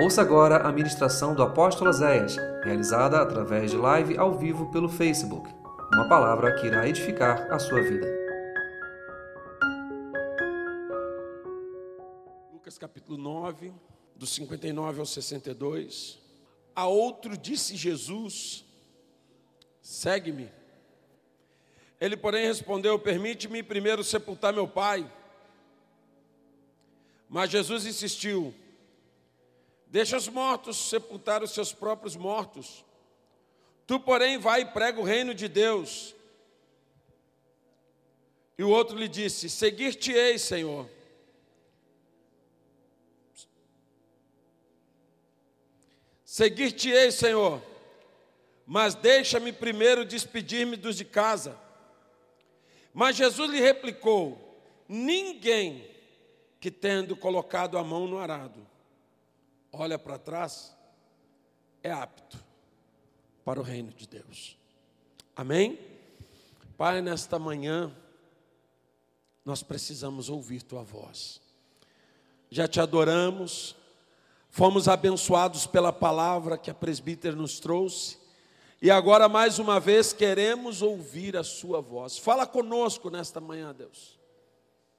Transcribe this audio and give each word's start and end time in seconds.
Ouça 0.00 0.22
agora 0.22 0.58
a 0.58 0.70
ministração 0.70 1.34
do 1.34 1.42
apóstolo 1.42 1.92
Zéias, 1.92 2.36
realizada 2.62 3.20
através 3.20 3.72
de 3.72 3.76
live 3.76 4.16
ao 4.16 4.38
vivo 4.38 4.70
pelo 4.70 4.88
Facebook. 4.88 5.52
Uma 5.92 6.08
palavra 6.08 6.54
que 6.54 6.68
irá 6.68 6.88
edificar 6.88 7.52
a 7.52 7.58
sua 7.58 7.82
vida. 7.82 8.06
Lucas 12.52 12.78
capítulo 12.78 13.18
9, 13.18 13.72
do 14.14 14.24
59 14.24 15.00
ao 15.00 15.04
62. 15.04 16.20
A 16.76 16.86
outro 16.86 17.36
disse 17.36 17.74
Jesus: 17.74 18.64
Segue-me. 19.82 20.48
Ele, 22.00 22.16
porém, 22.16 22.46
respondeu: 22.46 23.00
Permite-me 23.00 23.64
primeiro 23.64 24.04
sepultar 24.04 24.52
meu 24.52 24.68
pai. 24.68 25.10
Mas 27.28 27.50
Jesus 27.50 27.84
insistiu: 27.84 28.54
Deixa 29.90 30.16
os 30.16 30.28
mortos 30.28 30.76
sepultar 30.76 31.42
os 31.42 31.52
seus 31.52 31.72
próprios 31.72 32.14
mortos. 32.14 32.84
Tu, 33.86 33.98
porém, 33.98 34.36
vai 34.38 34.62
e 34.62 34.66
prega 34.66 35.00
o 35.00 35.04
reino 35.04 35.34
de 35.34 35.48
Deus. 35.48 36.14
E 38.58 38.62
o 38.62 38.68
outro 38.68 38.98
lhe 38.98 39.08
disse: 39.08 39.48
Seguir-te-ei, 39.48 40.38
Senhor. 40.38 40.88
Seguir-te-ei, 46.22 47.10
Senhor, 47.10 47.62
mas 48.66 48.94
deixa-me 48.94 49.52
primeiro 49.52 50.04
despedir-me 50.04 50.76
dos 50.76 50.94
de 50.94 51.04
casa. 51.04 51.58
Mas 52.92 53.16
Jesus 53.16 53.50
lhe 53.50 53.60
replicou: 53.60 54.60
Ninguém 54.86 55.88
que 56.60 56.70
tendo 56.70 57.16
colocado 57.16 57.78
a 57.78 57.82
mão 57.82 58.06
no 58.06 58.18
arado, 58.18 58.66
olha 59.72 59.98
para 59.98 60.18
trás, 60.18 60.76
é 61.82 61.90
apto 61.90 62.38
para 63.44 63.60
o 63.60 63.62
reino 63.62 63.92
de 63.92 64.06
Deus. 64.06 64.56
Amém? 65.34 65.78
Pai, 66.76 67.00
nesta 67.00 67.38
manhã, 67.38 67.94
nós 69.44 69.62
precisamos 69.62 70.28
ouvir 70.28 70.62
tua 70.62 70.82
voz. 70.82 71.40
Já 72.50 72.68
te 72.68 72.80
adoramos, 72.80 73.74
fomos 74.50 74.88
abençoados 74.88 75.66
pela 75.66 75.92
palavra 75.92 76.58
que 76.58 76.70
a 76.70 76.74
presbítera 76.74 77.34
nos 77.34 77.58
trouxe, 77.58 78.18
e 78.80 78.90
agora 78.90 79.28
mais 79.28 79.58
uma 79.58 79.80
vez 79.80 80.12
queremos 80.12 80.82
ouvir 80.82 81.36
a 81.36 81.42
sua 81.42 81.80
voz. 81.80 82.16
Fala 82.16 82.46
conosco 82.46 83.10
nesta 83.10 83.40
manhã, 83.40 83.74
Deus. 83.74 84.18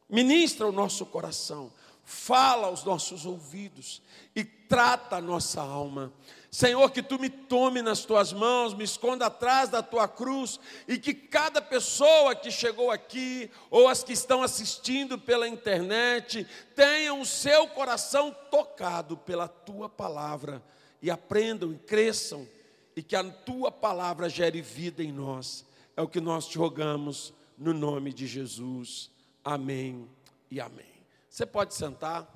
Ministra 0.10 0.68
o 0.68 0.72
nosso 0.72 1.06
coração 1.06 1.72
fala 2.10 2.66
aos 2.66 2.84
nossos 2.84 3.24
ouvidos 3.24 4.02
e 4.36 4.44
trata 4.44 5.18
a 5.18 5.22
nossa 5.22 5.62
alma. 5.62 6.12
Senhor, 6.52 6.90
que 6.90 7.04
tu 7.04 7.20
me 7.20 7.30
tome 7.30 7.84
nas 7.84 8.04
tuas 8.04 8.34
mãos, 8.34 8.74
me 8.74 8.84
esconda 8.84 9.28
atrás 9.28 9.70
da 9.70 9.84
tua 9.84 10.08
cruz 10.08 10.60
e 10.88 10.98
que 10.98 11.14
cada 11.14 11.62
pessoa 11.62 12.34
que 12.34 12.50
chegou 12.50 12.90
aqui 12.90 13.52
ou 13.70 13.88
as 13.88 14.04
que 14.04 14.12
estão 14.12 14.42
assistindo 14.42 15.20
pela 15.20 15.48
internet 15.48 16.48
tenham 16.76 17.22
o 17.22 17.26
seu 17.28 17.68
coração 17.68 18.36
tocado 18.50 19.16
pela 19.16 19.48
tua 19.48 19.88
palavra 19.88 20.64
e 21.04 21.12
aprendam 21.12 21.72
e 21.72 21.78
cresçam 21.78 22.48
e 22.96 23.04
que 23.04 23.16
a 23.16 23.24
tua 23.24 23.72
palavra 23.72 24.28
gere 24.28 24.64
vida 24.64 25.04
em 25.04 25.12
nós. 25.12 25.64
É 25.96 26.02
o 26.02 26.08
que 26.08 26.20
nós 26.20 26.48
te 26.48 26.58
rogamos 26.58 27.32
no 27.56 27.72
nome 27.72 28.12
de 28.12 28.26
Jesus. 28.26 29.12
Amém 29.44 30.10
e 30.50 30.60
amém. 30.60 30.99
Você 31.30 31.46
pode 31.46 31.76
sentar. 31.76 32.28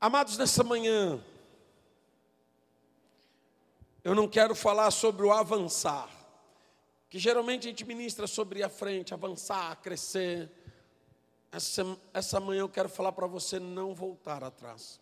Amados, 0.00 0.38
nessa 0.38 0.62
manhã, 0.62 1.20
eu 4.04 4.14
não 4.14 4.28
quero 4.28 4.54
falar 4.54 4.92
sobre 4.92 5.26
o 5.26 5.32
avançar, 5.32 6.08
que 7.10 7.18
geralmente 7.18 7.66
a 7.66 7.70
gente 7.70 7.84
ministra 7.84 8.28
sobre 8.28 8.62
a 8.62 8.68
frente, 8.68 9.12
avançar, 9.12 9.74
crescer. 9.82 10.50
Essa, 11.50 11.82
essa 12.14 12.38
manhã 12.38 12.60
eu 12.60 12.68
quero 12.68 12.88
falar 12.88 13.10
para 13.10 13.26
você 13.26 13.58
não 13.58 13.92
voltar 13.92 14.44
atrás, 14.44 15.00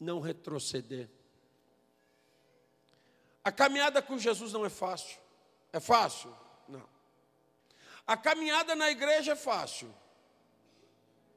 não 0.00 0.18
retroceder. 0.18 1.10
A 3.44 3.52
caminhada 3.52 4.00
com 4.00 4.16
Jesus 4.16 4.52
não 4.52 4.64
é 4.64 4.70
fácil. 4.70 5.20
É 5.72 5.80
fácil? 5.80 6.34
A 8.06 8.16
caminhada 8.16 8.74
na 8.74 8.90
igreja 8.90 9.32
é 9.32 9.36
fácil, 9.36 9.94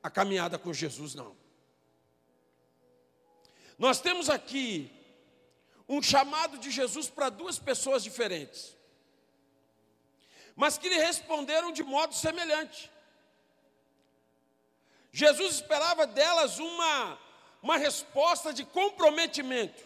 a 0.02 0.10
caminhada 0.10 0.58
com 0.58 0.74
Jesus 0.74 1.14
não. 1.14 1.36
Nós 3.78 4.00
temos 4.00 4.30
aqui 4.30 4.92
um 5.88 6.02
chamado 6.02 6.58
de 6.58 6.72
Jesus 6.72 7.10
para 7.10 7.30
duas 7.30 7.60
pessoas 7.60 8.04
diferentes, 8.04 8.76
mas 10.56 10.78
que 10.78 10.90
lhe 10.90 10.98
responderam 10.98 11.72
de 11.72 11.84
modo 11.84 12.16
semelhante. 12.16 12.92
Jesus 15.12 15.56
esperava 15.56 16.08
delas 16.08 16.60
uma, 16.60 17.20
uma 17.62 17.78
resposta 17.78 18.52
de 18.52 18.66
comprometimento. 18.66 19.85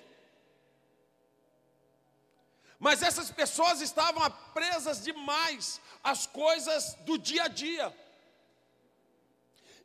Mas 2.79 3.03
essas 3.03 3.29
pessoas 3.29 3.81
estavam 3.81 4.29
presas 4.53 5.03
demais 5.03 5.81
às 6.01 6.25
coisas 6.25 6.93
do 7.01 7.17
dia 7.17 7.43
a 7.43 7.47
dia. 7.49 7.95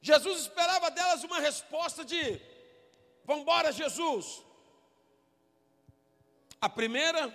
Jesus 0.01 0.43
esperava 0.43 0.91
delas 0.91 1.25
uma 1.25 1.41
resposta 1.41 2.05
de: 2.05 2.41
Vamos 3.25 3.43
embora, 3.43 3.73
Jesus. 3.73 4.45
A 6.61 6.69
primeira 6.69 7.35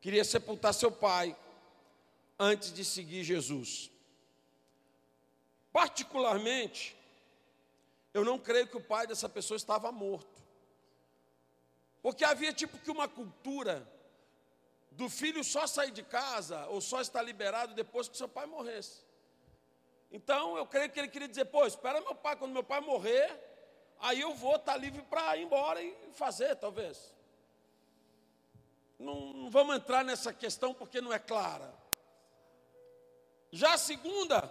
queria 0.00 0.24
sepultar 0.24 0.72
seu 0.72 0.92
pai 0.92 1.36
antes 2.38 2.72
de 2.72 2.84
seguir 2.84 3.24
Jesus. 3.24 3.90
Particularmente, 5.72 6.96
eu 8.14 8.24
não 8.24 8.38
creio 8.38 8.68
que 8.68 8.76
o 8.76 8.84
pai 8.84 9.06
dessa 9.06 9.28
pessoa 9.28 9.56
estava 9.56 9.90
morto. 9.90 10.35
Porque 12.06 12.24
havia 12.24 12.52
tipo 12.52 12.78
que 12.78 12.88
uma 12.88 13.08
cultura 13.08 13.84
do 14.92 15.10
filho 15.10 15.42
só 15.42 15.66
sair 15.66 15.90
de 15.90 16.04
casa 16.04 16.64
ou 16.68 16.80
só 16.80 17.00
estar 17.00 17.20
liberado 17.20 17.74
depois 17.74 18.08
que 18.08 18.16
seu 18.16 18.28
pai 18.28 18.46
morresse. 18.46 19.00
Então 20.12 20.56
eu 20.56 20.64
creio 20.68 20.88
que 20.88 21.00
ele 21.00 21.08
queria 21.08 21.26
dizer: 21.26 21.46
pô, 21.46 21.66
espera 21.66 22.00
meu 22.00 22.14
pai, 22.14 22.36
quando 22.36 22.52
meu 22.52 22.62
pai 22.62 22.80
morrer, 22.80 23.28
aí 23.98 24.20
eu 24.20 24.32
vou 24.34 24.54
estar 24.54 24.76
livre 24.76 25.02
para 25.02 25.36
ir 25.36 25.42
embora 25.42 25.82
e 25.82 25.96
fazer, 26.12 26.54
talvez. 26.54 27.12
Não, 29.00 29.32
não 29.32 29.50
vamos 29.50 29.74
entrar 29.74 30.04
nessa 30.04 30.32
questão 30.32 30.72
porque 30.72 31.00
não 31.00 31.12
é 31.12 31.18
clara. 31.18 31.74
Já 33.50 33.74
a 33.74 33.78
segunda, 33.78 34.48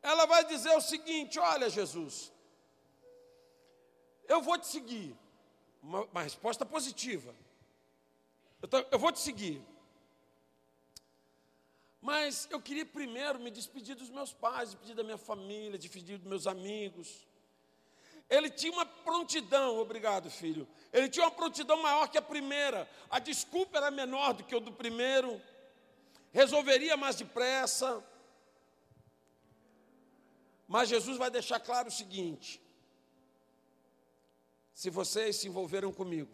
ela 0.00 0.26
vai 0.26 0.44
dizer 0.44 0.76
o 0.76 0.80
seguinte: 0.80 1.40
olha, 1.40 1.68
Jesus, 1.68 2.32
eu 4.28 4.40
vou 4.40 4.56
te 4.56 4.68
seguir 4.68 5.18
uma, 5.82 6.02
uma 6.04 6.22
resposta 6.22 6.64
positiva. 6.64 7.34
Eu, 8.60 8.68
tô, 8.68 8.78
eu 8.90 8.98
vou 8.98 9.12
te 9.12 9.20
seguir. 9.20 9.62
Mas 12.00 12.48
eu 12.50 12.60
queria 12.60 12.86
primeiro 12.86 13.38
me 13.38 13.50
despedir 13.50 13.96
dos 13.96 14.10
meus 14.10 14.32
pais, 14.32 14.70
despedir 14.70 14.94
da 14.94 15.02
minha 15.02 15.18
família, 15.18 15.78
despedir 15.78 16.18
dos 16.18 16.26
meus 16.26 16.46
amigos. 16.46 17.26
Ele 18.30 18.50
tinha 18.50 18.72
uma 18.72 18.84
prontidão, 18.84 19.78
obrigado 19.78 20.30
filho. 20.30 20.68
Ele 20.92 21.08
tinha 21.08 21.24
uma 21.24 21.30
prontidão 21.30 21.80
maior 21.80 22.08
que 22.08 22.18
a 22.18 22.22
primeira. 22.22 22.88
A 23.10 23.18
desculpa 23.18 23.78
era 23.78 23.90
menor 23.90 24.34
do 24.34 24.44
que 24.44 24.54
o 24.54 24.60
do 24.60 24.72
primeiro. 24.72 25.40
Resolveria 26.32 26.96
mais 26.96 27.16
depressa. 27.16 28.04
Mas 30.66 30.90
Jesus 30.90 31.16
vai 31.16 31.30
deixar 31.30 31.58
claro 31.58 31.88
o 31.88 31.92
seguinte: 31.92 32.60
se 34.78 34.90
vocês 34.90 35.34
se 35.34 35.48
envolveram 35.48 35.92
comigo, 35.92 36.30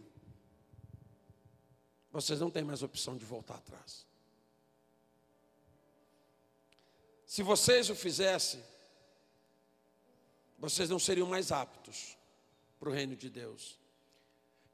vocês 2.12 2.38
não 2.38 2.50
têm 2.50 2.62
mais 2.62 2.82
opção 2.82 3.16
de 3.16 3.24
voltar 3.24 3.54
atrás. 3.54 4.06
Se 7.24 7.42
vocês 7.42 7.88
o 7.88 7.94
fizessem, 7.94 8.62
vocês 10.58 10.90
não 10.90 10.98
seriam 10.98 11.26
mais 11.26 11.50
aptos 11.52 12.18
para 12.78 12.90
o 12.90 12.92
reino 12.92 13.16
de 13.16 13.30
Deus. 13.30 13.78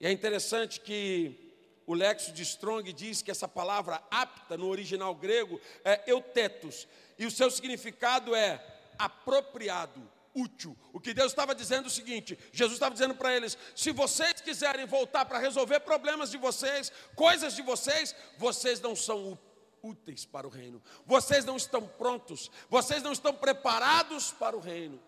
E 0.01 0.07
é 0.09 0.11
interessante 0.11 0.81
que 0.81 1.55
o 1.87 1.95
Lexo 1.95 2.33
de 2.33 2.43
Strong 2.43 2.93
diz 2.93 3.23
que 3.23 3.31
essa 3.31 3.47
palavra 3.47 4.03
apta 4.11 4.57
no 4.59 4.67
original 4.67 5.15
grego 5.15 5.61
é 5.85 6.11
eutetos, 6.11 6.89
e 7.17 7.25
o 7.25 7.31
seu 7.31 7.49
significado 7.49 8.35
é 8.35 8.61
apropriado, 8.99 10.03
útil. 10.35 10.77
O 10.93 11.01
que 11.01 11.15
Deus 11.15 11.33
estava 11.33 11.55
dizendo 11.55 11.85
é 11.85 11.87
o 11.89 11.91
seguinte: 11.91 12.39
Jesus 12.53 12.75
estava 12.75 12.93
dizendo 12.93 13.15
para 13.15 13.35
eles: 13.35 13.57
se 13.75 13.91
vocês 13.93 14.41
quiserem 14.41 14.87
voltar 14.87 15.25
para 15.25 15.39
resolver 15.39 15.81
problemas 15.81 16.31
de 16.31 16.39
vocês, 16.39 16.93
coisas 17.15 17.55
de 17.55 17.63
vocês, 17.63 18.15
vocês 18.39 18.81
não 18.81 18.95
são 18.95 19.39
úteis 19.83 20.25
para 20.25 20.47
o 20.47 20.51
reino. 20.51 20.83
Vocês 21.07 21.45
não 21.45 21.57
estão 21.57 21.87
prontos, 21.87 22.51
vocês 22.69 23.03
não 23.03 23.13
estão 23.13 23.35
preparados 23.35 24.33
para 24.33 24.57
o 24.57 24.61
reino. 24.61 25.01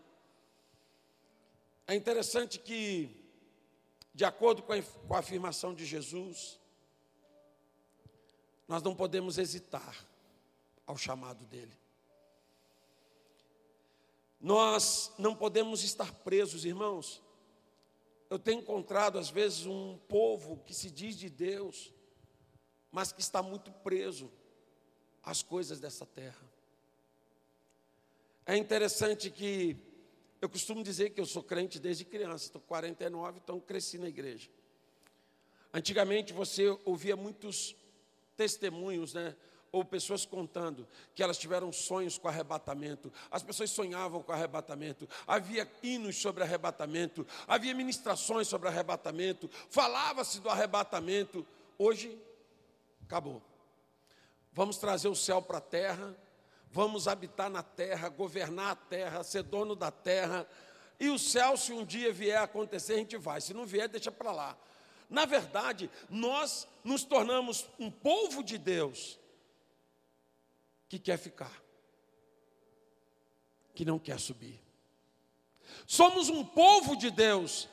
É 1.86 1.94
interessante 1.94 2.58
que, 2.58 3.10
de 4.14 4.24
acordo 4.24 4.62
com 4.62 4.72
a, 4.72 4.82
com 4.82 5.14
a 5.14 5.18
afirmação 5.18 5.74
de 5.74 5.84
Jesus, 5.84 6.58
nós 8.68 8.82
não 8.82 8.94
podemos 8.94 9.38
hesitar 9.38 10.06
ao 10.86 10.96
chamado 10.96 11.44
dele. 11.44 11.81
Nós 14.42 15.12
não 15.16 15.36
podemos 15.36 15.84
estar 15.84 16.12
presos, 16.12 16.64
irmãos. 16.64 17.22
Eu 18.28 18.40
tenho 18.40 18.60
encontrado, 18.60 19.16
às 19.16 19.30
vezes, 19.30 19.66
um 19.66 19.96
povo 20.08 20.56
que 20.66 20.74
se 20.74 20.90
diz 20.90 21.16
de 21.16 21.30
Deus, 21.30 21.94
mas 22.90 23.12
que 23.12 23.20
está 23.20 23.40
muito 23.40 23.70
preso 23.70 24.28
às 25.22 25.44
coisas 25.44 25.78
dessa 25.78 26.04
terra. 26.04 26.42
É 28.44 28.56
interessante 28.56 29.30
que 29.30 29.76
eu 30.40 30.48
costumo 30.48 30.82
dizer 30.82 31.10
que 31.10 31.20
eu 31.20 31.26
sou 31.26 31.44
crente 31.44 31.78
desde 31.78 32.04
criança, 32.04 32.46
estou 32.46 32.60
49, 32.60 33.38
então 33.38 33.60
cresci 33.60 33.96
na 33.96 34.08
igreja. 34.08 34.50
Antigamente 35.72 36.32
você 36.32 36.66
ouvia 36.84 37.14
muitos 37.14 37.76
testemunhos, 38.36 39.14
né? 39.14 39.36
Ou 39.72 39.82
pessoas 39.82 40.26
contando 40.26 40.86
que 41.14 41.22
elas 41.22 41.38
tiveram 41.38 41.72
sonhos 41.72 42.18
com 42.18 42.28
arrebatamento. 42.28 43.10
As 43.30 43.42
pessoas 43.42 43.70
sonhavam 43.70 44.22
com 44.22 44.30
arrebatamento. 44.30 45.08
Havia 45.26 45.68
hinos 45.82 46.20
sobre 46.20 46.44
arrebatamento, 46.44 47.26
havia 47.48 47.74
ministrações 47.74 48.46
sobre 48.46 48.68
arrebatamento, 48.68 49.50
falava-se 49.70 50.40
do 50.40 50.50
arrebatamento. 50.50 51.46
Hoje 51.78 52.20
acabou. 53.02 53.42
Vamos 54.52 54.76
trazer 54.76 55.08
o 55.08 55.16
céu 55.16 55.40
para 55.40 55.56
a 55.56 55.62
terra, 55.62 56.14
vamos 56.70 57.08
habitar 57.08 57.48
na 57.48 57.62
terra, 57.62 58.10
governar 58.10 58.72
a 58.72 58.76
terra, 58.76 59.24
ser 59.24 59.42
dono 59.42 59.74
da 59.74 59.90
terra. 59.90 60.46
E 61.00 61.08
o 61.08 61.18
céu, 61.18 61.56
se 61.56 61.72
um 61.72 61.84
dia 61.84 62.12
vier 62.12 62.36
a 62.36 62.42
acontecer, 62.42 62.92
a 62.92 62.98
gente 62.98 63.16
vai. 63.16 63.40
Se 63.40 63.54
não 63.54 63.64
vier, 63.64 63.88
deixa 63.88 64.12
para 64.12 64.30
lá. 64.32 64.56
Na 65.08 65.24
verdade, 65.24 65.90
nós 66.10 66.68
nos 66.84 67.04
tornamos 67.04 67.66
um 67.78 67.90
povo 67.90 68.42
de 68.42 68.58
Deus 68.58 69.18
que 70.92 70.98
quer 70.98 71.16
ficar, 71.16 71.64
que 73.74 73.82
não 73.82 73.98
quer 73.98 74.20
subir. 74.20 74.60
Somos 75.86 76.28
um 76.28 76.44
povo 76.44 76.94
de 76.94 77.10
Deus 77.10 77.66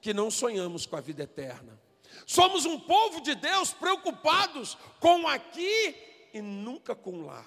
que 0.00 0.14
não 0.14 0.30
sonhamos 0.30 0.86
com 0.86 0.96
a 0.96 1.00
vida 1.02 1.22
eterna. 1.22 1.78
Somos 2.26 2.64
um 2.64 2.80
povo 2.80 3.20
de 3.20 3.34
Deus 3.34 3.74
preocupados 3.74 4.78
com 5.00 5.28
aqui 5.28 5.94
e 6.32 6.40
nunca 6.40 6.94
com 6.94 7.26
lá. 7.26 7.44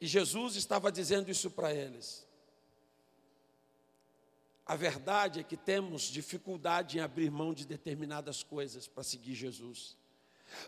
E 0.00 0.06
Jesus 0.06 0.54
estava 0.54 0.92
dizendo 0.92 1.28
isso 1.28 1.50
para 1.50 1.74
eles. 1.74 2.24
A 4.64 4.76
verdade 4.76 5.40
é 5.40 5.42
que 5.42 5.56
temos 5.56 6.02
dificuldade 6.02 6.98
em 6.98 7.00
abrir 7.00 7.32
mão 7.32 7.52
de 7.52 7.66
determinadas 7.66 8.44
coisas 8.44 8.86
para 8.86 9.02
seguir 9.02 9.34
Jesus. 9.34 10.00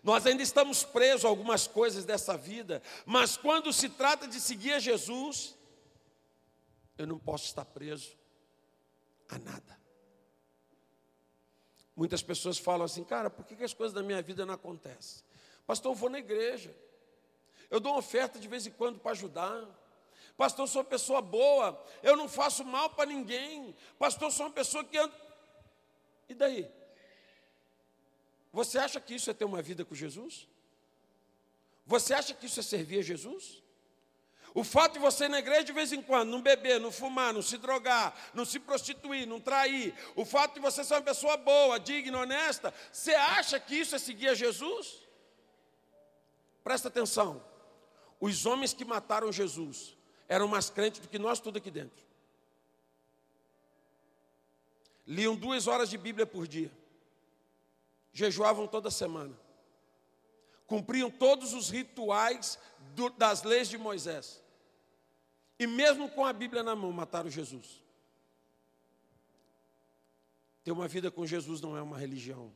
Nós 0.03 0.27
ainda 0.27 0.43
estamos 0.43 0.85
presos 0.85 1.25
a 1.25 1.29
algumas 1.29 1.67
coisas 1.67 2.05
dessa 2.05 2.37
vida, 2.37 2.83
mas 3.05 3.37
quando 3.37 3.73
se 3.73 3.89
trata 3.89 4.27
de 4.27 4.41
seguir 4.41 4.73
a 4.73 4.79
Jesus, 4.79 5.57
eu 6.97 7.07
não 7.07 7.19
posso 7.19 7.45
estar 7.45 7.65
preso 7.65 8.17
a 9.29 9.39
nada. 9.39 9.79
Muitas 11.97 12.23
pessoas 12.23 12.59
falam 12.59 12.85
assim, 12.85 13.05
cara, 13.05 13.31
por 13.31 13.45
que, 13.45 13.63
as 13.63 13.73
coisas 13.73 13.95
da 13.95 14.03
minha 14.03 14.21
vida 14.21 14.45
não 14.45 14.55
acontecem? 14.55 15.23
Pastor, 15.67 15.93
eu 15.93 15.97
vou 15.97 16.11
na 16.11 16.19
igreja, 16.19 16.75
eu 17.71 17.81
dou 17.81 17.97
oferta 17.97 18.39
de 18.39 18.49
vez 18.49 18.67
em 18.67 18.71
quando 18.71 18.99
para 18.99 19.13
ajudar. 19.13 19.65
Pastor, 20.37 20.65
eu 20.65 20.69
sou 20.69 20.83
uma 20.83 20.89
pessoa 20.89 21.23
boa, 21.23 21.81
eu 22.03 22.17
não 22.17 22.29
faço 22.29 22.65
mal 22.65 22.91
para 22.91 23.07
ninguém. 23.07 23.75
Pastor, 23.99 24.29
eu 24.29 24.33
sou 24.33 24.47
uma 24.47 24.53
pessoa 24.53 24.85
que 24.85 24.99
anda. 24.99 25.15
E 26.29 26.35
daí? 26.35 26.71
Você 28.55 28.79
acha 28.79 29.01
que 29.01 29.17
isso 29.17 29.29
é 29.29 29.35
ter 29.35 29.45
uma 29.45 29.61
vida 29.61 29.85
com 29.85 29.97
Jesus? 29.97 30.49
Você 31.85 32.15
acha 32.15 32.33
que 32.33 32.47
isso 32.47 32.61
é 32.61 32.63
servir 32.63 33.01
a 33.01 33.03
Jesus? 33.03 33.61
O 34.55 34.63
fato 34.63 34.93
de 34.93 35.01
você 35.01 35.25
ir 35.25 35.29
na 35.29 35.41
igreja 35.41 35.65
de 35.65 35.73
vez 35.73 35.93
em 35.93 36.01
quando, 36.01 36.31
não 36.31 36.41
beber, 36.41 36.79
não 36.79 36.93
fumar, 36.93 37.35
não 37.35 37.43
se 37.43 37.59
drogar, 37.59 38.17
não 38.33 38.45
se 38.45 38.61
prostituir, 38.61 39.27
não 39.27 39.41
trair, 39.41 39.93
o 40.15 40.25
fato 40.25 40.55
de 40.55 40.61
você 40.61 40.85
ser 40.85 40.95
uma 40.95 41.03
pessoa 41.03 41.37
boa, 41.37 41.81
digna, 41.81 42.21
honesta, 42.21 42.73
você 42.93 43.13
acha 43.13 43.59
que 43.59 43.75
isso 43.75 43.97
é 43.97 43.99
seguir 43.99 44.29
a 44.29 44.35
Jesus? 44.35 45.03
Presta 46.63 46.87
atenção. 46.87 47.45
Os 48.21 48.47
homens 48.47 48.73
que 48.73 48.85
mataram 48.85 49.33
Jesus 49.33 49.97
eram 50.29 50.47
mais 50.47 50.71
crentes 50.71 51.01
do 51.01 51.09
que 51.09 51.19
nós 51.19 51.41
tudo 51.41 51.59
aqui 51.59 51.73
dentro. 51.73 52.05
Liam 55.05 55.35
duas 55.35 55.67
horas 55.67 55.91
de 55.91 55.99
Bíblia 55.99 56.25
por 56.25 56.47
dia 56.47 56.71
jejuavam 58.15 58.67
toda 58.67 58.91
semana, 58.91 59.39
cumpriam 60.67 61.11
todos 61.11 61.53
os 61.53 61.69
rituais 61.69 62.59
do, 62.95 63.11
das 63.11 63.43
leis 63.43 63.69
de 63.69 63.77
Moisés, 63.77 64.43
e 65.59 65.67
mesmo 65.67 66.09
com 66.09 66.25
a 66.25 66.33
Bíblia 66.33 66.63
na 66.63 66.75
mão, 66.75 66.93
mataram 66.93 67.29
Jesus. 67.29 67.83
Ter 70.63 70.73
uma 70.73 70.89
vida 70.89 71.11
com 71.11 71.27
Jesus 71.27 71.61
não 71.61 71.77
é 71.77 71.83
uma 71.83 71.99
religião. 71.99 72.51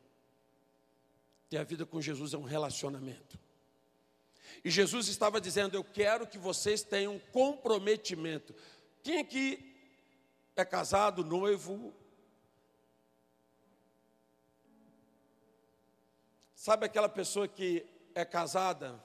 Ter 1.50 1.58
a 1.58 1.64
vida 1.64 1.84
com 1.84 2.00
Jesus 2.00 2.32
é 2.32 2.38
um 2.38 2.42
relacionamento. 2.42 3.38
E 4.64 4.70
Jesus 4.70 5.08
estava 5.08 5.40
dizendo: 5.40 5.76
Eu 5.76 5.84
quero 5.84 6.26
que 6.26 6.38
vocês 6.38 6.82
tenham 6.82 7.18
comprometimento. 7.32 8.54
Quem 9.02 9.18
aqui 9.18 9.76
é 10.56 10.64
casado, 10.64 11.24
noivo, 11.24 11.94
Sabe 16.68 16.84
aquela 16.84 17.08
pessoa 17.08 17.48
que 17.48 17.88
é 18.14 18.26
casada, 18.26 19.02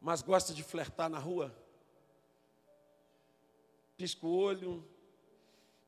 mas 0.00 0.22
gosta 0.22 0.52
de 0.52 0.60
flertar 0.60 1.08
na 1.08 1.20
rua? 1.20 1.56
Pisca 3.96 4.26
o 4.26 4.36
olho, 4.36 4.84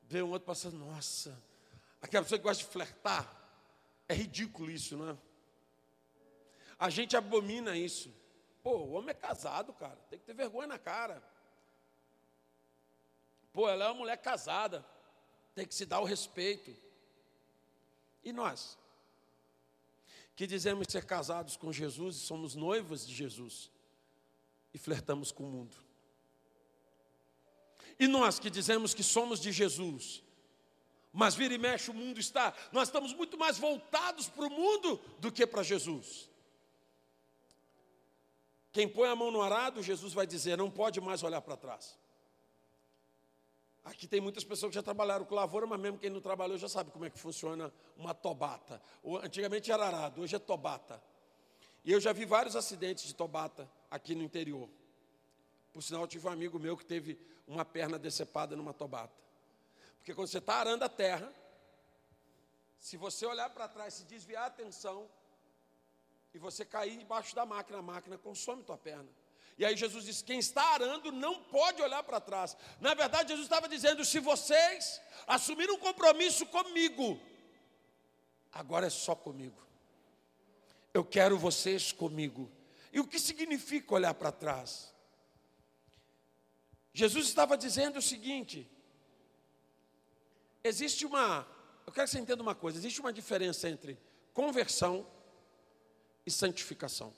vê 0.05 0.23
um 0.23 0.31
outro 0.31 0.47
passando, 0.47 0.79
nossa, 0.79 1.37
aquela 2.01 2.23
pessoa 2.23 2.39
que 2.39 2.45
gosta 2.45 2.63
de 2.63 2.71
flertar, 2.71 3.37
é 4.09 4.15
ridículo 4.15 4.71
isso, 4.71 4.97
não 4.97 5.11
é? 5.11 5.19
A 6.79 6.89
gente 6.89 7.17
abomina 7.17 7.77
isso. 7.77 8.15
Pô, 8.63 8.77
o 8.77 8.93
homem 8.93 9.11
é 9.11 9.15
casado, 9.15 9.73
cara, 9.73 9.99
tem 10.09 10.21
que 10.21 10.25
ter 10.25 10.35
vergonha 10.35 10.69
na 10.69 10.79
cara. 10.79 11.21
Pô, 13.52 13.69
ela 13.69 13.87
é 13.87 13.88
uma 13.88 13.95
mulher 13.95 14.19
casada, 14.19 14.87
tem 15.52 15.67
que 15.67 15.75
se 15.75 15.85
dar 15.85 15.99
o 15.99 16.05
respeito. 16.05 16.73
E 18.23 18.33
nós? 18.33 18.81
Que 20.35 20.47
dizemos 20.47 20.87
ser 20.91 21.05
casados 21.05 21.57
com 21.57 21.73
Jesus 21.73 22.17
e 22.17 22.21
somos 22.21 22.55
noivas 22.55 23.07
de 23.07 23.15
Jesus 23.15 23.71
e 24.73 24.79
flertamos 24.79 25.31
com 25.31 25.45
o 25.45 25.51
mundo. 25.51 25.77
E 27.99 28.09
nós 28.09 28.39
que 28.39 28.51
dizemos 28.51 28.95
que 28.95 29.03
somos 29.03 29.39
de 29.41 29.53
Jesus, 29.53 30.23
mas 31.12 31.35
vira 31.35 31.55
e 31.55 31.59
mexe 31.59 31.91
o 31.91 31.95
mundo 31.95 32.19
está, 32.19 32.55
nós 32.73 32.89
estamos 32.89 33.12
muito 33.12 33.37
mais 33.37 33.59
voltados 33.59 34.29
para 34.29 34.47
o 34.47 34.51
mundo 34.51 34.99
do 35.19 35.31
que 35.31 35.47
para 35.47 35.62
Jesus. 35.62 36.31
Quem 38.73 38.89
põe 38.89 39.09
a 39.09 39.15
mão 39.15 39.31
no 39.31 39.43
arado, 39.43 39.83
Jesus 39.83 40.15
vai 40.15 40.27
dizer, 40.27 40.57
não 40.57 40.71
pode 40.71 41.01
mais 41.01 41.23
olhar 41.23 41.43
para 41.43 41.57
trás. 41.57 41.99
Aqui 43.85 44.07
tem 44.07 44.21
muitas 44.21 44.45
pessoas 44.45 44.71
que 44.71 44.75
já 44.77 44.83
trabalharam 44.83 45.25
com 45.25 45.35
lavoura, 45.35 45.67
mas 45.67 45.81
mesmo 45.81 45.99
quem 45.99 46.09
não 46.09 46.21
trabalhou 46.21 46.57
já 46.57 46.69
sabe 46.69 46.91
como 46.91 47.05
é 47.05 47.11
que 47.11 47.19
funciona 47.19 47.73
uma 47.97 48.15
tobata. 48.15 48.81
Antigamente 49.23 49.73
era 49.73 49.87
arado, 49.87 50.21
hoje 50.21 50.37
é 50.37 50.39
tobata. 50.39 51.03
E 51.85 51.91
eu 51.91 52.01
já 52.01 52.12
vi 52.12 52.25
vários 52.25 52.55
acidentes 52.55 53.05
de 53.05 53.15
tobata 53.15 53.69
aqui 53.91 54.15
no 54.15 54.23
interior. 54.23 54.69
Por 55.73 55.83
sinal, 55.83 56.03
eu 56.03 56.07
tive 56.07 56.29
um 56.29 56.31
amigo 56.31 56.59
meu 56.59 56.77
que 56.77 56.85
teve 56.85 57.19
uma 57.47 57.65
perna 57.65 57.99
decepada 57.99 58.55
numa 58.55 58.73
tobata. 58.73 59.21
Porque 59.99 60.15
quando 60.15 60.29
você 60.29 60.39
está 60.39 60.55
arando 60.57 60.85
a 60.85 60.89
terra, 60.89 61.33
se 62.79 62.97
você 62.97 63.27
olhar 63.27 63.51
para 63.51 63.67
trás, 63.69 63.95
se 63.95 64.05
desviar 64.05 64.45
a 64.45 64.47
atenção, 64.47 65.09
e 66.35 66.39
você 66.39 66.65
cair 66.65 67.01
embaixo 67.01 67.35
da 67.35 67.45
máquina, 67.45 67.79
a 67.79 67.83
máquina 67.83 68.17
consome 68.17 68.62
tua 68.62 68.79
perna. 68.79 69.09
E 69.59 69.64
aí 69.64 69.76
Jesus 69.76 70.04
disse: 70.04 70.25
quem 70.25 70.38
está 70.38 70.62
arando 70.75 71.12
não 71.12 71.42
pode 71.42 71.82
olhar 71.82 72.02
para 72.02 72.21
trás. 72.21 72.56
Na 72.80 72.94
verdade, 72.94 73.30
Jesus 73.30 73.47
estava 73.47 73.68
dizendo: 73.68 74.04
se 74.04 74.18
vocês 74.18 75.00
assumiram 75.26 75.75
um 75.75 75.78
compromisso 75.78 76.47
comigo, 76.47 77.21
agora 78.52 78.87
é 78.87 78.90
só 78.90 79.14
comigo. 79.14 79.61
Eu 80.94 81.04
quero 81.04 81.38
vocês 81.38 81.92
comigo. 81.92 82.50
E 82.92 83.00
o 83.00 83.06
que 83.06 83.18
significa 83.18 83.94
olhar 83.94 84.14
para 84.14 84.30
trás? 84.30 84.92
Jesus 86.92 87.26
estava 87.26 87.56
dizendo 87.56 87.99
o 87.99 88.02
seguinte: 88.02 88.71
existe 90.62 91.06
uma, 91.06 91.47
eu 91.87 91.92
quero 91.92 92.06
que 92.06 92.12
você 92.12 92.18
entenda 92.18 92.42
uma 92.42 92.54
coisa, 92.54 92.78
existe 92.78 93.00
uma 93.00 93.12
diferença 93.12 93.68
entre 93.68 93.99
conversão 94.35 95.06
e 96.26 96.30
santificação. 96.30 97.14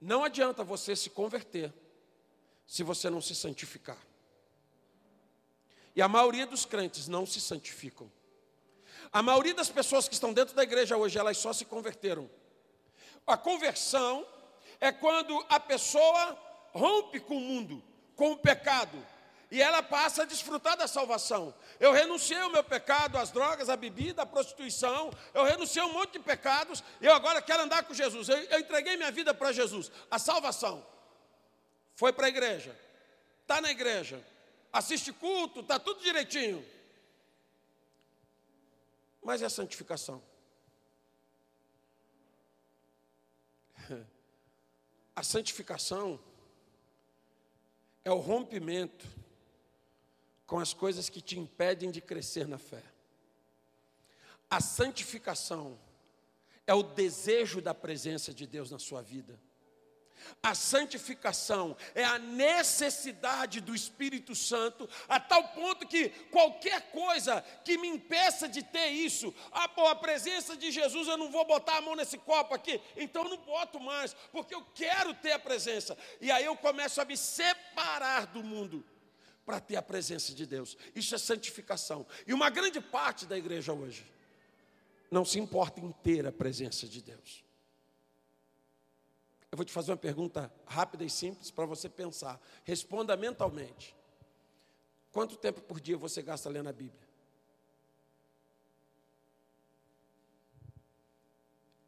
Não 0.00 0.24
adianta 0.24 0.62
você 0.62 0.94
se 0.94 1.10
converter 1.10 1.72
se 2.66 2.82
você 2.82 3.08
não 3.08 3.20
se 3.20 3.34
santificar. 3.34 3.98
E 5.94 6.02
a 6.02 6.08
maioria 6.08 6.46
dos 6.46 6.66
crentes 6.66 7.08
não 7.08 7.24
se 7.24 7.40
santificam. 7.40 8.10
A 9.12 9.22
maioria 9.22 9.54
das 9.54 9.70
pessoas 9.70 10.08
que 10.08 10.14
estão 10.14 10.32
dentro 10.32 10.54
da 10.54 10.62
igreja 10.62 10.96
hoje, 10.96 11.18
elas 11.18 11.38
só 11.38 11.52
se 11.52 11.64
converteram. 11.64 12.28
A 13.26 13.36
conversão 13.36 14.26
é 14.80 14.92
quando 14.92 15.44
a 15.48 15.58
pessoa 15.58 16.38
rompe 16.72 17.18
com 17.20 17.36
o 17.36 17.40
mundo, 17.40 17.82
com 18.14 18.32
o 18.32 18.36
pecado, 18.36 18.96
e 19.50 19.62
ela 19.62 19.82
passa 19.82 20.22
a 20.22 20.26
desfrutar 20.26 20.76
da 20.76 20.88
salvação. 20.88 21.54
Eu 21.78 21.92
renunciei 21.92 22.40
ao 22.40 22.50
meu 22.50 22.64
pecado, 22.64 23.16
às 23.16 23.30
drogas, 23.30 23.68
à 23.68 23.76
bebida, 23.76 24.22
à 24.22 24.26
prostituição, 24.26 25.10
eu 25.32 25.44
renunciei 25.44 25.82
a 25.82 25.86
um 25.86 25.92
monte 25.92 26.14
de 26.14 26.18
pecados, 26.18 26.82
eu 27.00 27.12
agora 27.12 27.40
quero 27.40 27.62
andar 27.62 27.84
com 27.84 27.94
Jesus. 27.94 28.28
Eu, 28.28 28.36
eu 28.38 28.58
entreguei 28.58 28.96
minha 28.96 29.12
vida 29.12 29.32
para 29.32 29.52
Jesus. 29.52 29.90
A 30.10 30.18
salvação 30.18 30.84
foi 31.94 32.12
para 32.12 32.26
a 32.26 32.28
igreja, 32.28 32.76
está 33.42 33.60
na 33.60 33.70
igreja, 33.70 34.22
assiste 34.72 35.12
culto, 35.12 35.60
está 35.60 35.78
tudo 35.78 36.02
direitinho. 36.02 36.66
Mas 39.22 39.42
é 39.42 39.46
a 39.46 39.50
santificação. 39.50 40.22
A 45.16 45.22
santificação 45.22 46.20
é 48.04 48.10
o 48.10 48.18
rompimento 48.18 49.06
com 50.46 50.58
as 50.58 50.72
coisas 50.72 51.08
que 51.08 51.20
te 51.20 51.38
impedem 51.38 51.90
de 51.90 52.00
crescer 52.00 52.46
na 52.46 52.58
fé. 52.58 52.82
A 54.48 54.60
santificação 54.60 55.78
é 56.66 56.72
o 56.72 56.82
desejo 56.82 57.60
da 57.60 57.74
presença 57.74 58.32
de 58.32 58.46
Deus 58.46 58.70
na 58.70 58.78
sua 58.78 59.02
vida. 59.02 59.38
A 60.42 60.54
santificação 60.54 61.76
é 61.94 62.02
a 62.02 62.18
necessidade 62.18 63.60
do 63.60 63.74
Espírito 63.74 64.34
Santo, 64.34 64.88
a 65.08 65.20
tal 65.20 65.48
ponto 65.48 65.86
que 65.86 66.08
qualquer 66.30 66.90
coisa 66.90 67.42
que 67.64 67.76
me 67.76 67.86
impeça 67.88 68.48
de 68.48 68.62
ter 68.62 68.88
isso, 68.88 69.32
ah, 69.52 69.68
pô, 69.68 69.86
a 69.86 69.94
presença 69.94 70.56
de 70.56 70.70
Jesus, 70.70 71.06
eu 71.06 71.16
não 71.16 71.30
vou 71.30 71.44
botar 71.44 71.76
a 71.76 71.80
mão 71.80 71.94
nesse 71.94 72.18
copo 72.18 72.54
aqui, 72.54 72.80
então 72.96 73.24
eu 73.24 73.30
não 73.30 73.36
boto 73.38 73.78
mais, 73.78 74.14
porque 74.32 74.54
eu 74.54 74.64
quero 74.74 75.12
ter 75.14 75.32
a 75.32 75.38
presença. 75.38 75.96
E 76.20 76.30
aí 76.30 76.44
eu 76.44 76.56
começo 76.56 77.00
a 77.00 77.04
me 77.04 77.16
separar 77.16 78.26
do 78.26 78.42
mundo 78.42 78.84
para 79.46 79.60
ter 79.60 79.76
a 79.76 79.82
presença 79.82 80.34
de 80.34 80.44
Deus. 80.44 80.76
Isso 80.92 81.14
é 81.14 81.18
santificação. 81.18 82.04
E 82.26 82.34
uma 82.34 82.50
grande 82.50 82.80
parte 82.80 83.24
da 83.24 83.38
igreja 83.38 83.72
hoje 83.72 84.04
não 85.08 85.24
se 85.24 85.38
importa 85.38 85.80
em 85.80 85.92
ter 85.92 86.26
a 86.26 86.32
presença 86.32 86.88
de 86.88 87.00
Deus. 87.00 87.44
Eu 89.52 89.56
vou 89.56 89.64
te 89.64 89.72
fazer 89.72 89.92
uma 89.92 89.96
pergunta 89.96 90.52
rápida 90.66 91.04
e 91.04 91.08
simples 91.08 91.52
para 91.52 91.64
você 91.64 91.88
pensar. 91.88 92.40
Responda 92.64 93.16
mentalmente. 93.16 93.94
Quanto 95.12 95.36
tempo 95.36 95.60
por 95.60 95.80
dia 95.80 95.96
você 95.96 96.20
gasta 96.20 96.50
lendo 96.50 96.68
a 96.68 96.72
Bíblia? 96.72 97.06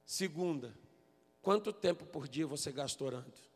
Segunda, 0.06 0.72
quanto 1.42 1.72
tempo 1.72 2.06
por 2.06 2.28
dia 2.28 2.46
você 2.46 2.70
gasta 2.70 3.02
orando? 3.04 3.47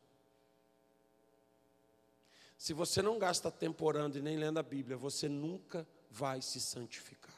Se 2.62 2.72
você 2.72 3.02
não 3.02 3.18
gasta 3.18 3.50
tempo 3.50 3.84
orando 3.84 4.16
e 4.16 4.22
nem 4.22 4.36
lendo 4.36 4.58
a 4.58 4.62
Bíblia, 4.62 4.96
você 4.96 5.28
nunca 5.28 5.84
vai 6.08 6.40
se 6.40 6.60
santificar. 6.60 7.34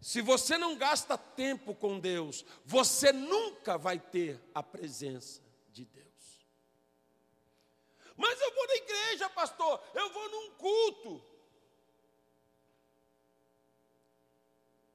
Se 0.00 0.22
você 0.22 0.56
não 0.56 0.78
gasta 0.78 1.18
tempo 1.18 1.74
com 1.74 1.98
Deus, 1.98 2.44
você 2.64 3.12
nunca 3.12 3.76
vai 3.76 3.98
ter 3.98 4.40
a 4.54 4.62
presença 4.62 5.42
de 5.72 5.84
Deus. 5.84 6.46
Mas 8.16 8.40
eu 8.40 8.54
vou 8.54 8.66
na 8.68 8.74
igreja, 8.76 9.28
pastor, 9.30 9.82
eu 9.92 10.12
vou 10.12 10.30
num 10.30 10.50
culto. 10.52 11.24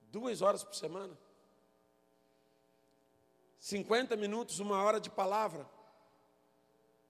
Duas 0.04 0.42
horas 0.42 0.64
por 0.64 0.76
semana. 0.76 1.20
50 3.60 4.16
minutos, 4.16 4.62
uma 4.62 4.82
hora 4.82 5.02
de 5.02 5.10
palavra 5.10 5.75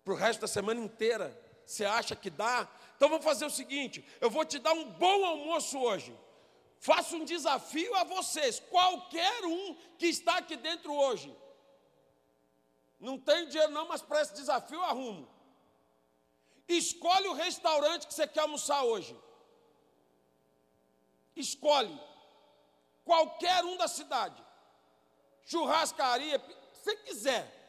para 0.05 0.13
o 0.13 0.17
resto 0.17 0.41
da 0.41 0.47
semana 0.47 0.79
inteira. 0.79 1.35
Você 1.65 1.83
acha 1.83 2.15
que 2.15 2.29
dá? 2.29 2.69
Então 2.95 3.09
vamos 3.09 3.25
fazer 3.25 3.45
o 3.45 3.49
seguinte: 3.49 4.05
eu 4.21 4.29
vou 4.29 4.45
te 4.45 4.59
dar 4.59 4.71
um 4.73 4.91
bom 4.91 5.25
almoço 5.25 5.79
hoje. 5.79 6.15
Faço 6.79 7.17
um 7.17 7.25
desafio 7.25 7.93
a 7.95 8.03
vocês, 8.03 8.59
qualquer 8.59 9.43
um 9.43 9.75
que 9.97 10.05
está 10.05 10.37
aqui 10.37 10.55
dentro 10.55 10.93
hoje. 10.93 11.35
Não 12.99 13.17
tem 13.17 13.47
dinheiro 13.47 13.71
não, 13.71 13.87
mas 13.87 14.03
para 14.03 14.21
esse 14.21 14.35
desafio 14.35 14.77
eu 14.77 14.83
arrumo. 14.83 15.27
Escolhe 16.67 17.27
o 17.27 17.33
restaurante 17.33 18.05
que 18.05 18.13
você 18.13 18.27
quer 18.27 18.41
almoçar 18.41 18.83
hoje. 18.83 19.17
Escolhe. 21.35 21.99
Qualquer 23.03 23.63
um 23.65 23.77
da 23.77 23.87
cidade. 23.87 24.43
Churrascaria, 25.45 26.41
se 26.73 26.95
quiser. 26.97 27.64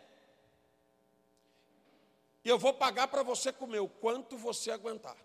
E 2.46 2.48
eu 2.48 2.60
vou 2.60 2.72
pagar 2.72 3.08
para 3.08 3.24
você 3.24 3.52
comer 3.52 3.80
o 3.80 3.88
quanto 3.88 4.38
você 4.38 4.70
aguentar. 4.70 5.16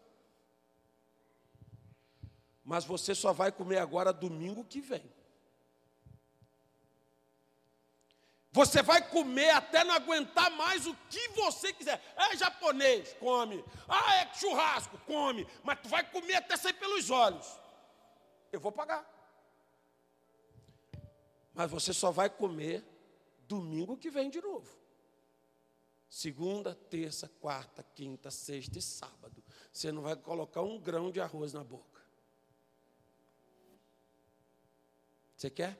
Mas 2.64 2.84
você 2.84 3.14
só 3.14 3.32
vai 3.32 3.52
comer 3.52 3.78
agora 3.78 4.12
domingo 4.12 4.66
que 4.66 4.82
vem. 4.82 5.08
Você 8.52 8.82
vai 8.82 9.08
comer 9.08 9.52
até 9.52 9.84
não 9.84 9.94
aguentar 9.94 10.50
mais 10.50 10.88
o 10.88 10.96
que 11.12 11.28
você 11.28 11.72
quiser. 11.72 12.02
É 12.16 12.36
japonês, 12.36 13.14
come. 13.20 13.64
Ah, 13.88 14.16
é 14.16 14.34
churrasco, 14.34 14.98
come. 15.06 15.48
Mas 15.64 15.80
tu 15.80 15.90
vai 15.90 16.04
comer 16.10 16.38
até 16.38 16.58
sair 16.58 16.74
pelos 16.74 17.12
olhos. 17.12 17.46
Eu 18.52 18.60
vou 18.60 18.72
pagar. 18.72 19.06
Mas 21.54 21.70
você 21.70 21.94
só 21.94 22.10
vai 22.10 22.32
comer 22.32 22.84
domingo 23.48 23.96
que 23.96 24.10
vem 24.10 24.28
de 24.28 24.42
novo. 24.42 24.81
Segunda, 26.12 26.76
terça, 26.76 27.30
quarta, 27.40 27.82
quinta, 27.96 28.30
sexta 28.30 28.78
e 28.78 28.82
sábado. 28.82 29.42
Você 29.72 29.94
não 29.94 30.02
vai 30.02 30.14
colocar 30.14 30.62
um 30.62 30.78
grão 30.78 31.10
de 31.10 31.22
arroz 31.22 31.54
na 31.54 31.64
boca. 31.64 32.02
Você 35.38 35.50
quer? 35.50 35.80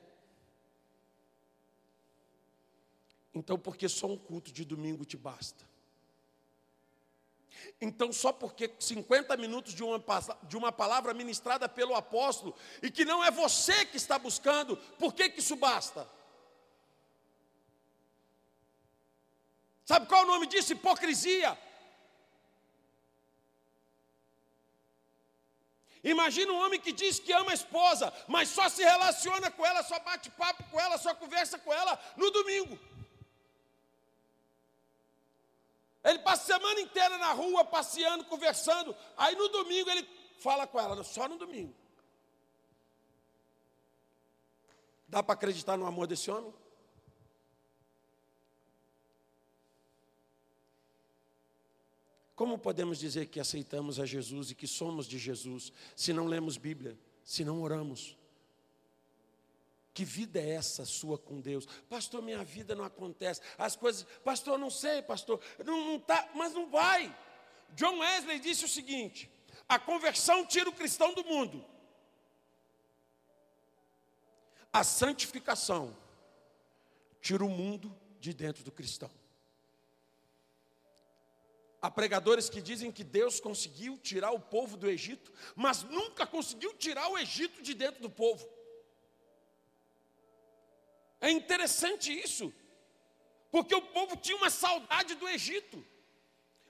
Então, 3.34 3.58
porque 3.58 3.86
só 3.90 4.06
um 4.06 4.16
culto 4.16 4.50
de 4.50 4.64
domingo 4.64 5.04
te 5.04 5.18
basta? 5.18 5.68
Então, 7.78 8.10
só 8.10 8.32
porque 8.32 8.74
50 8.80 9.36
minutos 9.36 9.74
de 9.74 9.84
uma, 9.84 10.02
de 10.44 10.56
uma 10.56 10.72
palavra 10.72 11.12
ministrada 11.12 11.68
pelo 11.68 11.94
apóstolo, 11.94 12.56
e 12.82 12.90
que 12.90 13.04
não 13.04 13.22
é 13.22 13.30
você 13.30 13.84
que 13.84 13.98
está 13.98 14.18
buscando, 14.18 14.78
por 14.98 15.12
que, 15.12 15.28
que 15.28 15.40
isso 15.40 15.56
basta? 15.56 16.08
Sabe 19.92 20.06
qual 20.06 20.22
é 20.22 20.24
o 20.24 20.26
nome 20.26 20.46
disso? 20.46 20.72
Hipocrisia. 20.72 21.50
Imagina 26.02 26.50
um 26.50 26.60
homem 26.64 26.80
que 26.80 26.92
diz 26.92 27.18
que 27.18 27.30
ama 27.30 27.50
a 27.50 27.54
esposa, 27.60 28.10
mas 28.26 28.48
só 28.48 28.70
se 28.70 28.82
relaciona 28.82 29.50
com 29.50 29.66
ela, 29.66 29.82
só 29.82 29.98
bate 29.98 30.30
papo 30.30 30.64
com 30.70 30.80
ela, 30.80 30.96
só 30.96 31.14
conversa 31.14 31.58
com 31.58 31.70
ela 31.70 32.00
no 32.16 32.30
domingo. 32.30 32.78
Ele 36.02 36.20
passa 36.20 36.42
a 36.42 36.58
semana 36.58 36.80
inteira 36.80 37.18
na 37.18 37.32
rua, 37.32 37.62
passeando, 37.62 38.24
conversando. 38.24 38.96
Aí 39.14 39.36
no 39.36 39.48
domingo 39.48 39.90
ele 39.90 40.08
fala 40.38 40.66
com 40.66 40.80
ela, 40.80 41.04
só 41.04 41.28
no 41.28 41.36
domingo. 41.36 41.74
Dá 45.06 45.22
para 45.22 45.34
acreditar 45.34 45.76
no 45.76 45.84
amor 45.84 46.06
desse 46.06 46.30
homem? 46.30 46.54
Como 52.42 52.58
podemos 52.58 52.98
dizer 52.98 53.26
que 53.26 53.38
aceitamos 53.38 54.00
a 54.00 54.04
Jesus 54.04 54.50
e 54.50 54.56
que 54.56 54.66
somos 54.66 55.06
de 55.06 55.16
Jesus 55.16 55.72
se 55.94 56.12
não 56.12 56.26
lemos 56.26 56.56
Bíblia, 56.56 56.98
se 57.22 57.44
não 57.44 57.62
oramos? 57.62 58.18
Que 59.94 60.04
vida 60.04 60.40
é 60.40 60.50
essa 60.50 60.84
sua 60.84 61.16
com 61.16 61.40
Deus? 61.40 61.66
Pastor, 61.88 62.20
minha 62.20 62.42
vida 62.42 62.74
não 62.74 62.82
acontece. 62.82 63.40
As 63.56 63.76
coisas, 63.76 64.04
pastor, 64.24 64.58
não 64.58 64.70
sei, 64.70 65.02
pastor, 65.02 65.40
não, 65.64 65.92
não 65.92 66.00
tá, 66.00 66.32
mas 66.34 66.52
não 66.52 66.68
vai. 66.68 67.16
John 67.76 68.00
Wesley 68.00 68.40
disse 68.40 68.64
o 68.64 68.68
seguinte: 68.68 69.30
a 69.68 69.78
conversão 69.78 70.44
tira 70.44 70.68
o 70.68 70.74
cristão 70.74 71.14
do 71.14 71.22
mundo. 71.22 71.64
A 74.72 74.82
santificação 74.82 75.96
tira 77.20 77.44
o 77.44 77.48
mundo 77.48 77.96
de 78.18 78.34
dentro 78.34 78.64
do 78.64 78.72
cristão. 78.72 79.12
Há 81.82 81.90
pregadores 81.90 82.48
que 82.48 82.62
dizem 82.62 82.92
que 82.92 83.02
Deus 83.02 83.40
conseguiu 83.40 83.98
tirar 83.98 84.30
o 84.30 84.38
povo 84.38 84.76
do 84.76 84.88
Egito, 84.88 85.32
mas 85.56 85.82
nunca 85.82 86.24
conseguiu 86.24 86.72
tirar 86.74 87.08
o 87.08 87.18
Egito 87.18 87.60
de 87.60 87.74
dentro 87.74 88.00
do 88.00 88.08
povo. 88.08 88.48
É 91.20 91.28
interessante 91.28 92.16
isso, 92.16 92.54
porque 93.50 93.74
o 93.74 93.82
povo 93.82 94.16
tinha 94.16 94.36
uma 94.36 94.48
saudade 94.48 95.16
do 95.16 95.28
Egito. 95.28 95.84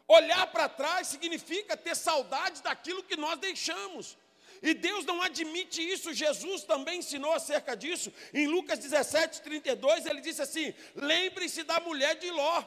Olhar 0.09 0.47
para 0.47 0.67
trás 0.67 1.09
significa 1.09 1.77
ter 1.77 1.95
saudade 1.95 2.63
daquilo 2.63 3.03
que 3.03 3.17
nós 3.17 3.39
deixamos. 3.39 4.17
E 4.63 4.73
Deus 4.73 5.05
não 5.05 5.21
admite 5.21 5.83
isso, 5.83 6.15
Jesus 6.15 6.65
também 6.65 7.01
ensinou 7.01 7.33
acerca 7.33 7.77
disso. 7.77 8.11
Em 8.33 8.47
Lucas 8.47 8.79
17, 8.79 9.43
32, 9.43 10.07
ele 10.07 10.23
disse 10.23 10.41
assim: 10.41 10.73
Lembre-se 10.95 11.65
da 11.65 11.81
mulher 11.81 12.15
de 12.15 12.31
Ló. 12.31 12.65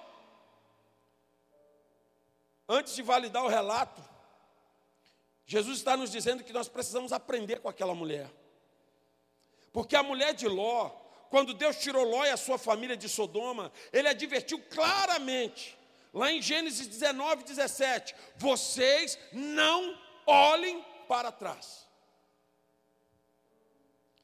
Antes 2.68 2.96
de 2.96 3.02
validar 3.02 3.44
o 3.44 3.48
relato, 3.48 4.04
Jesus 5.46 5.78
está 5.78 5.96
nos 5.96 6.12
dizendo 6.12 6.44
que 6.44 6.54
nós 6.54 6.68
precisamos 6.68 7.14
aprender 7.14 7.60
com 7.60 7.70
aquela 7.70 7.94
mulher. 7.94 8.32
Porque 9.72 9.96
a 9.96 10.02
mulher 10.02 10.34
de 10.34 10.48
Ló, 10.48 10.90
quando 11.30 11.54
Deus 11.54 11.78
tirou 11.78 12.04
Ló 12.04 12.26
e 12.26 12.32
a 12.32 12.38
sua 12.38 12.58
família 12.58 12.98
de 12.98 13.08
Sodoma, 13.08 13.72
ele 13.94 14.08
advertiu 14.08 14.60
claramente, 14.70 15.78
lá 16.14 16.32
em 16.32 16.42
Gênesis 16.42 16.88
19, 16.88 17.44
17: 17.44 18.16
vocês 18.38 19.20
não 19.32 20.00
olhem 20.26 20.84
para 21.08 21.32
trás. 21.32 21.86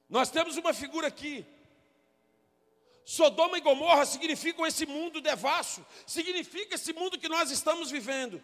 Nós 0.10 0.29
temos 0.29 0.57
uma 0.57 0.74
figura 0.74 1.07
aqui. 1.07 1.45
Sodoma 3.12 3.58
e 3.58 3.62
Gomorra 3.62 4.06
significam 4.06 4.65
esse 4.65 4.86
mundo 4.86 5.20
devasso, 5.20 5.86
significa 6.08 6.75
esse 6.75 6.94
mundo 6.94 7.20
que 7.20 7.27
nós 7.27 7.51
estamos 7.51 7.91
vivendo. 7.91 8.41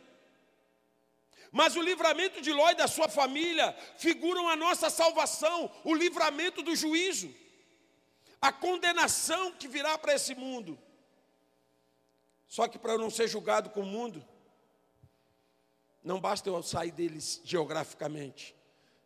Mas 1.53 1.77
o 1.77 1.81
livramento 1.81 2.41
de 2.41 2.51
Ló 2.51 2.69
e 2.69 2.75
da 2.75 2.85
sua 2.85 3.07
família 3.07 3.73
figuram 3.97 4.49
a 4.49 4.57
nossa 4.57 4.89
salvação, 4.89 5.71
o 5.85 5.95
livramento 5.95 6.61
do 6.61 6.75
juízo, 6.75 7.33
a 8.41 8.51
condenação 8.51 9.53
que 9.53 9.69
virá 9.69 9.97
para 9.97 10.13
esse 10.13 10.35
mundo. 10.35 10.77
Só 12.45 12.67
que 12.67 12.77
para 12.77 12.91
eu 12.91 12.99
não 12.99 13.09
ser 13.09 13.29
julgado 13.29 13.69
com 13.69 13.79
o 13.79 13.85
mundo, 13.85 14.21
não 16.03 16.19
basta 16.19 16.49
eu 16.49 16.61
sair 16.61 16.91
deles 16.91 17.39
geograficamente, 17.45 18.53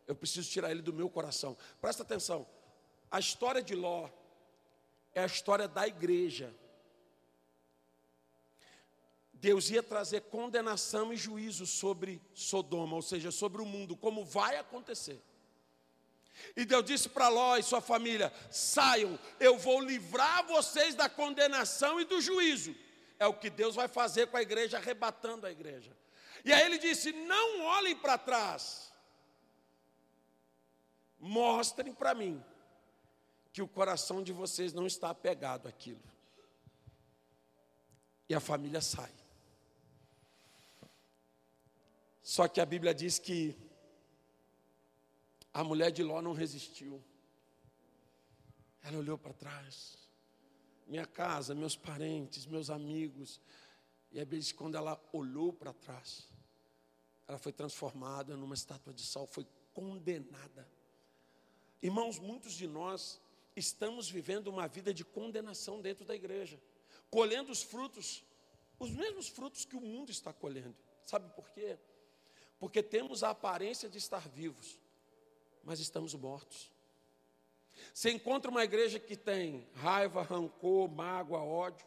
eu 0.08 0.16
preciso 0.16 0.50
tirar 0.50 0.72
ele 0.72 0.82
do 0.82 0.92
meu 0.92 1.08
coração. 1.08 1.56
Presta 1.80 2.02
atenção, 2.02 2.44
a 3.08 3.20
história 3.20 3.62
de 3.62 3.76
Ló 3.76 4.10
é 5.14 5.22
a 5.22 5.26
história 5.26 5.68
da 5.68 5.86
igreja. 5.86 6.54
Deus 9.32 9.70
ia 9.70 9.82
trazer 9.82 10.22
condenação 10.22 11.12
e 11.12 11.16
juízo 11.16 11.66
sobre 11.66 12.22
Sodoma, 12.32 12.94
ou 12.94 13.02
seja, 13.02 13.30
sobre 13.30 13.60
o 13.60 13.66
mundo, 13.66 13.96
como 13.96 14.24
vai 14.24 14.56
acontecer. 14.56 15.20
E 16.56 16.64
Deus 16.64 16.84
disse 16.84 17.08
para 17.08 17.28
Ló 17.28 17.56
e 17.56 17.62
sua 17.62 17.80
família: 17.80 18.32
saiam, 18.50 19.18
eu 19.40 19.58
vou 19.58 19.80
livrar 19.80 20.46
vocês 20.46 20.94
da 20.94 21.08
condenação 21.08 22.00
e 22.00 22.04
do 22.04 22.20
juízo. 22.20 22.74
É 23.18 23.26
o 23.26 23.34
que 23.34 23.50
Deus 23.50 23.74
vai 23.74 23.88
fazer 23.88 24.28
com 24.28 24.36
a 24.36 24.42
igreja, 24.42 24.78
arrebatando 24.78 25.46
a 25.46 25.50
igreja. 25.50 25.96
E 26.44 26.52
aí 26.52 26.64
ele 26.64 26.78
disse: 26.78 27.12
não 27.12 27.62
olhem 27.62 27.96
para 27.96 28.16
trás, 28.16 28.92
mostrem 31.18 31.92
para 31.92 32.14
mim 32.14 32.42
que 33.52 33.60
o 33.60 33.68
coração 33.68 34.22
de 34.22 34.32
vocês 34.32 34.72
não 34.72 34.86
está 34.86 35.10
apegado 35.10 35.68
àquilo. 35.68 36.02
E 38.28 38.34
a 38.34 38.40
família 38.40 38.80
sai. 38.80 39.12
Só 42.22 42.48
que 42.48 42.60
a 42.60 42.66
Bíblia 42.66 42.94
diz 42.94 43.18
que 43.18 43.56
a 45.52 45.62
mulher 45.62 45.90
de 45.90 46.02
Ló 46.02 46.22
não 46.22 46.32
resistiu. 46.32 47.02
Ela 48.82 48.98
olhou 48.98 49.18
para 49.18 49.34
trás. 49.34 49.98
Minha 50.86 51.06
casa, 51.06 51.54
meus 51.54 51.76
parentes, 51.76 52.46
meus 52.46 52.70
amigos. 52.70 53.40
E 54.10 54.18
a 54.18 54.24
Bíblia 54.24 54.40
diz 54.40 54.52
que 54.52 54.58
quando 54.58 54.76
ela 54.76 54.98
olhou 55.12 55.52
para 55.52 55.72
trás, 55.74 56.26
ela 57.28 57.38
foi 57.38 57.52
transformada 57.52 58.36
numa 58.36 58.54
estátua 58.54 58.94
de 58.94 59.02
sal, 59.02 59.26
foi 59.26 59.46
condenada. 59.74 60.68
Irmãos, 61.82 62.18
muitos 62.18 62.52
de 62.54 62.66
nós 62.66 63.20
estamos 63.54 64.10
vivendo 64.10 64.48
uma 64.48 64.66
vida 64.66 64.92
de 64.92 65.04
condenação 65.04 65.80
dentro 65.80 66.04
da 66.04 66.14
igreja, 66.14 66.60
colhendo 67.10 67.52
os 67.52 67.62
frutos, 67.62 68.24
os 68.78 68.90
mesmos 68.90 69.28
frutos 69.28 69.64
que 69.64 69.76
o 69.76 69.80
mundo 69.80 70.10
está 70.10 70.32
colhendo. 70.32 70.76
Sabe 71.04 71.28
por 71.34 71.50
quê? 71.50 71.78
porque 72.62 72.80
temos 72.80 73.24
a 73.24 73.30
aparência 73.30 73.88
de 73.88 73.98
estar 73.98 74.28
vivos, 74.28 74.78
mas 75.64 75.80
estamos 75.80 76.14
mortos. 76.14 76.70
Você 77.92 78.12
encontra 78.12 78.48
uma 78.48 78.62
igreja 78.62 79.00
que 79.00 79.16
tem 79.16 79.66
raiva, 79.74 80.22
rancor, 80.22 80.88
mágoa, 80.88 81.42
ódio, 81.42 81.84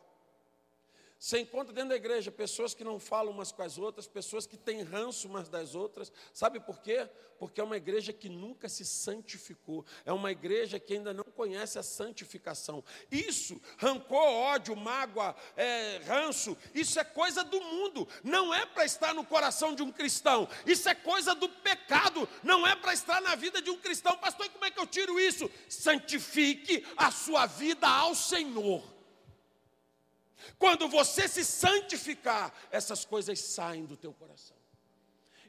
você 1.17 1.39
encontra 1.39 1.73
dentro 1.73 1.89
da 1.89 1.95
igreja 1.95 2.31
pessoas 2.31 2.73
que 2.73 2.83
não 2.83 2.99
falam 2.99 3.33
umas 3.33 3.51
com 3.51 3.61
as 3.61 3.77
outras, 3.77 4.07
pessoas 4.07 4.45
que 4.45 4.57
têm 4.57 4.83
ranço 4.83 5.27
umas 5.27 5.47
das 5.47 5.73
outras. 5.73 6.11
Sabe 6.33 6.59
por 6.59 6.81
quê? 6.81 7.09
Porque 7.39 7.59
é 7.59 7.63
uma 7.63 7.77
igreja 7.77 8.13
que 8.13 8.29
nunca 8.29 8.67
se 8.69 8.85
santificou. 8.85 9.85
É 10.05 10.11
uma 10.11 10.31
igreja 10.31 10.79
que 10.79 10.93
ainda 10.93 11.13
não 11.13 11.23
conhece 11.23 11.79
a 11.79 11.83
santificação. 11.83 12.83
Isso, 13.09 13.59
rancor, 13.77 14.23
ódio, 14.23 14.75
mágoa, 14.75 15.35
é, 15.55 16.01
ranço, 16.05 16.57
isso 16.73 16.99
é 16.99 17.03
coisa 17.03 17.43
do 17.43 17.59
mundo. 17.61 18.07
Não 18.23 18.53
é 18.53 18.65
para 18.65 18.85
estar 18.85 19.13
no 19.13 19.25
coração 19.25 19.73
de 19.73 19.81
um 19.81 19.91
cristão. 19.91 20.47
Isso 20.65 20.87
é 20.89 20.95
coisa 20.95 21.33
do 21.33 21.47
pecado. 21.47 22.27
Não 22.43 22.67
é 22.67 22.75
para 22.75 22.93
estar 22.93 23.21
na 23.21 23.35
vida 23.35 23.61
de 23.61 23.69
um 23.69 23.77
cristão. 23.77 24.17
Pastor, 24.17 24.45
e 24.45 24.49
como 24.49 24.65
é 24.65 24.71
que 24.71 24.79
eu 24.79 24.87
tiro 24.87 25.19
isso? 25.19 25.49
Santifique 25.69 26.85
a 26.95 27.09
sua 27.09 27.45
vida 27.45 27.87
ao 27.87 28.13
Senhor. 28.13 28.94
Quando 30.57 30.87
você 30.87 31.27
se 31.27 31.43
santificar, 31.43 32.53
essas 32.71 33.05
coisas 33.05 33.39
saem 33.39 33.85
do 33.85 33.97
teu 33.97 34.13
coração. 34.13 34.57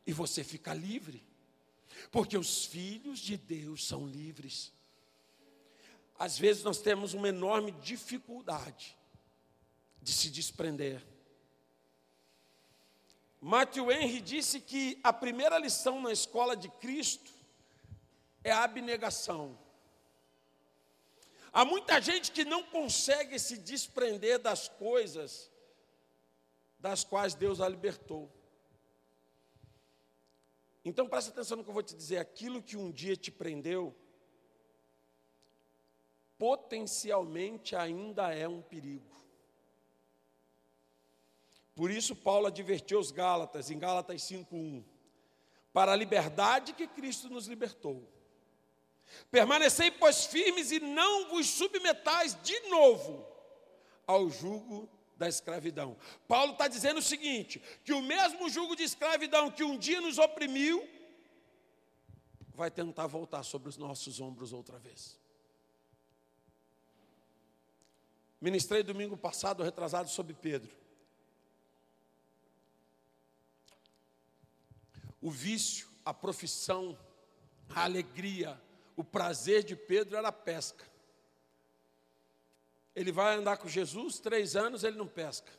E 0.07 0.13
você 0.13 0.43
fica 0.45 0.73
livre. 0.73 1.25
Porque 2.11 2.37
os 2.37 2.65
filhos 2.65 3.19
de 3.19 3.37
Deus 3.37 3.87
são 3.87 4.07
livres. 4.07 4.73
Às 6.19 6.39
vezes 6.39 6.63
nós 6.63 6.79
temos 6.79 7.15
uma 7.15 7.29
enorme 7.29 7.73
dificuldade 7.73 8.97
de 10.01 10.13
se 10.13 10.31
desprender. 10.31 11.05
Matthew 13.41 13.93
Henry 13.93 14.21
disse 14.21 14.61
que 14.61 14.99
a 15.05 15.13
primeira 15.13 15.59
lição 15.59 16.01
na 16.01 16.13
escola 16.13 16.57
de 16.57 16.69
Cristo 16.69 17.31
é 18.43 18.51
a 18.51 18.65
abnegação. 18.65 19.59
Há 21.57 21.65
muita 21.65 22.03
gente 22.03 22.33
que 22.33 22.45
não 22.45 22.63
consegue 22.63 23.39
se 23.39 23.57
desprender 23.57 24.39
das 24.39 24.69
coisas 24.69 25.51
das 26.79 27.03
quais 27.03 27.35
Deus 27.35 27.63
a 27.63 27.67
libertou. 27.67 28.31
Então 30.85 31.09
presta 31.09 31.31
atenção 31.31 31.57
no 31.57 31.65
que 31.65 31.71
eu 31.71 31.73
vou 31.73 31.83
te 31.83 31.97
dizer: 31.97 32.19
aquilo 32.19 32.63
que 32.63 32.77
um 32.77 32.93
dia 32.93 33.17
te 33.17 33.31
prendeu, 33.31 33.97
potencialmente 36.37 37.75
ainda 37.75 38.35
é 38.35 38.47
um 38.47 38.61
perigo. 38.61 39.17
Por 41.75 41.91
isso, 41.91 42.15
Paulo 42.15 42.49
advertiu 42.49 43.01
os 43.01 43.11
Gálatas, 43.11 43.71
em 43.71 43.79
Gálatas 43.79 44.21
5,1, 44.21 44.85
para 45.73 45.93
a 45.93 45.97
liberdade 45.97 46.75
que 46.75 46.87
Cristo 46.87 47.31
nos 47.31 47.47
libertou 47.47 48.15
Permanecei, 49.31 49.91
pois, 49.91 50.27
firmes 50.27 50.71
e 50.71 50.81
não 50.81 51.29
vos 51.29 51.47
submetais 51.47 52.37
de 52.43 52.59
novo 52.69 53.27
ao 54.07 54.31
jugo 54.31 54.89
da 55.17 55.29
escravidão. 55.29 55.97
Paulo 56.29 56.53
está 56.53 56.69
dizendo 56.69 56.99
o 56.99 57.03
seguinte: 57.03 57.63
que 57.85 57.93
o 57.93 58.03
mesmo 58.03 58.49
jugo 58.49 58.77
de 58.77 58.83
escravidão 58.83 59.51
que 59.51 59.65
um 59.65 59.77
dia 59.77 60.01
nos 60.01 60.19
oprimiu, 60.19 60.87
vai 62.55 62.71
tentar 62.71 63.07
voltar 63.07 63.43
sobre 63.43 63.69
os 63.69 63.77
nossos 63.77 64.21
ombros 64.21 64.53
outra 64.53 64.79
vez. 64.79 65.19
Ministrei 68.41 68.83
domingo 68.83 69.17
passado, 69.17 69.63
retrasado, 69.63 70.09
sobre 70.09 70.35
Pedro. 70.35 70.75
O 75.21 75.31
vício, 75.31 75.89
a 76.05 76.15
profissão, 76.15 76.97
a 77.69 77.85
alegria, 77.85 78.61
o 78.97 79.05
prazer 79.05 79.63
de 79.63 79.77
Pedro 79.77 80.17
era 80.17 80.29
a 80.29 80.33
pesca. 80.33 80.85
Ele 82.95 83.13
vai 83.13 83.37
andar 83.37 83.59
com 83.59 83.69
Jesus, 83.69 84.19
três 84.19 84.57
anos 84.57 84.83
ele 84.83 84.97
não 84.97 85.07
pesca. 85.07 85.53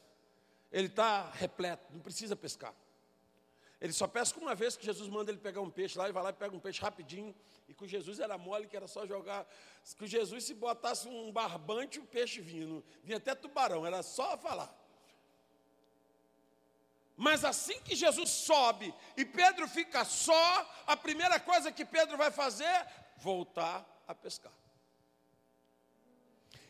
Ele 0.71 0.87
está 0.87 1.29
repleto, 1.29 1.93
não 1.93 2.01
precisa 2.01 2.35
pescar. 2.35 2.73
Ele 3.79 3.93
só 3.93 4.07
pesca 4.07 4.39
uma 4.39 4.55
vez 4.55 4.75
que 4.75 4.83
Jesus 4.83 5.07
manda 5.07 5.29
ele 5.29 5.37
pegar 5.37 5.61
um 5.61 5.69
peixe 5.69 5.97
lá, 5.97 6.05
ele 6.05 6.13
vai 6.13 6.23
lá 6.23 6.31
e 6.31 6.33
pega 6.33 6.55
um 6.55 6.59
peixe 6.59 6.81
rapidinho. 6.81 7.33
E 7.69 7.75
com 7.75 7.85
Jesus 7.85 8.19
era 8.19 8.35
mole, 8.35 8.67
que 8.67 8.75
era 8.75 8.87
só 8.87 9.05
jogar. 9.05 9.47
Com 9.99 10.07
Jesus, 10.07 10.45
se 10.45 10.55
botasse 10.55 11.07
um 11.07 11.31
barbante, 11.31 11.99
o 11.99 12.05
peixe 12.05 12.41
vinha. 12.41 12.83
Vinha 13.03 13.17
até 13.17 13.35
tubarão, 13.35 13.85
era 13.85 14.01
só 14.01 14.35
falar. 14.35 14.75
Mas 17.15 17.45
assim 17.45 17.79
que 17.81 17.95
Jesus 17.95 18.29
sobe 18.29 18.93
e 19.15 19.25
Pedro 19.25 19.67
fica 19.67 20.03
só, 20.05 20.83
a 20.85 20.95
primeira 20.95 21.39
coisa 21.39 21.71
que 21.71 21.85
Pedro 21.85 22.17
vai 22.17 22.31
fazer 22.31 22.85
voltar 23.17 23.85
a 24.07 24.15
pescar. 24.15 24.53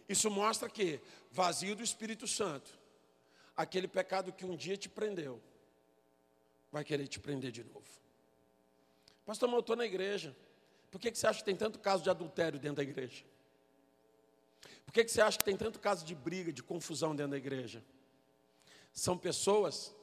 Isso 0.08 0.30
mostra 0.32 0.70
que, 0.70 1.02
vazio 1.32 1.76
do 1.76 1.84
Espírito 1.84 2.28
Santo, 2.28 2.72
aquele 3.56 3.88
pecado 3.88 4.32
que 4.32 4.46
um 4.46 4.56
dia 4.56 4.78
te 4.78 4.88
prendeu, 4.88 5.42
vai 6.72 6.84
querer 6.84 7.08
te 7.08 7.20
prender 7.20 7.52
de 7.52 7.64
novo. 7.64 7.86
Pastor, 9.26 9.50
mas 9.50 9.56
eu 9.56 9.60
estou 9.60 9.76
na 9.76 9.86
igreja. 9.86 10.36
Por 10.90 11.02
que, 11.02 11.12
que 11.12 11.18
você 11.18 11.28
acha 11.28 11.40
que 11.40 11.46
tem 11.46 11.56
tanto 11.56 11.80
caso 11.80 12.02
de 12.02 12.10
adultério 12.10 12.58
dentro 12.58 12.78
da 12.78 12.84
igreja? 12.84 13.26
Por 14.86 14.94
que, 14.94 15.04
que 15.04 15.12
você 15.12 15.20
acha 15.20 15.38
que 15.38 15.44
tem 15.44 15.58
tanto 15.58 15.80
caso 15.80 16.06
de 16.06 16.16
briga, 16.16 16.54
de 16.54 16.64
confusão 16.64 17.14
dentro 17.14 17.32
da 17.32 17.38
igreja? 17.38 17.84
São 18.94 19.18
pessoas 19.18 19.94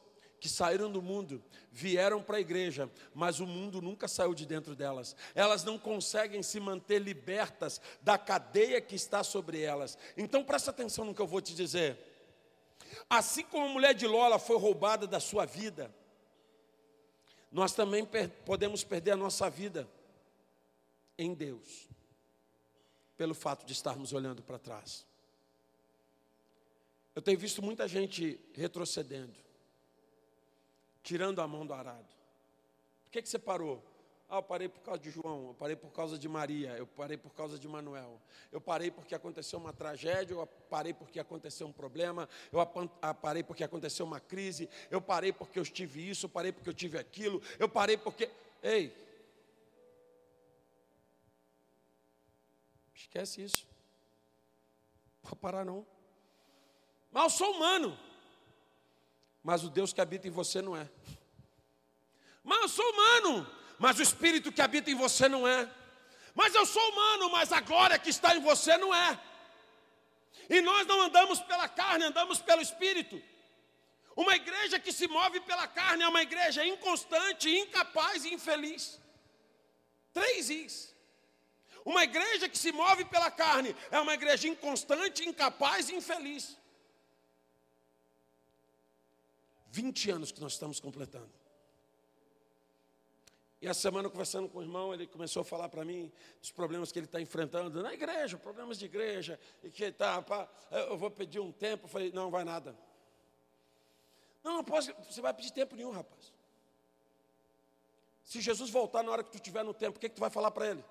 que 0.44 0.48
saíram 0.50 0.92
do 0.92 1.00
mundo, 1.00 1.42
vieram 1.72 2.22
para 2.22 2.37
a 2.37 2.40
igreja, 2.40 2.90
mas 3.14 3.40
o 3.40 3.46
mundo 3.46 3.80
nunca 3.80 4.07
saiu 4.07 4.35
de 4.35 4.44
dentro 4.44 4.76
delas. 4.76 5.16
Elas 5.35 5.64
não 5.64 5.78
conseguem 5.78 6.42
se 6.42 6.61
manter 6.61 6.98
libertas 6.98 7.80
da 8.02 8.18
cadeia 8.18 8.78
que 8.78 8.94
está 8.94 9.24
sobre 9.24 9.62
elas. 9.62 9.96
Então 10.18 10.44
presta 10.44 10.70
atenção 10.70 11.07
no 11.07 11.14
que 11.14 11.22
eu 11.22 11.26
vou 11.26 11.40
te 11.40 11.54
dizer. 11.54 11.96
Assim 13.09 13.42
como 13.44 13.64
a 13.64 13.68
mulher 13.70 13.94
de 13.94 14.07
Lola 14.07 14.38
foi 14.38 14.59
roubada 14.59 15.07
da 15.07 15.18
sua 15.18 15.46
vida, 15.46 15.90
nós 17.50 17.72
também 17.72 18.04
per 18.04 18.28
podemos 18.44 18.85
perder 18.85 19.12
a 19.12 19.16
nossa 19.16 19.48
vida 19.48 19.88
em 21.16 21.33
Deus, 21.33 21.88
pelo 23.16 23.33
fato 23.33 23.64
de 23.64 23.72
estarmos 23.72 24.12
olhando 24.12 24.42
para 24.42 24.59
trás. 24.59 25.07
Eu 27.14 27.22
tenho 27.22 27.38
visto 27.38 27.62
muita 27.62 27.88
gente 27.88 28.38
retrocedendo 28.52 29.43
tirando 31.05 31.40
a 31.40 31.47
mão 31.47 31.64
do 31.64 31.75
arado. 31.75 32.09
Por 33.05 33.12
que, 33.12 33.23
que 33.23 33.29
você 33.29 33.38
parou? 33.38 33.85
Ah, 34.29 34.38
eu 34.38 34.43
parei 34.43 34.69
por 34.69 34.81
causa 34.81 34.99
de 34.99 35.11
João, 35.11 35.49
eu 35.49 35.55
parei 35.55 35.77
por 35.77 35.93
causa 35.93 36.19
de 36.19 36.29
Maria, 36.29 36.71
eu 36.79 36.87
parei 36.87 37.17
por 37.17 37.33
causa 37.35 37.59
de 37.59 37.69
Manuel, 37.69 38.19
eu 38.51 38.59
parei 38.59 38.90
porque 38.90 39.14
aconteceu 39.14 39.59
uma 39.59 39.73
tragédia, 39.73 40.35
eu 40.35 40.47
parei 40.47 40.95
porque 40.95 41.21
aconteceu 41.21 41.67
um 41.67 41.73
problema, 41.73 42.27
eu 42.51 42.59
ah, 43.03 43.14
parei 43.14 43.43
porque 43.43 43.62
aconteceu 43.62 44.07
uma 44.07 44.19
crise, 44.19 44.69
eu 44.90 45.01
parei 45.01 45.31
porque 45.31 45.59
eu 45.59 45.64
tive 45.64 46.09
isso, 46.09 46.25
eu 46.25 46.31
parei 46.31 46.51
porque 46.51 46.71
eu 46.71 46.75
tive 46.75 46.99
aquilo, 46.99 47.40
eu 47.59 47.69
parei 47.69 47.99
porque. 47.99 48.31
Ei! 48.62 48.97
Esquece 52.95 53.43
isso. 53.43 53.69
Não 55.23 55.31
vou 55.31 55.37
parar 55.37 55.67
não. 55.67 55.87
Mas 57.12 57.25
eu 57.25 57.31
sou 57.31 57.53
humano 57.53 57.97
mas 59.44 59.62
o 59.62 59.68
Deus 59.68 59.92
que 59.92 60.00
habita 60.00 60.26
em 60.26 60.30
você 60.30 60.62
não 60.62 60.74
é. 60.74 60.88
Mas 62.42 62.62
eu 62.62 62.68
sou 62.68 62.90
humano, 62.92 63.46
mas 63.78 63.98
o 63.98 64.02
Espírito 64.02 64.50
que 64.50 64.62
habita 64.62 64.90
em 64.90 64.94
você 64.94 65.28
não 65.28 65.46
é. 65.46 65.70
Mas 66.35 66.54
eu 66.54 66.64
sou 66.64 66.83
humano, 66.90 67.30
mas 67.30 67.52
a 67.52 67.61
glória 67.61 67.98
que 67.98 68.09
está 68.09 68.35
em 68.35 68.40
você 68.40 68.76
não 68.78 68.94
é. 68.94 69.20
E 70.48 70.62
nós 70.62 70.87
não 70.87 71.02
andamos 71.02 71.40
pela 71.40 71.68
carne, 71.68 72.04
andamos 72.07 72.40
pelo 72.40 72.62
Espírito. 72.62 73.22
Uma 74.16 74.35
igreja 74.35 74.78
que 74.78 74.92
se 74.92 75.07
move 75.07 75.40
pela 75.40 75.66
carne 75.68 76.04
é 76.04 76.09
uma 76.09 76.22
igreja 76.22 76.64
inconstante, 76.64 77.54
incapaz 77.54 78.24
e 78.24 78.33
infeliz. 78.33 78.98
Três 80.12 80.48
is. 80.48 80.94
Uma 81.85 82.04
igreja 82.04 82.48
que 82.48 82.57
se 82.57 82.72
move 82.72 83.04
pela 83.04 83.30
carne 83.30 83.76
é 83.90 84.00
uma 84.00 84.14
igreja 84.14 84.48
inconstante, 84.48 85.28
incapaz 85.28 85.90
e 85.90 85.94
infeliz. 85.94 86.57
20 89.75 90.11
anos 90.13 90.31
que 90.31 90.41
nós 90.41 90.53
estamos 90.53 90.79
completando. 90.79 91.33
E 93.61 93.67
essa 93.67 93.81
semana, 93.81 94.09
conversando 94.09 94.49
com 94.49 94.59
o 94.59 94.63
irmão, 94.63 94.95
ele 94.95 95.07
começou 95.07 95.41
a 95.41 95.45
falar 95.45 95.69
para 95.69 95.85
mim 95.85 96.13
dos 96.41 96.53
problemas 96.53 96.93
que 96.93 96.99
ele 96.99 97.07
está 97.07 97.21
enfrentando 97.21 97.83
na 97.83 97.93
igreja, 97.93 98.39
problemas 98.39 98.79
de 98.79 98.85
igreja, 98.85 99.41
e 99.65 99.71
que 99.71 99.91
tá, 99.91 100.23
pá, 100.23 100.49
eu 100.71 100.97
vou 100.97 101.11
pedir 101.11 101.41
um 101.41 101.51
tempo. 101.51 101.87
Eu 101.87 101.89
falei, 101.89 102.13
não, 102.13 102.31
vai 102.31 102.45
nada. 102.45 102.77
Não, 104.45 104.59
não 104.59 104.65
posso, 104.65 104.93
você 105.11 105.21
vai 105.21 105.35
pedir 105.35 105.51
tempo 105.51 105.75
nenhum, 105.75 105.91
rapaz. 105.91 106.33
Se 108.23 108.41
Jesus 108.41 108.71
voltar 108.71 109.03
na 109.03 109.11
hora 109.11 109.25
que 109.25 109.31
tu 109.31 109.37
estiver 109.37 109.65
no 109.65 109.75
tempo, 109.75 109.97
o 109.97 110.01
que, 110.01 110.09
que 110.09 110.15
tu 110.15 110.21
vai 110.21 110.31
falar 110.31 110.53
para 110.53 110.69
ele? 110.69 110.85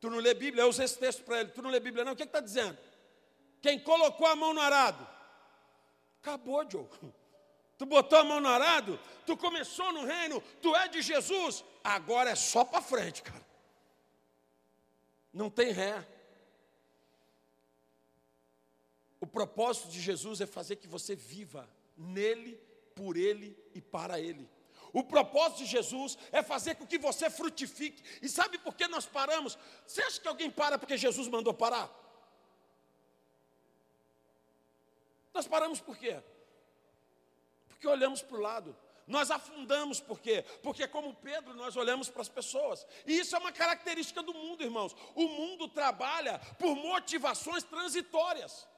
Tu 0.00 0.08
não 0.08 0.18
lê 0.18 0.32
Bíblia? 0.32 0.62
Eu 0.62 0.68
usei 0.68 0.86
esse 0.86 0.98
texto 0.98 1.24
para 1.24 1.40
ele. 1.40 1.50
Tu 1.50 1.60
não 1.60 1.68
lê 1.68 1.78
Bíblia, 1.78 2.04
não? 2.06 2.12
O 2.12 2.16
que 2.16 2.22
está 2.22 2.40
dizendo? 2.40 2.78
Quem 3.60 3.78
colocou 3.78 4.26
a 4.26 4.34
mão 4.34 4.54
no 4.54 4.60
arado 4.60 5.19
Acabou, 6.20 6.68
Joe. 6.70 6.86
Tu 7.78 7.86
botou 7.86 8.18
a 8.18 8.24
mão 8.24 8.40
no 8.40 8.48
arado, 8.48 9.00
tu 9.24 9.34
começou 9.38 9.90
no 9.90 10.04
reino, 10.04 10.42
tu 10.60 10.76
é 10.76 10.86
de 10.86 11.00
Jesus, 11.00 11.64
agora 11.82 12.28
é 12.28 12.34
só 12.34 12.62
para 12.62 12.82
frente, 12.82 13.22
cara. 13.22 13.46
Não 15.32 15.48
tem 15.48 15.72
ré. 15.72 16.06
O 19.18 19.26
propósito 19.26 19.88
de 19.88 19.98
Jesus 19.98 20.42
é 20.42 20.46
fazer 20.46 20.76
que 20.76 20.86
você 20.86 21.16
viva 21.16 21.66
nele, 21.96 22.60
por 22.94 23.16
ele 23.16 23.56
e 23.74 23.80
para 23.80 24.20
ele. 24.20 24.46
O 24.92 25.02
propósito 25.02 25.58
de 25.58 25.66
Jesus 25.66 26.18
é 26.32 26.42
fazer 26.42 26.74
com 26.74 26.86
que 26.86 26.98
você 26.98 27.30
frutifique. 27.30 28.02
E 28.20 28.28
sabe 28.28 28.58
por 28.58 28.74
que 28.74 28.86
nós 28.88 29.06
paramos? 29.06 29.56
Você 29.86 30.02
acha 30.02 30.20
que 30.20 30.28
alguém 30.28 30.50
para 30.50 30.78
porque 30.78 30.98
Jesus 30.98 31.28
mandou 31.28 31.54
parar? 31.54 31.88
Nós 35.32 35.46
paramos 35.46 35.80
por 35.80 35.96
quê? 35.96 36.22
Porque 37.68 37.86
olhamos 37.86 38.22
para 38.22 38.36
o 38.36 38.40
lado. 38.40 38.76
Nós 39.06 39.30
afundamos 39.30 40.00
por 40.00 40.20
quê? 40.20 40.44
Porque, 40.62 40.86
como 40.86 41.12
Pedro, 41.14 41.52
nós 41.54 41.76
olhamos 41.76 42.08
para 42.08 42.22
as 42.22 42.28
pessoas. 42.28 42.86
E 43.04 43.18
isso 43.18 43.34
é 43.34 43.38
uma 43.40 43.50
característica 43.50 44.22
do 44.22 44.32
mundo, 44.32 44.62
irmãos. 44.62 44.94
O 45.16 45.26
mundo 45.26 45.66
trabalha 45.66 46.38
por 46.58 46.76
motivações 46.76 47.64
transitórias. 47.64 48.68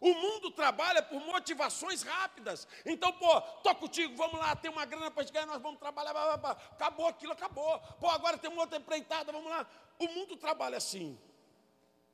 O 0.00 0.12
mundo 0.12 0.50
trabalha 0.50 1.02
por 1.02 1.24
motivações 1.24 2.02
rápidas. 2.02 2.68
Então, 2.84 3.12
pô, 3.12 3.40
tô 3.40 3.74
contigo, 3.76 4.14
vamos 4.14 4.38
lá, 4.38 4.54
tem 4.54 4.70
uma 4.70 4.84
grana 4.84 5.10
para 5.10 5.24
ganhar, 5.24 5.46
nós 5.46 5.62
vamos 5.62 5.78
trabalhar. 5.78 6.12
Blá, 6.12 6.24
blá, 6.24 6.36
blá. 6.36 6.50
Acabou 6.72 7.06
aquilo, 7.06 7.32
acabou. 7.32 7.78
Pô, 8.00 8.08
agora 8.10 8.36
tem 8.36 8.50
uma 8.50 8.62
outra 8.62 8.78
empreitada, 8.78 9.32
vamos 9.32 9.50
lá. 9.50 9.66
O 9.98 10.06
mundo 10.08 10.36
trabalha 10.36 10.76
assim. 10.76 11.18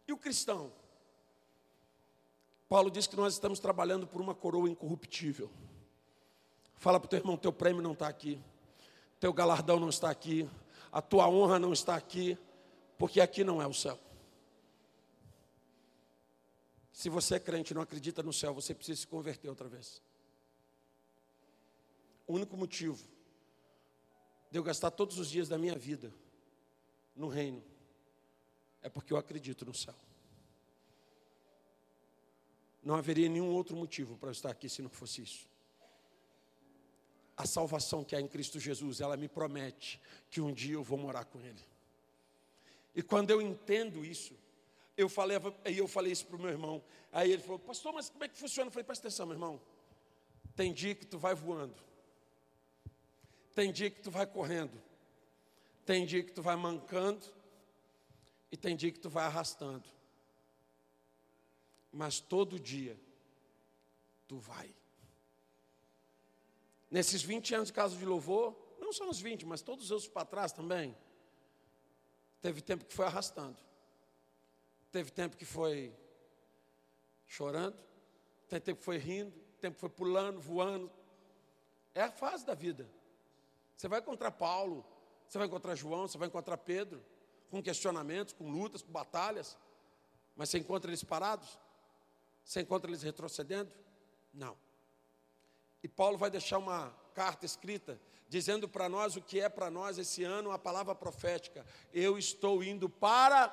E 0.07 0.13
o 0.13 0.19
cristão? 0.19 0.73
Paulo 2.73 2.91
diz 2.91 3.07
que 3.07 3.17
nós 3.17 3.35
estamos 3.35 3.61
trabalhando 3.61 4.07
por 4.07 4.23
uma 4.23 4.35
coroa 4.35 4.67
incorruptível. 4.67 5.51
Fala 6.77 6.99
para 6.99 7.05
o 7.05 7.11
teu 7.11 7.19
irmão: 7.19 7.37
teu 7.37 7.53
prêmio 7.53 7.83
não 7.83 7.93
está 7.93 8.09
aqui, 8.09 8.41
teu 9.21 9.31
galardão 9.31 9.79
não 9.79 9.91
está 9.91 10.09
aqui, 10.09 10.49
a 10.91 11.03
tua 11.03 11.29
honra 11.29 11.59
não 11.59 11.75
está 11.75 11.95
aqui, 11.95 12.39
porque 12.97 13.21
aqui 13.21 13.45
não 13.45 13.61
é 13.61 13.67
o 13.67 13.75
céu. 13.75 14.01
Se 16.95 17.11
você 17.11 17.35
é 17.35 17.39
crente 17.39 17.73
e 17.73 17.75
não 17.75 17.83
acredita 17.83 18.23
no 18.23 18.33
céu, 18.33 18.55
você 18.55 18.75
precisa 18.75 19.03
se 19.03 19.07
converter 19.07 19.51
outra 19.51 19.69
vez. 19.69 20.01
O 22.27 22.33
único 22.33 22.57
motivo 22.57 23.07
de 24.51 24.59
eu 24.59 24.63
gastar 24.63 24.93
todos 24.93 25.19
os 25.19 25.29
dias 25.29 25.47
da 25.47 25.59
minha 25.59 25.77
vida 25.77 26.11
no 27.15 27.29
reino 27.29 27.63
é 28.81 28.89
porque 28.89 29.13
eu 29.13 29.19
acredito 29.19 29.67
no 29.67 29.75
céu. 29.75 29.95
Não 32.83 32.97
haveria 32.97 33.29
nenhum 33.29 33.51
outro 33.51 33.77
motivo 33.77 34.17
para 34.17 34.29
eu 34.29 34.33
estar 34.33 34.51
aqui 34.51 34.69
se 34.69 34.83
não 34.83 34.91
fosse 34.91 35.23
isso. 35.23 35.49
A 37.37 37.47
salvação 37.47 38.03
que 38.03 38.17
há 38.17 38.21
em 38.21 38.27
Cristo 38.27 38.59
Jesus, 38.59 39.01
ela 39.01 39.17
me 39.17 39.29
promete 39.29 40.01
que 40.29 40.41
um 40.41 40.53
dia 40.53 40.75
eu 40.75 40.83
vou 40.83 40.99
morar 40.99 41.25
com 41.25 41.41
Ele. 41.41 41.63
E 42.95 43.03
quando 43.03 43.31
eu 43.31 43.41
entendo 43.41 44.05
isso, 44.05 44.37
eu 44.97 45.09
falei, 45.09 45.39
eu 45.65 45.89
falei 45.89 46.13
isso 46.13 46.27
para 46.27 46.37
o 46.37 46.41
meu 46.41 46.51
irmão. 46.51 46.83
Aí 47.13 47.31
ele 47.31 47.41
falou, 47.41 47.59
pastor, 47.59 47.93
mas 47.93 48.11
como 48.11 48.25
é 48.25 48.29
que 48.29 48.37
funciona? 48.37 48.69
Eu 48.69 48.73
falei, 48.73 48.85
presta 48.85 49.07
atenção, 49.07 49.27
meu 49.27 49.37
irmão. 49.37 49.61
Tem 50.55 50.73
dia 50.73 50.95
que 50.95 51.07
tu 51.07 51.19
vai 51.19 51.35
voando. 51.35 51.81
Tem 53.55 53.73
dia 53.73 53.91
que 53.91 54.01
tu 54.01 54.11
vai 54.11 54.27
correndo. 54.27 54.83
Tem 55.87 56.05
dia 56.05 56.23
que 56.23 56.33
tu 56.33 56.43
vai 56.43 56.57
mancando. 56.57 57.25
E 58.51 58.57
tem 58.57 58.77
dia 58.77 58.91
que 58.93 59.01
tu 59.01 59.09
vai 59.09 59.25
arrastando 59.25 59.89
mas 61.93 62.21
todo 62.21 62.59
dia 62.59 62.99
tu 64.27 64.39
vai. 64.39 64.75
Nesses 66.91 67.23
20 67.23 67.55
anos 67.55 67.69
de 67.69 67.75
casa 67.75 67.97
de 67.97 68.05
louvor, 68.05 68.57
não 68.79 68.93
só 68.93 69.09
os 69.09 69.21
20, 69.21 69.47
mas 69.47 69.63
todos 69.63 69.87
os 69.87 69.91
outros 69.91 70.09
para 70.09 70.25
trás 70.25 70.53
também, 70.53 70.97
teve 72.41 72.61
tempo 72.61 72.85
que 72.85 72.95
foi 72.95 73.07
arrastando, 73.07 73.59
teve 74.91 75.11
tempo 75.11 75.37
que 75.37 75.45
foi 75.45 75.95
chorando, 77.27 77.79
teve 78.49 78.61
tempo 78.61 78.79
que 78.79 78.85
foi 78.85 78.99
rindo, 78.99 79.33
tempo 79.61 79.75
que 79.75 79.81
foi 79.81 79.89
pulando, 79.89 80.41
voando. 80.41 80.91
É 81.95 82.03
a 82.03 82.11
fase 82.11 82.45
da 82.45 82.55
vida. 82.55 82.89
Você 83.77 83.89
vai 83.89 84.01
encontrar 84.01 84.31
Paulo, 84.33 84.85
você 85.27 85.39
vai 85.39 85.47
encontrar 85.47 85.75
João, 85.75 86.07
você 86.07 86.19
vai 86.19 86.29
encontrar 86.29 86.59
Pedro, 86.59 87.03
com 87.51 87.63
questionamentos, 87.63 88.33
com 88.33 88.51
lutas, 88.51 88.83
com 88.83 88.93
batalhas, 88.93 89.59
mas 90.37 90.51
você 90.51 90.59
encontra 90.59 90.91
eles 90.91 91.05
parados? 91.05 91.59
Você 92.45 92.61
encontra 92.61 92.91
eles 92.91 93.03
retrocedendo? 93.03 93.73
Não. 94.33 94.57
E 95.83 95.89
Paulo 95.89 96.17
vai 96.17 96.31
deixar 96.31 96.59
uma 96.59 96.95
carta 97.15 97.45
escrita 97.45 98.01
dizendo 98.29 98.69
para 98.69 98.89
nós 98.89 99.17
o 99.17 99.21
que 99.21 99.41
é 99.41 99.49
para 99.49 99.71
nós 99.71 99.99
esse 99.99 100.25
ano 100.25 100.53
a 100.53 100.59
palavra 100.59 100.95
profética. 100.95 101.67
Eu 101.93 102.17
estou 102.17 102.63
indo 102.65 102.89
para 102.89 103.53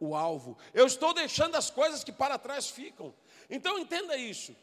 o 0.00 0.14
alvo. 0.14 0.56
Eu 0.72 0.86
estou 0.86 1.12
deixando 1.12 1.54
as 1.56 1.70
coisas 1.70 2.02
que 2.02 2.12
para 2.12 2.38
trás 2.38 2.70
ficam. 2.70 3.14
Então 3.50 3.78
entenda 3.78 4.16
isso. 4.16 4.56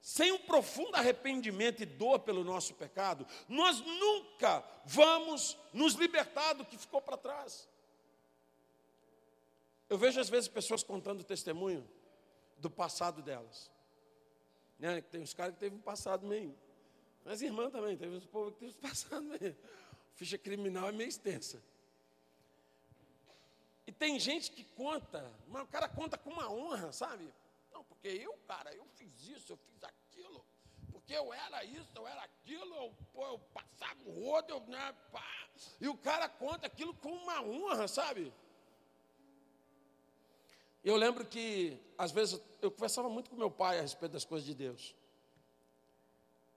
Sem 0.00 0.32
um 0.32 0.38
profundo 0.38 0.96
arrependimento 0.96 1.82
e 1.82 1.86
dor 1.86 2.20
pelo 2.20 2.42
nosso 2.42 2.74
pecado, 2.74 3.26
nós 3.48 3.80
nunca 3.80 4.64
vamos 4.84 5.56
nos 5.72 5.94
libertar 5.94 6.54
do 6.54 6.64
que 6.64 6.78
ficou 6.78 7.00
para 7.00 7.16
trás. 7.16 7.68
Eu 9.88 9.98
vejo 9.98 10.18
às 10.18 10.28
vezes 10.28 10.48
pessoas 10.48 10.82
contando 10.82 11.22
testemunho 11.22 11.88
do 12.62 12.70
passado 12.70 13.20
delas. 13.20 13.70
Né? 14.78 15.00
Tem 15.02 15.20
uns 15.20 15.34
caras 15.34 15.54
que 15.54 15.60
teve 15.60 15.74
um 15.74 15.80
passado 15.80 16.24
meio. 16.24 16.56
Mas 17.24 17.42
irmã 17.42 17.68
também, 17.68 17.96
teve 17.96 18.16
uns 18.16 18.24
povos 18.24 18.54
que 18.54 18.60
teve 18.60 18.72
um 18.78 18.80
passado 18.88 19.22
meio. 19.22 19.56
Ficha 20.14 20.38
criminal 20.38 20.88
é 20.88 20.92
meio 20.92 21.08
extensa. 21.08 21.60
E 23.84 23.90
tem 23.90 24.18
gente 24.20 24.52
que 24.52 24.62
conta, 24.62 25.28
mas 25.48 25.64
o 25.64 25.66
cara 25.66 25.88
conta 25.88 26.16
com 26.16 26.30
uma 26.30 26.50
honra, 26.50 26.92
sabe? 26.92 27.28
Não, 27.72 27.82
porque 27.82 28.08
eu, 28.08 28.32
cara, 28.46 28.72
eu 28.72 28.86
fiz 28.94 29.28
isso, 29.28 29.52
eu 29.52 29.56
fiz 29.56 29.82
aquilo, 29.82 30.44
porque 30.92 31.12
eu 31.12 31.32
era 31.32 31.64
isso, 31.64 31.90
eu 31.96 32.06
era 32.06 32.22
aquilo, 32.22 32.74
eu, 32.76 32.94
pô, 33.12 33.26
eu 33.26 33.38
passava 33.52 33.98
o 34.06 34.24
rodo, 34.24 34.52
eu, 34.52 34.60
né, 34.60 34.94
pá. 35.10 35.48
E 35.80 35.88
o 35.88 35.96
cara 35.96 36.28
conta 36.28 36.68
aquilo 36.68 36.94
com 36.94 37.10
uma 37.10 37.42
honra, 37.42 37.88
sabe? 37.88 38.32
Eu 40.84 40.96
lembro 40.96 41.24
que, 41.24 41.78
às 41.96 42.10
vezes, 42.10 42.40
eu 42.60 42.70
conversava 42.70 43.08
muito 43.08 43.30
com 43.30 43.36
meu 43.36 43.50
pai 43.50 43.78
a 43.78 43.82
respeito 43.82 44.12
das 44.12 44.24
coisas 44.24 44.44
de 44.44 44.54
Deus. 44.54 44.94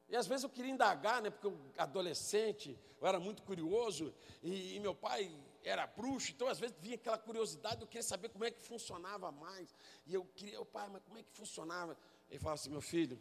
E 0.10 0.16
às 0.16 0.28
vezes 0.28 0.44
eu 0.44 0.50
queria 0.50 0.72
indagar, 0.72 1.22
né, 1.22 1.30
porque 1.30 1.48
eu, 1.48 1.58
adolescente, 1.78 2.78
eu 3.00 3.08
era 3.08 3.20
muito 3.20 3.44
curioso, 3.44 4.14
e, 4.42 4.76
e 4.76 4.80
meu 4.80 4.96
pai 4.96 5.32
era 5.64 5.86
bruxo, 5.88 6.32
então 6.32 6.48
às 6.48 6.60
vezes 6.60 6.76
vinha 6.80 6.96
aquela 6.96 7.18
curiosidade, 7.18 7.82
eu 7.82 7.88
queria 7.88 8.04
saber 8.04 8.30
como 8.30 8.46
é 8.46 8.52
que 8.52 8.62
funcionava 8.62 9.32
mais. 9.32 9.76
E 10.06 10.14
eu 10.14 10.26
queria, 10.36 10.62
o 10.62 10.66
pai, 10.66 10.88
mas 10.92 11.02
como 11.04 11.18
é 11.18 11.24
que 11.24 11.32
funcionava? 11.32 11.98
Ele 12.30 12.40
falava 12.40 12.60
assim, 12.60 12.70
meu 12.70 12.82
filho, 12.82 13.20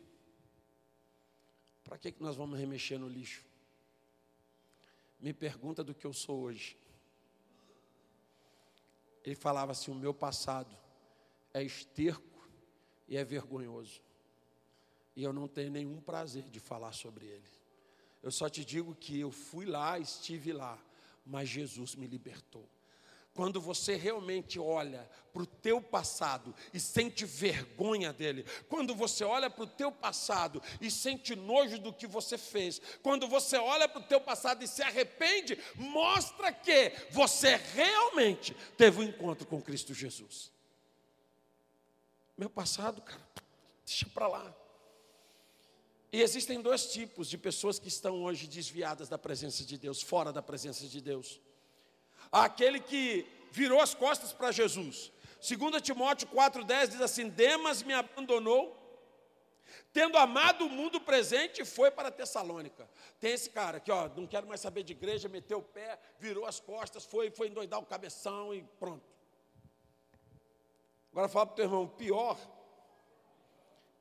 para 1.82 1.98
que, 1.98 2.12
que 2.12 2.22
nós 2.22 2.36
vamos 2.36 2.58
remexer 2.58 2.98
no 2.98 3.08
lixo? 3.08 3.44
Me 5.20 5.32
pergunta 5.32 5.84
do 5.84 5.94
que 5.94 6.06
eu 6.06 6.12
sou 6.12 6.40
hoje. 6.40 6.76
Ele 9.22 9.34
falava 9.34 9.72
assim: 9.72 9.90
o 9.90 9.94
meu 9.94 10.12
passado 10.12 10.84
é 11.54 11.62
esterco 11.62 12.46
e 13.08 13.16
é 13.16 13.24
vergonhoso. 13.24 14.02
E 15.16 15.22
eu 15.22 15.32
não 15.32 15.46
tenho 15.46 15.70
nenhum 15.70 16.00
prazer 16.00 16.42
de 16.50 16.58
falar 16.58 16.92
sobre 16.92 17.24
ele. 17.26 17.48
Eu 18.20 18.32
só 18.32 18.48
te 18.48 18.64
digo 18.64 18.94
que 18.94 19.20
eu 19.20 19.30
fui 19.30 19.64
lá, 19.64 19.98
estive 19.98 20.52
lá, 20.52 20.76
mas 21.24 21.48
Jesus 21.48 21.94
me 21.94 22.06
libertou. 22.06 22.68
Quando 23.32 23.60
você 23.60 23.96
realmente 23.96 24.60
olha 24.60 25.08
para 25.32 25.42
o 25.42 25.46
teu 25.46 25.80
passado 25.80 26.54
e 26.72 26.78
sente 26.78 27.24
vergonha 27.24 28.12
dele, 28.12 28.44
quando 28.68 28.94
você 28.94 29.24
olha 29.24 29.50
para 29.50 29.64
o 29.64 29.66
teu 29.66 29.90
passado 29.90 30.62
e 30.80 30.88
sente 30.88 31.34
nojo 31.34 31.78
do 31.78 31.92
que 31.92 32.06
você 32.06 32.38
fez, 32.38 32.80
quando 33.02 33.26
você 33.26 33.56
olha 33.56 33.88
para 33.88 34.00
o 34.00 34.04
teu 34.04 34.20
passado 34.20 34.62
e 34.62 34.68
se 34.68 34.82
arrepende, 34.82 35.58
mostra 35.74 36.52
que 36.52 36.92
você 37.10 37.56
realmente 37.56 38.54
teve 38.76 39.00
um 39.00 39.04
encontro 39.04 39.46
com 39.46 39.60
Cristo 39.60 39.92
Jesus. 39.92 40.53
Meu 42.37 42.51
passado, 42.51 43.01
cara, 43.01 43.23
deixa 43.87 44.07
para 44.09 44.27
lá. 44.27 44.55
E 46.12 46.20
existem 46.20 46.61
dois 46.61 46.92
tipos 46.92 47.29
de 47.29 47.38
pessoas 47.38 47.79
que 47.79 47.88
estão 47.88 48.23
hoje 48.23 48.47
desviadas 48.47 49.09
da 49.09 49.18
presença 49.18 49.64
de 49.64 49.79
Deus, 49.79 50.03
fora 50.03 50.33
da 50.33 50.42
presença 50.42 50.87
de 50.87 51.01
Deus. 51.01 51.40
Aquele 52.31 52.81
que 52.81 53.27
virou 53.51 53.81
as 53.81 53.94
costas 53.94 54.33
para 54.33 54.51
Jesus. 54.51 55.12
2 55.40 55.83
Timóteo 55.83 56.27
4,10 56.29 56.88
diz 56.88 57.01
assim: 57.01 57.29
Demas 57.29 57.83
me 57.83 57.94
abandonou, 57.94 58.77
tendo 59.92 60.16
amado 60.16 60.66
o 60.66 60.70
mundo 60.70 61.01
presente, 61.01 61.64
foi 61.64 61.90
para 61.90 62.11
Tessalônica. 62.11 62.88
Tem 63.20 63.33
esse 63.33 63.51
cara 63.51 63.79
que, 63.79 63.92
ó, 63.92 64.09
não 64.09 64.27
quero 64.27 64.47
mais 64.47 64.61
saber 64.61 64.83
de 64.83 64.92
igreja, 64.92 65.29
meteu 65.29 65.59
o 65.59 65.62
pé, 65.62 65.99
virou 66.18 66.47
as 66.47 66.59
costas, 66.59 67.05
foi, 67.05 67.31
foi 67.31 67.49
endoidar 67.49 67.79
o 67.79 67.87
cabeção 67.87 68.53
e 68.53 68.62
pronto. 68.81 69.13
Agora 71.14 71.29
fala 71.29 71.46
para 71.46 71.53
o 71.53 71.57
teu 71.57 71.64
irmão: 71.66 71.87
pior 71.87 72.37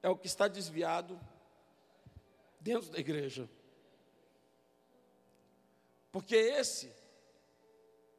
é 0.02 0.10
o 0.10 0.17
que 0.17 0.26
está 0.26 0.47
desviado 0.47 1.19
dentro 2.60 2.89
da 2.89 2.97
igreja. 2.97 3.47
Porque 6.12 6.36
esse 6.36 6.91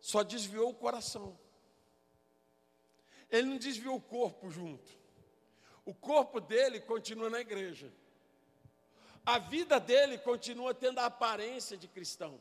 só 0.00 0.22
desviou 0.22 0.70
o 0.70 0.74
coração. 0.74 1.37
Ele 3.28 3.48
não 3.48 3.59
desviou 3.59 3.96
o 3.96 4.00
corpo 4.00 4.48
junto. 4.48 4.88
O 5.85 5.92
corpo 5.92 6.40
dele 6.40 6.78
continua 6.78 7.28
na 7.28 7.40
igreja. 7.40 7.92
A 9.26 9.40
vida 9.40 9.80
dele 9.80 10.18
continua 10.18 10.72
tendo 10.72 11.00
a 11.00 11.07
aparência 11.07 11.76
de 11.76 11.88
cristão. 11.88 12.40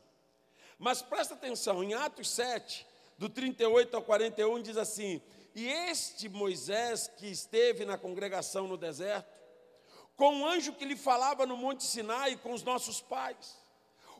Mas 0.77 1.01
presta 1.01 1.33
atenção, 1.33 1.83
em 1.83 1.95
Atos 1.95 2.29
7, 2.29 2.85
do 3.17 3.27
38 3.27 3.95
ao 3.95 4.03
41, 4.03 4.61
diz 4.61 4.77
assim: 4.77 5.19
E 5.55 5.67
este 5.67 6.27
Moisés 6.27 7.07
que 7.17 7.27
esteve 7.27 7.85
na 7.85 7.97
congregação 7.97 8.67
no 8.67 8.77
deserto, 8.77 9.31
com 10.15 10.35
um 10.35 10.47
anjo 10.47 10.73
que 10.73 10.85
lhe 10.85 10.95
falava 10.95 11.45
no 11.45 11.57
Monte 11.57 11.83
Sinai 11.83 12.35
com 12.37 12.53
os 12.53 12.63
nossos 12.63 13.01
pais, 13.01 13.57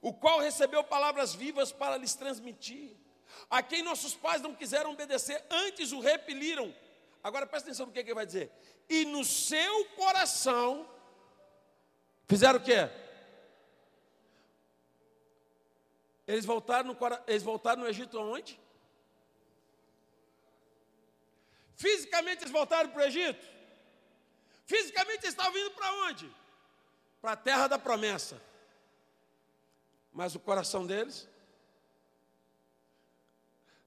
o 0.02 0.14
qual 0.14 0.40
recebeu 0.40 0.84
palavras 0.84 1.34
vivas 1.34 1.72
para 1.72 1.98
lhes 1.98 2.14
transmitir, 2.14 2.96
a 3.50 3.64
quem 3.64 3.82
nossos 3.82 4.14
pais 4.14 4.42
não 4.42 4.54
quiseram 4.54 4.92
obedecer, 4.92 5.44
antes 5.50 5.92
o 5.92 6.00
repeliram. 6.00 6.74
Agora 7.24 7.48
presta 7.48 7.70
atenção 7.70 7.86
no 7.86 7.92
que, 7.92 8.00
ele 8.00 8.14
vai 8.14 8.26
dizer. 8.26 8.52
E 8.90 9.06
no 9.06 9.24
seu 9.24 9.86
coração, 9.96 10.88
fizeram 12.28 12.60
o 12.60 12.64
quê? 12.64 12.90
Eles 16.28 16.46
voltaram 16.46 16.94
no, 16.94 16.98
eles 17.28 17.44
voltaram 17.44 17.82
no 17.82 17.88
Egito 17.88 18.20
aonde? 18.20 18.60
Fisicamente 21.76 22.44
eles 22.44 22.52
voltaram 22.52 22.90
para 22.90 23.02
o 23.02 23.06
Egito? 23.06 23.46
Fisicamente 24.66 25.24
eles 25.24 25.30
estavam 25.30 25.58
indo 25.60 25.72
para 25.72 25.94
onde? 26.08 26.32
Para 27.22 27.32
a 27.34 27.38
terra 27.38 27.68
da 27.68 27.80
promessa. 27.80 28.42
Mas 30.12 30.36
o 30.36 30.40
coração 30.40 30.86
deles, 30.86 31.28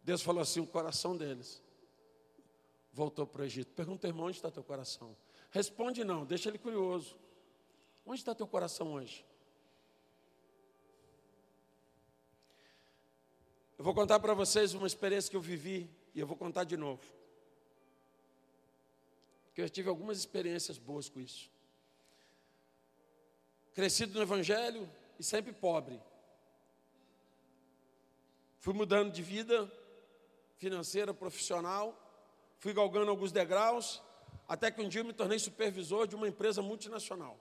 Deus 0.03 0.22
falou 0.22 0.42
assim: 0.42 0.61
o 0.61 0.66
coração 0.66 1.16
deles 1.16 1.62
voltou 2.92 3.27
para 3.27 3.42
o 3.42 3.44
Egito. 3.44 3.72
Pergunta, 3.72 4.07
irmão, 4.07 4.27
onde 4.27 4.37
está 4.37 4.51
teu 4.51 4.64
coração? 4.64 5.16
Responde 5.51 6.05
não, 6.05 6.25
deixa 6.25 6.49
ele 6.49 6.59
curioso. 6.59 7.16
Onde 8.05 8.20
está 8.20 8.35
teu 8.35 8.46
coração 8.46 8.94
hoje? 8.94 9.25
Eu 13.79 13.85
vou 13.85 13.94
contar 13.94 14.18
para 14.20 14.33
vocês 14.33 14.75
uma 14.75 14.87
experiência 14.87 15.31
que 15.31 15.37
eu 15.37 15.40
vivi 15.40 15.90
e 16.14 16.20
eu 16.20 16.27
vou 16.27 16.37
contar 16.37 16.64
de 16.64 16.77
novo 16.77 17.03
que 19.57 19.62
eu 19.62 19.71
tive 19.71 19.88
algumas 19.88 20.19
experiências 20.19 20.77
boas 20.77 21.09
com 21.09 21.19
isso. 21.19 21.51
Crescido 23.73 24.12
no 24.12 24.21
Evangelho 24.21 24.87
e 25.19 25.25
sempre 25.25 25.51
pobre. 25.51 25.99
Fui 28.59 28.75
mudando 28.75 29.11
de 29.11 29.23
vida 29.23 29.73
financeira, 30.59 31.14
profissional, 31.14 31.99
fui 32.59 32.75
galgando 32.75 33.11
alguns 33.11 33.33
degraus, 33.33 34.03
até 34.47 34.71
que 34.71 34.83
um 34.83 34.90
dia 34.90 35.01
eu 35.01 35.07
me 35.07 35.14
tornei 35.14 35.38
supervisor 35.38 36.07
de 36.07 36.14
uma 36.14 36.29
empresa 36.29 36.61
multinacional. 36.61 37.40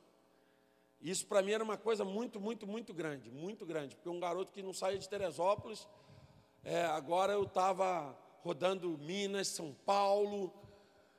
Isso 1.01 1.27
para 1.27 1.41
mim 1.41 1.51
era 1.51 1.65
uma 1.65 1.77
coisa 1.77 2.05
muito, 2.05 2.39
muito, 2.39 2.65
muito 2.65 2.93
grande, 2.93 3.29
muito 3.29 3.65
grande, 3.65 3.93
porque 3.93 4.07
um 4.07 4.21
garoto 4.21 4.53
que 4.53 4.63
não 4.63 4.73
saía 4.73 4.97
de 4.97 5.09
Teresópolis, 5.09 5.85
é, 6.63 6.85
agora 6.85 7.33
eu 7.33 7.43
estava 7.43 8.17
rodando 8.41 8.97
Minas, 8.99 9.49
São 9.49 9.73
Paulo, 9.85 10.64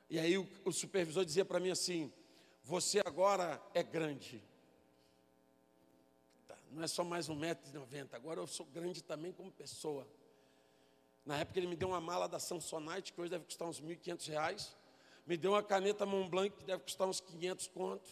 e 0.09 0.19
aí 0.19 0.37
o, 0.37 0.47
o 0.63 0.71
supervisor 0.71 1.25
dizia 1.25 1.45
para 1.45 1.59
mim 1.59 1.69
assim: 1.69 2.11
Você 2.63 3.01
agora 3.05 3.61
é 3.73 3.83
grande. 3.83 4.43
Tá, 6.47 6.55
não 6.71 6.83
é 6.83 6.87
só 6.87 7.03
mais 7.03 7.29
um 7.29 7.35
metro 7.35 7.69
e 7.69 7.73
noventa, 7.73 8.15
agora 8.15 8.39
eu 8.39 8.47
sou 8.47 8.65
grande 8.65 9.03
também 9.03 9.31
como 9.31 9.51
pessoa. 9.51 10.07
Na 11.25 11.37
época 11.37 11.59
ele 11.59 11.67
me 11.67 11.75
deu 11.75 11.89
uma 11.89 11.99
mala 11.99 12.27
da 12.27 12.39
Samsonite, 12.39 13.11
que 13.11 13.19
hoje 13.19 13.31
deve 13.31 13.43
custar 13.43 13.67
uns 13.67 13.81
1.500 13.81 14.29
reais. 14.29 14.77
Me 15.25 15.35
deu 15.35 15.51
uma 15.51 15.61
caneta 15.61 16.05
Montblanc, 16.05 16.55
que 16.55 16.63
deve 16.63 16.83
custar 16.83 17.05
uns 17.05 17.19
500 17.19 17.67
conto. 17.67 18.09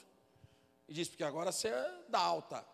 E 0.85 0.93
disse, 0.93 1.11
porque 1.11 1.23
agora 1.23 1.49
você 1.49 1.69
é 1.69 2.03
da 2.09 2.19
alta. 2.19 2.65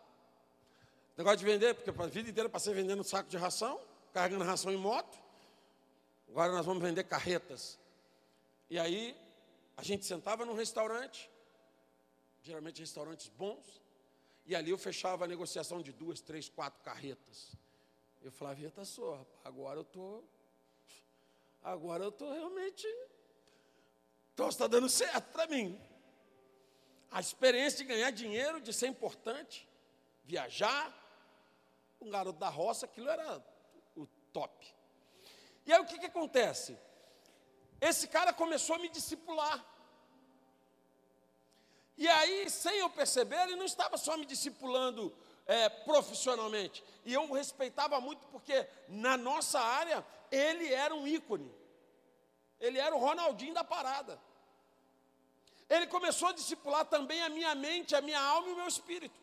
Negócio 1.15 1.37
de 1.37 1.45
vender, 1.45 1.75
porque 1.75 1.89
a 1.91 2.07
vida 2.07 2.27
inteira 2.27 2.49
passei 2.49 2.73
vendendo 2.73 3.03
saco 3.03 3.29
de 3.29 3.37
ração, 3.37 3.79
carregando 4.11 4.43
ração 4.43 4.71
em 4.71 4.77
moto. 4.77 5.15
Agora 6.27 6.51
nós 6.53 6.65
vamos 6.65 6.81
vender 6.81 7.03
carretas. 7.03 7.77
E 8.71 8.79
aí, 8.79 9.17
a 9.75 9.83
gente 9.83 10.05
sentava 10.05 10.45
num 10.45 10.53
restaurante, 10.53 11.29
geralmente 12.41 12.79
restaurantes 12.79 13.27
bons, 13.27 13.81
e 14.45 14.55
ali 14.55 14.71
eu 14.71 14.77
fechava 14.77 15.25
a 15.25 15.27
negociação 15.27 15.81
de 15.81 15.91
duas, 15.91 16.21
três, 16.21 16.47
quatro 16.47 16.81
carretas. 16.81 17.51
Eu 18.21 18.31
falava, 18.31 18.61
eita 18.61 18.85
só, 18.85 19.27
agora 19.43 19.79
eu 19.79 19.81
estou. 19.81 20.23
agora 21.61 22.05
eu 22.05 22.11
estou 22.11 22.31
realmente. 22.31 22.87
Então 24.33 24.47
está 24.47 24.67
dando 24.67 24.87
certo 24.87 25.33
para 25.33 25.47
mim. 25.47 25.77
A 27.11 27.19
experiência 27.19 27.79
de 27.79 27.83
ganhar 27.83 28.11
dinheiro, 28.11 28.61
de 28.61 28.71
ser 28.71 28.87
importante, 28.87 29.67
viajar. 30.23 30.97
Um 31.99 32.09
garoto 32.09 32.39
da 32.39 32.47
roça, 32.47 32.85
aquilo 32.85 33.09
era 33.09 33.45
o 33.97 34.07
top. 34.31 34.65
E 35.65 35.73
aí 35.73 35.81
o 35.81 35.85
que, 35.85 35.99
que 35.99 36.05
acontece? 36.05 36.77
Esse 37.81 38.07
cara 38.07 38.31
começou 38.31 38.75
a 38.75 38.79
me 38.79 38.89
discipular. 38.89 39.65
E 41.97 42.07
aí, 42.07 42.49
sem 42.49 42.77
eu 42.77 42.89
perceber, 42.89 43.41
ele 43.41 43.55
não 43.55 43.65
estava 43.65 43.97
só 43.97 44.15
me 44.15 44.25
discipulando 44.25 45.13
é, 45.47 45.67
profissionalmente. 45.67 46.83
E 47.03 47.13
eu 47.13 47.23
o 47.23 47.33
respeitava 47.33 47.99
muito 47.99 48.25
porque 48.27 48.67
na 48.87 49.17
nossa 49.17 49.59
área 49.59 50.05
ele 50.31 50.71
era 50.71 50.93
um 50.93 51.07
ícone. 51.07 51.51
Ele 52.59 52.77
era 52.77 52.95
o 52.95 52.99
Ronaldinho 52.99 53.53
da 53.53 53.63
parada. 53.63 54.21
Ele 55.67 55.87
começou 55.87 56.27
a 56.27 56.33
discipular 56.33 56.85
também 56.85 57.21
a 57.23 57.29
minha 57.29 57.55
mente, 57.55 57.95
a 57.95 58.01
minha 58.01 58.21
alma 58.21 58.49
e 58.49 58.53
o 58.53 58.57
meu 58.57 58.67
espírito. 58.67 59.19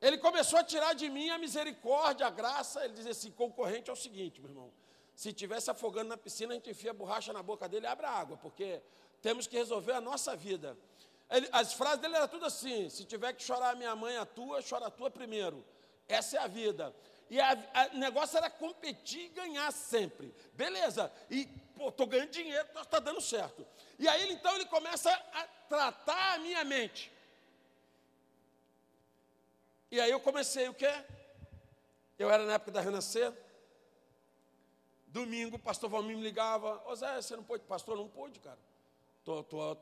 Ele 0.00 0.18
começou 0.18 0.58
a 0.58 0.64
tirar 0.64 0.94
de 0.94 1.08
mim 1.08 1.30
a 1.30 1.38
misericórdia, 1.38 2.26
a 2.26 2.30
graça. 2.30 2.84
Ele 2.84 2.94
dizia 2.94 3.12
assim: 3.12 3.30
concorrente 3.30 3.90
é 3.90 3.92
o 3.92 3.96
seguinte, 3.96 4.40
meu 4.40 4.50
irmão. 4.50 4.79
Se 5.20 5.28
estivesse 5.28 5.70
afogando 5.70 6.08
na 6.08 6.16
piscina, 6.16 6.52
a 6.52 6.54
gente 6.54 6.70
enfia 6.70 6.92
a 6.92 6.94
borracha 6.94 7.30
na 7.30 7.42
boca 7.42 7.68
dele 7.68 7.84
e 7.84 7.86
abre 7.86 8.06
a 8.06 8.10
água, 8.10 8.38
porque 8.38 8.80
temos 9.20 9.46
que 9.46 9.54
resolver 9.54 9.92
a 9.92 10.00
nossa 10.00 10.34
vida. 10.34 10.78
Ele, 11.28 11.46
as 11.52 11.74
frases 11.74 11.98
dele 12.00 12.16
eram 12.16 12.26
tudo 12.26 12.46
assim: 12.46 12.88
se 12.88 13.04
tiver 13.04 13.34
que 13.34 13.42
chorar 13.42 13.72
a 13.72 13.74
minha 13.74 13.94
mãe, 13.94 14.16
a 14.16 14.24
tua, 14.24 14.62
chora 14.66 14.86
a 14.86 14.90
tua 14.90 15.10
primeiro. 15.10 15.62
Essa 16.08 16.38
é 16.38 16.40
a 16.40 16.46
vida. 16.46 16.96
E 17.28 17.38
o 17.38 17.98
negócio 17.98 18.38
era 18.38 18.48
competir 18.48 19.26
e 19.26 19.28
ganhar 19.28 19.70
sempre. 19.72 20.34
Beleza. 20.54 21.12
E, 21.28 21.44
pô, 21.76 21.90
estou 21.90 22.06
ganhando 22.06 22.30
dinheiro, 22.30 22.66
está 22.68 22.82
tá 22.86 22.98
dando 22.98 23.20
certo. 23.20 23.66
E 23.98 24.08
aí, 24.08 24.32
então, 24.32 24.54
ele 24.54 24.64
começa 24.64 25.12
a 25.34 25.44
tratar 25.68 26.36
a 26.36 26.38
minha 26.38 26.64
mente. 26.64 27.12
E 29.90 30.00
aí 30.00 30.10
eu 30.10 30.20
comecei 30.20 30.66
o 30.66 30.72
quê? 30.72 31.04
Eu 32.18 32.30
era 32.30 32.46
na 32.46 32.54
época 32.54 32.70
da 32.70 32.80
Renascer. 32.80 33.49
Domingo, 35.10 35.56
o 35.56 35.58
pastor 35.58 35.90
Valmir 35.90 36.16
me 36.16 36.22
ligava. 36.22 36.82
Ô 36.86 36.94
Zé, 36.94 37.20
você 37.20 37.36
não 37.36 37.42
pôde? 37.42 37.64
Pastor, 37.64 37.96
não 37.96 38.08
pôde, 38.08 38.38
cara. 38.38 38.58
Tô, 39.24 39.42
tô, 39.42 39.76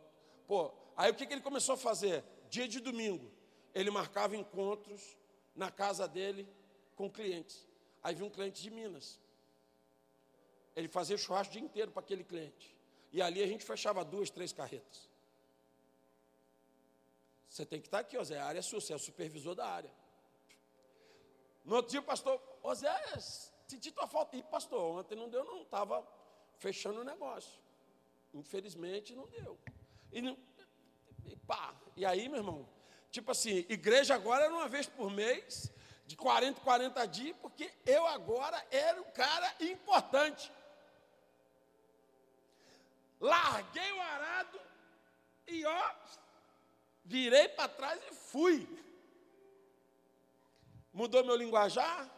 pô. 0.46 0.72
Aí 0.96 1.10
o 1.10 1.14
que, 1.14 1.26
que 1.26 1.34
ele 1.34 1.42
começou 1.42 1.74
a 1.74 1.78
fazer? 1.78 2.24
Dia 2.48 2.66
de 2.66 2.80
domingo, 2.80 3.30
ele 3.74 3.90
marcava 3.90 4.34
encontros 4.34 5.16
na 5.54 5.70
casa 5.70 6.08
dele 6.08 6.48
com 6.96 7.10
clientes. 7.10 7.68
Aí 8.02 8.14
vinha 8.14 8.26
um 8.26 8.30
cliente 8.30 8.62
de 8.62 8.70
Minas. 8.70 9.20
Ele 10.74 10.88
fazia 10.88 11.18
churrasco 11.18 11.52
o 11.52 11.52
dia 11.52 11.62
inteiro 11.62 11.90
para 11.90 12.00
aquele 12.00 12.24
cliente. 12.24 12.74
E 13.12 13.20
ali 13.20 13.42
a 13.42 13.46
gente 13.46 13.64
fechava 13.64 14.04
duas, 14.04 14.30
três 14.30 14.52
carretas. 14.52 15.08
Você 17.48 17.66
tem 17.66 17.80
que 17.80 17.88
estar 17.88 17.98
aqui, 17.98 18.16
ó 18.16 18.24
Zé, 18.24 18.38
a 18.38 18.46
área 18.46 18.60
é 18.60 18.62
sua, 18.62 18.80
você 18.80 18.92
é 18.92 18.96
o 18.96 18.98
supervisor 18.98 19.54
da 19.54 19.66
área. 19.66 19.92
No 21.64 21.76
outro 21.76 21.90
dia 21.90 22.00
o 22.00 22.04
pastor, 22.04 22.40
ô 22.62 22.74
Zé, 22.74 22.88
senti 23.68 23.92
tua 23.92 24.06
falta. 24.06 24.36
E 24.36 24.42
pastor, 24.42 24.98
ontem 24.98 25.14
não 25.14 25.28
deu, 25.28 25.44
não, 25.44 25.62
estava 25.62 26.04
fechando 26.58 27.00
o 27.00 27.04
negócio. 27.04 27.60
Infelizmente 28.34 29.14
não 29.14 29.26
deu. 29.28 29.58
E, 30.10 30.20
e 31.26 31.36
pá, 31.46 31.74
e 31.94 32.04
aí, 32.04 32.28
meu 32.28 32.38
irmão, 32.38 32.68
tipo 33.10 33.30
assim, 33.30 33.66
igreja 33.68 34.14
agora 34.14 34.44
era 34.44 34.54
uma 34.54 34.68
vez 34.68 34.86
por 34.86 35.10
mês, 35.10 35.70
de 36.06 36.16
40 36.16 36.58
em 36.58 36.64
40 36.64 37.06
dias, 37.06 37.36
porque 37.42 37.70
eu 37.84 38.06
agora 38.06 38.66
era 38.70 39.00
um 39.00 39.10
cara 39.12 39.54
importante. 39.60 40.50
Larguei 43.20 43.92
o 43.92 44.00
arado 44.00 44.60
e 45.46 45.64
ó, 45.66 45.90
virei 47.04 47.48
para 47.48 47.68
trás 47.68 48.00
e 48.10 48.14
fui. 48.14 48.66
Mudou 50.92 51.24
meu 51.24 51.36
linguajar, 51.36 52.08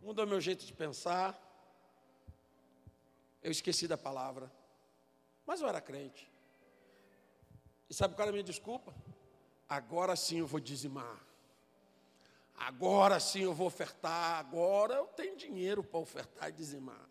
mudou 0.00 0.26
meu 0.26 0.40
jeito 0.40 0.64
de 0.64 0.72
pensar. 0.72 1.38
Eu 3.42 3.50
esqueci 3.50 3.88
da 3.88 3.96
palavra, 3.96 4.52
mas 5.46 5.60
eu 5.60 5.68
era 5.68 5.80
crente. 5.80 6.30
E 7.88 7.94
sabe 7.94 8.14
qual 8.14 8.22
era 8.22 8.30
a 8.30 8.32
minha 8.32 8.44
desculpa? 8.44 8.94
Agora 9.68 10.14
sim 10.14 10.38
eu 10.38 10.46
vou 10.46 10.60
dizimar. 10.60 11.18
Agora 12.56 13.18
sim 13.18 13.40
eu 13.40 13.54
vou 13.54 13.66
ofertar. 13.66 14.38
Agora 14.38 14.94
eu 14.94 15.06
tenho 15.06 15.36
dinheiro 15.36 15.82
para 15.82 15.98
ofertar 15.98 16.50
e 16.50 16.52
dizimar. 16.52 17.08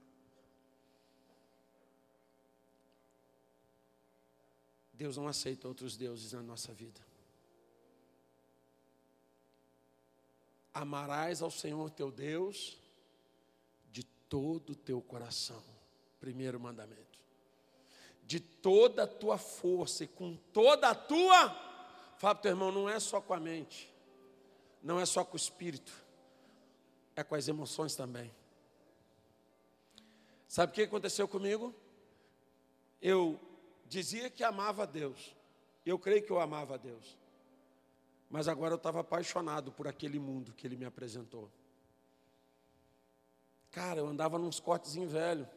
Deus 4.93 5.17
não 5.17 5.27
aceita 5.27 5.67
outros 5.67 5.95
deuses 5.95 6.33
na 6.33 6.43
nossa 6.43 6.73
vida. 6.73 7.08
Amarás 10.79 11.41
ao 11.41 11.51
Senhor 11.51 11.89
teu 11.89 12.09
Deus 12.09 12.77
de 13.91 14.01
todo 14.01 14.69
o 14.69 14.75
teu 14.75 15.01
coração. 15.01 15.61
Primeiro 16.21 16.57
mandamento. 16.57 17.19
De 18.23 18.39
toda 18.39 19.03
a 19.03 19.07
tua 19.07 19.37
força 19.37 20.05
e 20.05 20.07
com 20.07 20.37
toda 20.53 20.87
a 20.87 20.95
tua. 20.95 21.49
Fala 22.17 22.33
para 22.33 22.43
teu 22.43 22.51
irmão, 22.51 22.71
não 22.71 22.89
é 22.89 22.97
só 22.97 23.19
com 23.19 23.33
a 23.33 23.39
mente, 23.41 23.93
não 24.81 24.97
é 24.97 25.05
só 25.05 25.25
com 25.25 25.33
o 25.33 25.37
espírito, 25.37 25.91
é 27.13 27.25
com 27.25 27.35
as 27.35 27.49
emoções 27.49 27.93
também. 27.93 28.33
Sabe 30.47 30.71
o 30.71 30.75
que 30.75 30.83
aconteceu 30.83 31.27
comigo? 31.27 31.75
Eu 33.01 33.37
dizia 33.85 34.29
que 34.29 34.45
amava 34.45 34.83
a 34.83 34.85
Deus. 34.85 35.35
Eu 35.85 35.99
creio 35.99 36.23
que 36.23 36.31
eu 36.31 36.39
amava 36.39 36.75
a 36.75 36.77
Deus. 36.77 37.18
Mas 38.29 38.47
agora 38.47 38.73
eu 38.73 38.77
estava 38.77 38.99
apaixonado 38.99 39.71
por 39.71 39.87
aquele 39.87 40.19
mundo 40.19 40.53
que 40.53 40.67
ele 40.67 40.77
me 40.77 40.85
apresentou. 40.85 41.51
Cara, 43.71 43.99
eu 43.99 44.07
andava 44.07 44.37
nos 44.37 44.61
em 44.95 45.05
velho. 45.07 45.47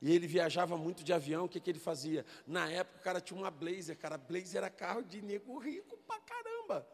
E 0.00 0.10
ele 0.10 0.26
viajava 0.26 0.78
muito 0.78 1.04
de 1.04 1.12
avião, 1.12 1.44
o 1.44 1.48
que, 1.48 1.60
que 1.60 1.68
ele 1.68 1.78
fazia? 1.78 2.24
Na 2.46 2.70
época 2.70 3.00
o 3.00 3.02
cara 3.02 3.20
tinha 3.20 3.38
uma 3.38 3.50
Blazer, 3.50 3.98
cara, 3.98 4.16
Blazer 4.16 4.56
era 4.56 4.70
carro 4.70 5.02
de 5.02 5.20
nego 5.20 5.58
rico 5.58 5.96
pra 5.98 6.18
caramba. 6.20 6.86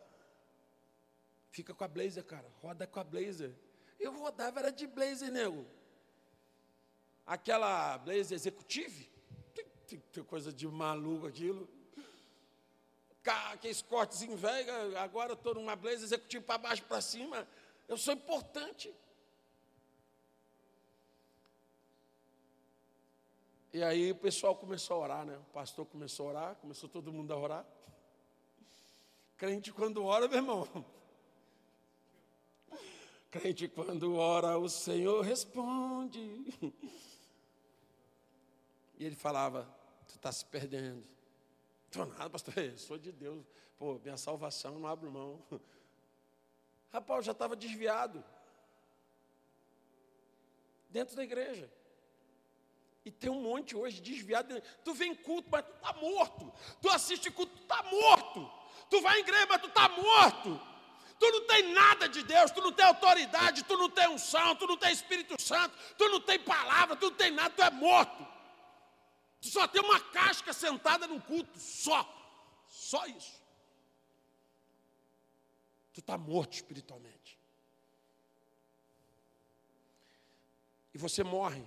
Fica 1.50 1.72
com 1.72 1.84
a 1.84 1.88
Blazer, 1.88 2.24
cara, 2.24 2.48
roda 2.60 2.84
com 2.84 2.98
a 2.98 3.04
Blazer. 3.04 3.54
Eu 4.00 4.12
rodava, 4.12 4.58
era 4.58 4.72
de 4.72 4.88
Blazer, 4.88 5.30
nego. 5.30 5.64
Aquela 7.24 7.96
Blazer 7.98 8.34
Executive, 8.34 9.08
coisa 10.26 10.52
de 10.52 10.66
maluco 10.66 11.28
aquilo. 11.28 11.68
Aqueles 13.26 13.82
cortes 13.82 14.22
em 14.22 14.34
velho, 14.34 14.98
agora 14.98 15.32
estou 15.32 15.54
numa 15.54 15.74
blazer 15.74 16.04
executivo 16.04 16.44
para 16.44 16.58
baixo, 16.58 16.82
para 16.84 17.00
cima. 17.00 17.46
Eu 17.88 17.96
sou 17.96 18.14
importante. 18.14 18.94
E 23.72 23.82
aí 23.82 24.10
o 24.10 24.16
pessoal 24.16 24.56
começou 24.56 24.96
a 24.96 25.00
orar, 25.00 25.26
né? 25.26 25.36
O 25.36 25.52
pastor 25.52 25.84
começou 25.86 26.26
a 26.26 26.30
orar, 26.30 26.54
começou 26.56 26.88
todo 26.88 27.12
mundo 27.12 27.32
a 27.32 27.36
orar. 27.36 27.66
Crente 29.36 29.70
quando 29.70 30.02
ora, 30.04 30.26
meu 30.26 30.38
irmão. 30.38 30.86
Crente 33.30 33.68
quando 33.68 34.16
ora, 34.16 34.56
o 34.58 34.68
Senhor 34.68 35.22
responde. 35.22 36.20
E 38.98 39.04
ele 39.04 39.14
falava: 39.14 39.68
Tu 40.06 40.14
está 40.14 40.32
se 40.32 40.44
perdendo. 40.46 41.15
Estou 41.86 42.06
nada, 42.06 42.30
pastor, 42.30 42.56
eu 42.58 42.76
sou 42.76 42.98
de 42.98 43.12
Deus. 43.12 43.44
Pô, 43.78 43.98
minha 44.02 44.16
salvação 44.16 44.78
não 44.78 44.88
abre 44.88 45.08
mão. 45.08 45.42
Rapaz, 46.92 47.18
eu 47.18 47.22
já 47.24 47.32
estava 47.32 47.56
desviado. 47.56 48.24
Dentro 50.88 51.16
da 51.16 51.24
igreja. 51.24 51.70
E 53.04 53.10
tem 53.10 53.30
um 53.30 53.42
monte 53.42 53.76
hoje 53.76 54.00
desviado. 54.00 54.60
Tu 54.84 54.94
vem 54.94 55.14
culto, 55.14 55.48
mas 55.50 55.64
tu 55.64 55.72
está 55.72 55.92
morto. 55.92 56.52
Tu 56.80 56.88
assiste 56.88 57.30
culto, 57.30 57.54
tu 57.56 57.62
está 57.62 57.82
morto. 57.84 58.50
Tu 58.90 59.00
vai 59.00 59.18
em 59.18 59.20
igreja, 59.20 59.46
mas 59.48 59.60
tu 59.60 59.68
está 59.68 59.88
morto. 59.88 60.60
Tu 61.18 61.30
não 61.30 61.46
tem 61.46 61.72
nada 61.72 62.08
de 62.08 62.22
Deus, 62.22 62.50
tu 62.50 62.60
não 62.60 62.72
tem 62.72 62.84
autoridade, 62.84 63.64
tu 63.64 63.76
não 63.76 63.88
tem 63.88 64.08
unção, 64.08 64.54
tu 64.54 64.66
não 64.66 64.76
tem 64.76 64.92
Espírito 64.92 65.40
Santo, 65.40 65.74
tu 65.96 66.08
não 66.08 66.20
tem 66.20 66.38
palavra, 66.38 66.94
tu 66.94 67.10
não 67.10 67.16
tem 67.16 67.30
nada, 67.30 67.54
tu 67.54 67.62
é 67.62 67.70
morto. 67.70 68.35
Tu 69.46 69.52
só 69.52 69.68
tem 69.68 69.80
uma 69.80 70.00
casca 70.00 70.52
sentada 70.52 71.06
no 71.06 71.22
culto, 71.22 71.56
só. 71.60 72.00
Só 72.68 73.06
isso. 73.06 73.40
Tu 75.92 76.00
está 76.00 76.18
morto 76.18 76.54
espiritualmente. 76.54 77.38
E 80.92 80.98
você 80.98 81.22
morre 81.22 81.64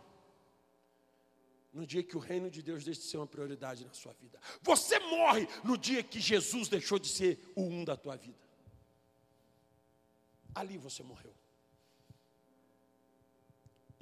no 1.72 1.88
dia 1.88 2.04
que 2.04 2.18
o 2.18 2.20
reino 2.20 2.52
de 2.52 2.62
Deus 2.62 2.84
deixa 2.84 3.00
de 3.00 3.08
ser 3.08 3.16
uma 3.16 3.28
prioridade 3.28 3.86
na 3.86 3.94
sua 3.94 4.12
vida. 4.12 4.38
Você 4.62 5.00
morre 5.00 5.48
no 5.64 5.78
dia 5.78 6.04
que 6.04 6.20
Jesus 6.20 6.68
deixou 6.68 7.00
de 7.00 7.08
ser 7.08 7.40
o 7.56 7.62
um 7.64 7.86
da 7.86 7.96
tua 7.96 8.18
vida. 8.18 8.46
Ali 10.54 10.78
você 10.78 11.02
morreu. 11.02 11.34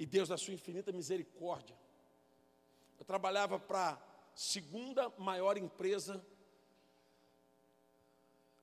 E 0.00 0.04
Deus, 0.04 0.28
na 0.28 0.36
sua 0.36 0.54
infinita 0.54 0.90
misericórdia, 0.90 1.76
eu 2.98 3.04
trabalhava 3.04 3.58
para 3.58 3.92
a 3.92 3.98
segunda 4.34 5.08
maior 5.18 5.56
empresa 5.56 6.24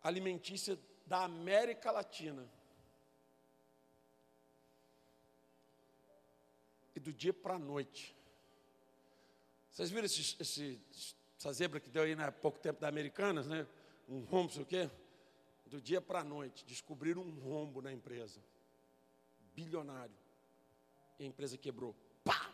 alimentícia 0.01 0.77
da 1.05 1.23
América 1.23 1.91
Latina. 1.91 2.47
E 6.95 6.99
do 6.99 7.11
dia 7.11 7.33
para 7.33 7.55
a 7.55 7.59
noite. 7.59 8.15
Vocês 9.71 9.89
viram 9.89 10.05
esse, 10.05 10.35
esse, 10.39 10.81
essa 11.37 11.51
zebra 11.51 11.79
que 11.79 11.89
deu 11.89 12.03
aí 12.03 12.13
há 12.13 12.31
pouco 12.31 12.59
tempo 12.59 12.79
da 12.79 12.87
Americanas, 12.87 13.47
né? 13.47 13.67
Um 14.07 14.21
rombo, 14.21 14.53
sei 14.53 14.61
o 14.61 14.65
quê? 14.65 14.89
Do 15.65 15.81
dia 15.81 15.99
para 15.99 16.19
a 16.19 16.23
noite, 16.23 16.63
descobriram 16.65 17.21
um 17.21 17.39
rombo 17.39 17.81
na 17.81 17.91
empresa. 17.91 18.39
Bilionário. 19.55 20.15
E 21.19 21.23
a 21.23 21.27
empresa 21.27 21.57
quebrou. 21.57 21.95
Pá! 22.23 22.49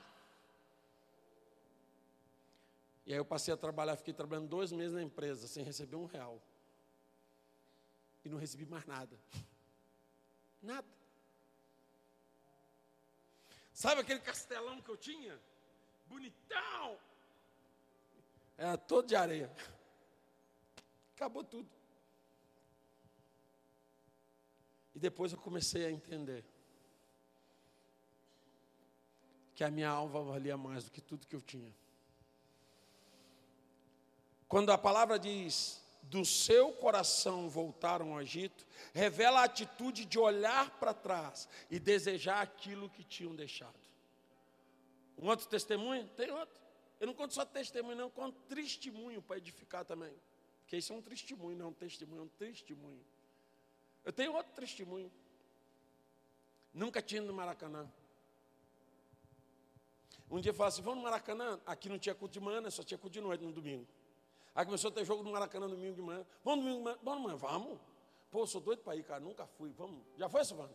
E 3.05 3.13
aí 3.13 3.17
eu 3.17 3.25
passei 3.25 3.53
a 3.53 3.57
trabalhar, 3.57 3.95
fiquei 3.95 4.13
trabalhando 4.13 4.47
dois 4.47 4.71
meses 4.71 4.93
na 4.93 5.01
empresa, 5.01 5.47
sem 5.47 5.63
receber 5.63 5.95
um 5.95 6.05
real 6.05 6.41
e 8.23 8.29
não 8.29 8.37
recebi 8.37 8.65
mais 8.65 8.85
nada. 8.85 9.17
Nada. 10.61 10.87
Sabe 13.73 14.01
aquele 14.01 14.19
castelão 14.19 14.79
que 14.79 14.89
eu 14.89 14.97
tinha? 14.97 15.39
Bonitão. 16.05 16.99
Era 18.57 18.77
todo 18.77 19.07
de 19.07 19.15
areia. 19.15 19.51
Acabou 21.15 21.43
tudo. 21.43 21.67
E 24.93 24.99
depois 24.99 25.31
eu 25.31 25.39
comecei 25.39 25.85
a 25.85 25.91
entender 25.91 26.45
que 29.55 29.63
a 29.63 29.71
minha 29.71 29.89
alma 29.89 30.21
valia 30.21 30.57
mais 30.57 30.83
do 30.83 30.91
que 30.91 31.01
tudo 31.01 31.25
que 31.25 31.35
eu 31.35 31.41
tinha. 31.41 31.75
Quando 34.51 34.69
a 34.73 34.77
palavra 34.77 35.17
diz 35.17 35.81
do 36.03 36.25
seu 36.25 36.73
coração 36.73 37.49
voltaram 37.49 38.11
ao 38.11 38.21
Egito, 38.21 38.67
revela 38.93 39.39
a 39.39 39.43
atitude 39.45 40.03
de 40.03 40.19
olhar 40.19 40.77
para 40.77 40.93
trás 40.93 41.47
e 41.69 41.79
desejar 41.79 42.41
aquilo 42.41 42.89
que 42.89 43.01
tinham 43.01 43.33
deixado. 43.33 43.79
Um 45.17 45.29
outro 45.29 45.47
testemunho? 45.47 46.05
Tem 46.17 46.29
outro. 46.31 46.59
Eu 46.99 47.07
não 47.07 47.13
conto 47.13 47.33
só 47.33 47.45
testemunho, 47.45 47.95
não, 47.95 48.09
conto 48.09 48.41
testemunho 48.53 49.21
para 49.21 49.37
edificar 49.37 49.85
também. 49.85 50.13
Porque 50.63 50.75
isso 50.75 50.91
é 50.91 50.97
um 50.97 51.01
testemunho, 51.01 51.57
não 51.57 51.67
é 51.67 51.69
um 51.69 51.73
testemunho, 51.73 52.19
é 52.19 52.25
um 52.25 52.27
testemunho. 52.27 53.05
Eu 54.03 54.11
tenho 54.11 54.33
outro 54.33 54.51
testemunho. 54.51 55.09
Nunca 56.73 57.01
tinha 57.01 57.21
ido 57.21 57.27
no 57.27 57.33
Maracanã. 57.33 57.89
Um 60.29 60.41
dia 60.41 60.49
eu 60.49 60.53
falei 60.53 60.67
assim, 60.67 60.81
vamos 60.81 60.97
no 60.97 61.03
Maracanã? 61.03 61.57
Aqui 61.65 61.87
não 61.87 61.97
tinha 61.97 62.13
culto 62.13 62.33
de 62.33 62.41
manhã, 62.41 62.59
né? 62.59 62.69
só 62.69 62.83
tinha 62.83 62.97
culto 62.97 63.13
de 63.13 63.21
noite 63.21 63.45
no 63.45 63.53
domingo. 63.53 63.87
Aí 64.53 64.65
começou 64.65 64.89
a 64.89 64.93
ter 64.93 65.05
jogo 65.05 65.23
no 65.23 65.31
Maracanã 65.31 65.67
domingo 65.67 65.95
de 65.95 66.01
manhã. 66.01 66.25
Vamos 66.43 66.65
domingo 66.65 66.79
de 66.79 67.05
manhã? 67.05 67.19
Manhã, 67.19 67.35
vamos. 67.37 67.79
Pô, 68.29 68.45
sou 68.45 68.61
doido 68.61 68.81
para 68.81 68.95
ir, 68.95 69.03
cara. 69.03 69.19
Nunca 69.19 69.45
fui. 69.45 69.71
Vamos. 69.71 70.03
Já 70.17 70.27
foi, 70.29 70.43
Silvano? 70.43 70.73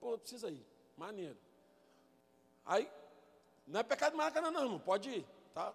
Pô, 0.00 0.18
precisa 0.18 0.50
ir. 0.50 0.64
Maneiro. 0.96 1.36
Aí, 2.64 2.90
não 3.66 3.80
é 3.80 3.82
pecado 3.82 4.12
de 4.12 4.18
Maracanã, 4.18 4.50
não, 4.50 4.62
irmão. 4.62 4.80
Pode 4.80 5.10
ir, 5.10 5.26
tá? 5.54 5.74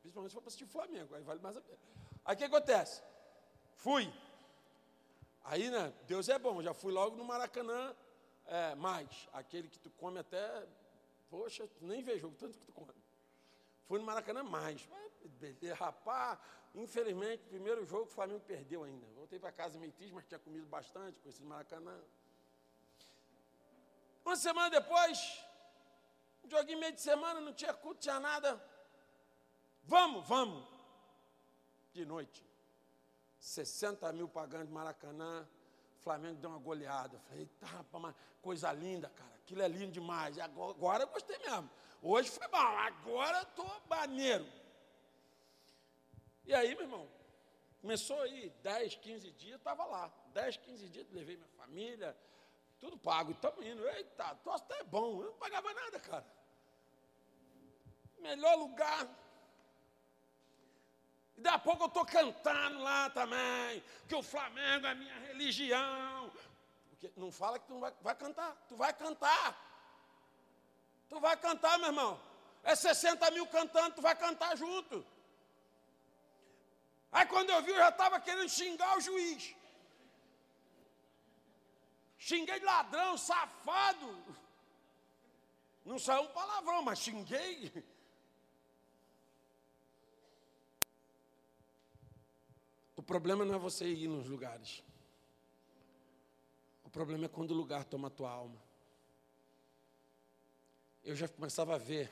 Principalmente 0.00 0.30
se 0.30 0.34
for 0.34 0.40
para 0.40 0.48
assistir 0.48 0.66
Flamengo. 0.66 1.14
Aí 1.14 1.22
vale 1.22 1.40
mais 1.40 1.56
a 1.56 1.60
pena. 1.60 1.78
Aí 2.24 2.34
o 2.34 2.38
que 2.38 2.44
acontece? 2.44 3.02
Fui. 3.74 4.12
Aí, 5.44 5.70
né? 5.70 5.92
Deus 6.06 6.28
é 6.28 6.38
bom. 6.38 6.62
Já 6.62 6.74
fui 6.74 6.92
logo 6.92 7.16
no 7.16 7.24
Maracanã 7.24 7.94
é, 8.46 8.74
mais. 8.74 9.28
Aquele 9.32 9.68
que 9.68 9.78
tu 9.78 9.90
come 9.90 10.18
até. 10.18 10.66
Poxa, 11.28 11.68
nem 11.80 12.02
vejo 12.02 12.30
tanto 12.32 12.58
que 12.58 12.66
tu 12.66 12.72
come. 12.72 12.92
Fui 13.90 13.98
no 13.98 14.04
Maracanã 14.06 14.44
mais. 14.44 14.88
Rapaz, 15.76 16.38
infelizmente, 16.76 17.42
primeiro 17.48 17.84
jogo 17.84 18.04
o 18.04 18.06
Flamengo 18.06 18.38
perdeu 18.38 18.84
ainda. 18.84 19.04
Voltei 19.16 19.36
para 19.36 19.50
casa 19.50 19.76
meio 19.80 19.92
mas 20.12 20.24
tinha 20.26 20.38
comido 20.38 20.64
bastante, 20.66 21.18
conheci 21.18 21.42
o 21.42 21.46
Maracanã. 21.46 22.00
Uma 24.24 24.36
semana 24.36 24.70
depois, 24.70 25.44
joguinho 26.48 26.78
meio 26.78 26.92
de 26.92 27.00
semana, 27.00 27.40
não 27.40 27.52
tinha 27.52 27.74
culto, 27.74 27.98
tinha 27.98 28.20
nada. 28.20 28.64
Vamos, 29.82 30.24
vamos. 30.28 30.64
De 31.92 32.04
noite. 32.06 32.46
60 33.40 34.12
mil 34.12 34.28
pagando 34.28 34.66
de 34.66 34.72
Maracanã. 34.72 35.48
Flamengo 35.98 36.36
deu 36.36 36.50
uma 36.50 36.60
goleada. 36.60 37.18
falei, 37.26 37.40
eita, 37.40 37.66
rapaz, 37.66 38.14
coisa 38.40 38.70
linda, 38.72 39.08
cara. 39.08 39.39
Aquilo 39.50 39.62
é 39.62 39.68
lindo 39.68 39.90
demais. 39.90 40.38
Agora, 40.38 40.70
agora 40.70 41.02
eu 41.02 41.08
gostei 41.08 41.36
mesmo. 41.38 41.68
Hoje 42.00 42.30
foi 42.30 42.46
bom, 42.46 42.56
agora 42.56 43.42
estou 43.42 43.82
maneiro. 43.88 44.46
E 46.46 46.54
aí, 46.54 46.72
meu 46.76 46.84
irmão, 46.84 47.10
começou 47.80 48.20
aí 48.22 48.48
10, 48.62 48.94
15 48.94 49.32
dias, 49.32 49.56
estava 49.56 49.84
lá. 49.86 50.08
10, 50.34 50.56
15 50.58 50.88
dias, 50.88 51.06
levei 51.10 51.36
minha 51.36 51.48
família, 51.56 52.16
tudo 52.78 52.96
pago, 52.96 53.32
estamos 53.32 53.66
indo. 53.66 53.84
Eita, 53.88 54.36
troço 54.36 54.62
até 54.62 54.84
bom, 54.84 55.20
eu 55.20 55.30
não 55.30 55.38
pagava 55.38 55.74
nada, 55.74 55.98
cara. 55.98 56.26
Melhor 58.20 58.54
lugar. 58.54 59.08
E 61.36 61.40
daqui 61.40 61.56
a 61.56 61.58
pouco 61.58 61.82
eu 61.82 61.88
estou 61.88 62.06
cantando 62.06 62.78
lá 62.78 63.10
também, 63.10 63.82
que 64.06 64.14
o 64.14 64.22
Flamengo 64.22 64.86
é 64.86 64.94
minha 64.94 65.18
religião. 65.18 66.30
Porque 67.00 67.18
não 67.18 67.32
fala 67.32 67.58
que 67.58 67.66
tu 67.66 67.72
não 67.72 67.80
vai, 67.80 67.94
vai 68.02 68.14
cantar, 68.14 68.54
tu 68.68 68.76
vai 68.76 68.92
cantar. 68.92 69.48
Tu 71.08 71.18
vai 71.18 71.34
cantar, 71.36 71.78
meu 71.78 71.88
irmão. 71.88 72.20
É 72.62 72.74
60 72.74 73.30
mil 73.30 73.46
cantando, 73.46 73.94
tu 73.94 74.02
vai 74.02 74.14
cantar 74.14 74.54
junto. 74.54 75.04
Aí 77.10 77.24
quando 77.26 77.48
eu 77.48 77.62
vi, 77.62 77.70
eu 77.70 77.78
já 77.78 77.88
estava 77.88 78.20
querendo 78.20 78.50
xingar 78.50 78.98
o 78.98 79.00
juiz. 79.00 79.56
Xinguei 82.18 82.58
de 82.58 82.66
ladrão, 82.66 83.16
safado. 83.16 84.36
Não 85.82 85.98
saiu 85.98 86.24
um 86.24 86.28
palavrão, 86.28 86.82
mas 86.82 86.98
xinguei. 86.98 87.72
O 92.94 93.02
problema 93.02 93.46
não 93.46 93.54
é 93.54 93.58
você 93.58 93.86
ir 93.86 94.06
nos 94.06 94.28
lugares. 94.28 94.82
O 96.90 96.92
problema 96.92 97.26
é 97.26 97.28
quando 97.28 97.52
o 97.52 97.54
lugar 97.54 97.84
toma 97.84 98.08
a 98.08 98.10
tua 98.10 98.28
alma 98.28 98.60
eu 101.04 101.16
já 101.16 101.28
começava 101.28 101.74
a 101.74 101.78
ver 101.78 102.10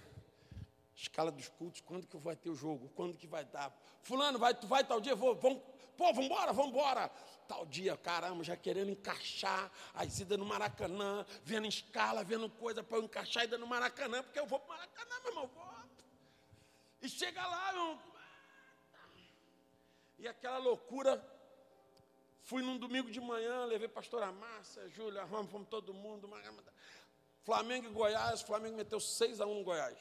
escala 0.94 1.30
dos 1.30 1.48
cultos, 1.48 1.80
quando 1.80 2.06
que 2.06 2.16
vai 2.16 2.34
ter 2.34 2.50
o 2.50 2.54
jogo, 2.54 2.88
quando 2.94 3.16
que 3.16 3.26
vai 3.26 3.44
dar. 3.44 3.72
Fulano, 4.02 4.38
vai, 4.38 4.52
tu 4.54 4.66
vai 4.66 4.82
tal 4.82 5.00
dia, 5.00 5.14
vou, 5.14 5.36
vamos, 5.36 5.62
pô, 5.96 6.12
vamos 6.12 6.66
embora. 6.66 7.08
Tal 7.46 7.64
dia, 7.66 7.96
caramba, 7.96 8.42
já 8.42 8.56
querendo 8.56 8.90
encaixar 8.90 9.70
as 9.94 10.18
idas 10.18 10.36
no 10.36 10.44
Maracanã, 10.44 11.24
vendo 11.44 11.66
escala, 11.66 12.24
vendo 12.24 12.50
coisa 12.50 12.82
para 12.82 12.98
eu 12.98 13.04
encaixar 13.04 13.42
a 13.42 13.44
ida 13.44 13.56
no 13.56 13.66
Maracanã, 13.66 14.22
porque 14.22 14.40
eu 14.40 14.46
vou 14.46 14.58
para 14.58 14.74
o 14.74 14.78
Maracanã, 14.78 15.20
meu 15.20 15.30
irmão, 15.30 15.46
vou. 15.46 15.68
E 17.00 17.08
chega 17.08 17.46
lá, 17.46 17.72
meu 17.72 17.82
irmão, 17.82 18.02
e 20.18 20.26
aquela 20.26 20.58
loucura. 20.58 21.37
Fui 22.48 22.62
num 22.62 22.78
domingo 22.78 23.10
de 23.10 23.20
manhã, 23.20 23.66
levei 23.66 23.88
pastora 23.88 24.32
Márcia, 24.32 24.88
Júlia, 24.88 25.22
Ramos, 25.26 25.50
fomos 25.50 25.68
todo 25.68 25.92
mundo. 25.92 26.26
Flamengo 27.42 27.86
e 27.88 27.90
Goiás, 27.90 28.40
Flamengo 28.40 28.74
meteu 28.74 28.98
6 28.98 29.42
a 29.42 29.46
1 29.46 29.54
no 29.54 29.62
Goiás. 29.62 29.98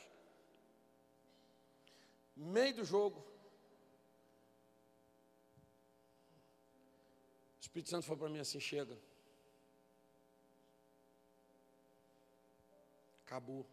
Meio 2.37 2.75
do 2.75 2.85
jogo. 2.85 3.19
O 7.57 7.59
Espírito 7.59 7.89
Santo 7.89 8.05
falou 8.05 8.19
para 8.19 8.29
mim 8.29 8.39
assim: 8.39 8.61
chega. 8.61 8.97
Acabou. 13.25 13.67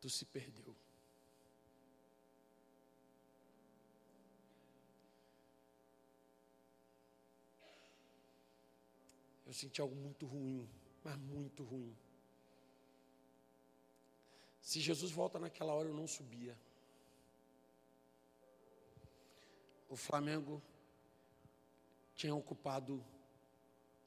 Tu 0.00 0.08
se 0.08 0.24
perdeu. 0.24 0.71
Eu 9.52 9.54
senti 9.54 9.82
algo 9.82 9.94
muito 9.94 10.24
ruim, 10.24 10.66
mas 11.04 11.14
muito 11.18 11.62
ruim. 11.62 11.94
Se 14.62 14.80
Jesus 14.80 15.12
volta 15.12 15.38
naquela 15.38 15.74
hora, 15.74 15.88
eu 15.88 15.94
não 15.94 16.06
subia. 16.06 16.58
O 19.90 19.94
Flamengo 19.94 20.62
tinha 22.14 22.34
ocupado 22.34 23.04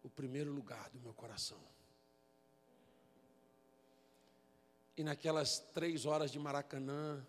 o 0.02 0.10
primeiro 0.10 0.52
lugar 0.52 0.90
do 0.90 1.00
meu 1.00 1.14
coração. 1.14 1.62
E 4.98 5.04
naquelas 5.04 5.60
três 5.76 6.08
horas 6.08 6.32
de 6.32 6.40
Maracanã, 6.40 7.24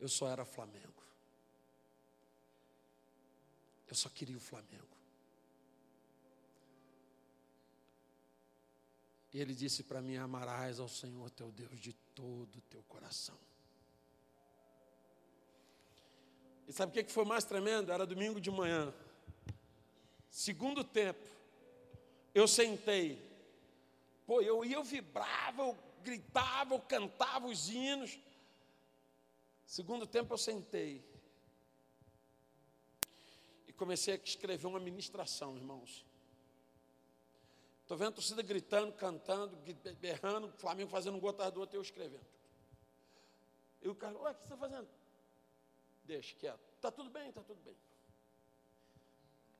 eu 0.00 0.08
só 0.08 0.26
era 0.26 0.42
Flamengo. 0.46 1.04
Eu 3.86 3.94
só 3.94 4.08
queria 4.08 4.38
o 4.38 4.40
Flamengo. 4.40 4.95
E 9.36 9.38
ele 9.38 9.54
disse 9.54 9.82
para 9.82 10.00
mim: 10.00 10.16
Amarás 10.16 10.80
ao 10.80 10.88
Senhor 10.88 11.28
teu 11.28 11.52
Deus 11.52 11.78
de 11.78 11.92
todo 11.92 12.56
o 12.56 12.60
teu 12.62 12.82
coração. 12.84 13.38
E 16.66 16.72
sabe 16.72 16.98
o 16.98 17.04
que 17.04 17.12
foi 17.12 17.26
mais 17.26 17.44
tremendo? 17.44 17.92
Era 17.92 18.06
domingo 18.06 18.40
de 18.40 18.50
manhã. 18.50 18.94
Segundo 20.30 20.82
tempo, 20.82 21.20
eu 22.34 22.48
sentei. 22.48 23.22
Pô, 24.26 24.40
eu 24.40 24.64
ia, 24.64 24.76
eu 24.76 24.82
vibrava, 24.82 25.64
eu 25.64 25.78
gritava, 26.02 26.74
eu 26.74 26.80
cantava 26.80 27.46
os 27.46 27.68
hinos. 27.68 28.18
Segundo 29.66 30.06
tempo, 30.06 30.32
eu 30.32 30.38
sentei. 30.38 31.04
E 33.68 33.72
comecei 33.74 34.14
a 34.14 34.16
escrever 34.16 34.66
uma 34.66 34.80
ministração, 34.80 35.58
irmãos. 35.58 36.06
Estou 37.86 37.96
vendo 37.96 38.08
a 38.08 38.12
torcida 38.14 38.42
gritando, 38.42 38.92
cantando, 38.94 39.56
berrando, 40.00 40.48
o 40.48 40.52
Flamengo 40.58 40.90
fazendo 40.90 41.24
um 41.24 41.28
atrás 41.28 41.52
do 41.52 41.60
outro, 41.60 41.76
eu 41.76 41.82
escrevendo. 41.82 42.26
E 43.80 43.88
o 43.88 43.94
cara, 43.94 44.18
ué, 44.18 44.32
o 44.32 44.34
que 44.34 44.40
você 44.40 44.54
está 44.54 44.56
fazendo? 44.56 44.88
Deixa 46.04 46.34
quieto. 46.34 46.58
Está 46.74 46.90
tudo 46.90 47.10
bem, 47.10 47.28
está 47.28 47.42
tudo 47.44 47.60
bem. 47.62 47.76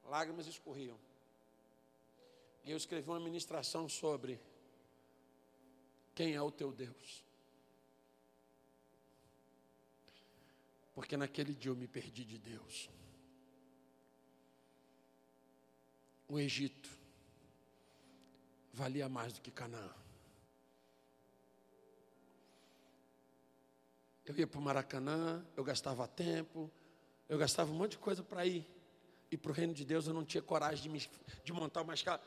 Lágrimas 0.07 0.49
escorriam. 0.49 0.99
E 2.64 2.72
eu 2.72 2.77
escrevi 2.77 3.09
uma 3.09 3.20
ministração 3.20 3.89
sobre 3.89 4.41
quem 6.12 6.35
é 6.35 6.43
o 6.43 6.51
teu 6.51 6.72
Deus. 6.72 7.22
Porque 10.97 11.16
naquele 11.16 11.55
dia 11.55 11.70
eu 11.70 11.77
me 11.77 11.87
perdi 11.87 12.24
de 12.24 12.39
Deus. 12.39 12.91
O 16.27 16.41
Egito 16.41 17.05
valia 18.77 19.09
mais 19.09 19.33
do 19.33 19.41
que 19.41 19.51
Canaã. 19.51 19.91
Eu 24.22 24.37
ia 24.37 24.47
para 24.47 24.61
o 24.61 24.62
Maracanã, 24.62 25.45
eu 25.57 25.64
gastava 25.64 26.07
tempo, 26.07 26.70
eu 27.27 27.39
gastava 27.39 27.72
um 27.72 27.74
monte 27.74 27.93
de 27.93 27.99
coisa 27.99 28.22
para 28.22 28.45
ir. 28.45 28.66
E 29.31 29.37
para 29.37 29.51
o 29.51 29.55
reino 29.55 29.72
de 29.72 29.85
Deus 29.85 30.07
eu 30.07 30.12
não 30.12 30.27
tinha 30.27 30.43
coragem 30.43 30.83
de, 30.83 30.89
me, 30.91 31.11
de 31.43 31.53
montar 31.55 31.81
uma 31.81 31.95
escala. 31.95 32.20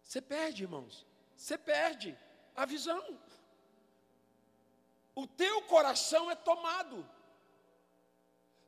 Você 0.00 0.22
perde, 0.22 0.62
irmãos. 0.62 1.04
Você 1.36 1.58
perde 1.58 2.16
a 2.54 2.64
visão. 2.64 3.18
O 5.14 5.26
teu 5.26 5.62
coração 5.62 6.30
é 6.30 6.36
tomado. 6.36 7.04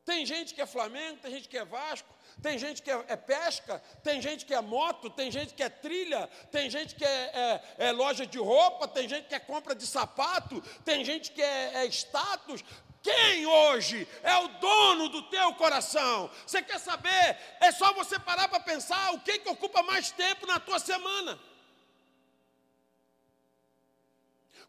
Tem 0.05 0.26
gente 0.26 0.55
que 0.55 0.61
é 0.61 0.66
Flamengo, 0.66 1.20
tem 1.20 1.30
gente 1.30 1.49
que 1.49 1.57
é 1.57 1.64
Vasco, 1.64 2.12
tem 2.40 2.58
gente 2.58 2.82
que 2.82 2.90
é, 2.90 3.04
é 3.08 3.16
pesca, 3.16 3.82
tem 4.02 4.20
gente 4.22 4.46
que 4.46 4.54
é 4.54 4.60
moto, 4.60 5.10
tem 5.10 5.30
gente 5.30 5.54
que 5.54 5.62
é 5.62 5.68
trilha, 5.68 6.28
tem 6.50 6.70
gente 6.70 6.94
que 6.94 7.04
é, 7.04 7.60
é, 7.78 7.88
é 7.88 7.92
loja 7.92 8.26
de 8.26 8.38
roupa, 8.38 8.88
tem 8.88 9.08
gente 9.08 9.28
que 9.28 9.34
é 9.34 9.38
compra 9.38 9.74
de 9.74 9.86
sapato, 9.86 10.60
tem 10.84 11.04
gente 11.04 11.32
que 11.32 11.42
é, 11.42 11.84
é 11.84 11.86
status. 11.86 12.64
Quem 13.02 13.46
hoje 13.46 14.06
é 14.22 14.36
o 14.36 14.48
dono 14.48 15.08
do 15.08 15.22
teu 15.22 15.52
coração? 15.54 16.30
Você 16.46 16.62
quer 16.62 16.78
saber? 16.78 17.36
É 17.60 17.72
só 17.72 17.92
você 17.92 18.18
parar 18.18 18.48
para 18.48 18.60
pensar 18.60 19.12
o 19.12 19.20
que, 19.20 19.40
que 19.40 19.48
ocupa 19.48 19.82
mais 19.82 20.12
tempo 20.12 20.46
na 20.46 20.60
tua 20.60 20.78
semana. 20.78 21.38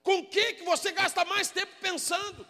Com 0.01 0.17
o 0.17 0.25
que, 0.25 0.55
que 0.55 0.65
você 0.65 0.91
gasta 0.91 1.23
mais 1.23 1.49
tempo 1.49 1.71
pensando? 1.79 2.45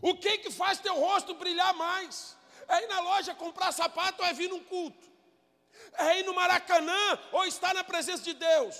O 0.00 0.14
que 0.14 0.38
que 0.38 0.50
faz 0.50 0.78
teu 0.78 0.94
rosto 0.94 1.34
brilhar 1.34 1.74
mais? 1.74 2.37
É 2.68 2.84
ir 2.84 2.86
na 2.86 3.00
loja 3.00 3.34
comprar 3.34 3.72
sapato 3.72 4.22
ou 4.22 4.28
é 4.28 4.32
vir 4.32 4.48
num 4.48 4.62
culto? 4.62 5.08
É 5.94 6.20
ir 6.20 6.24
no 6.24 6.34
Maracanã 6.34 7.18
ou 7.32 7.46
estar 7.46 7.72
na 7.74 7.82
presença 7.82 8.22
de 8.22 8.34
Deus? 8.34 8.76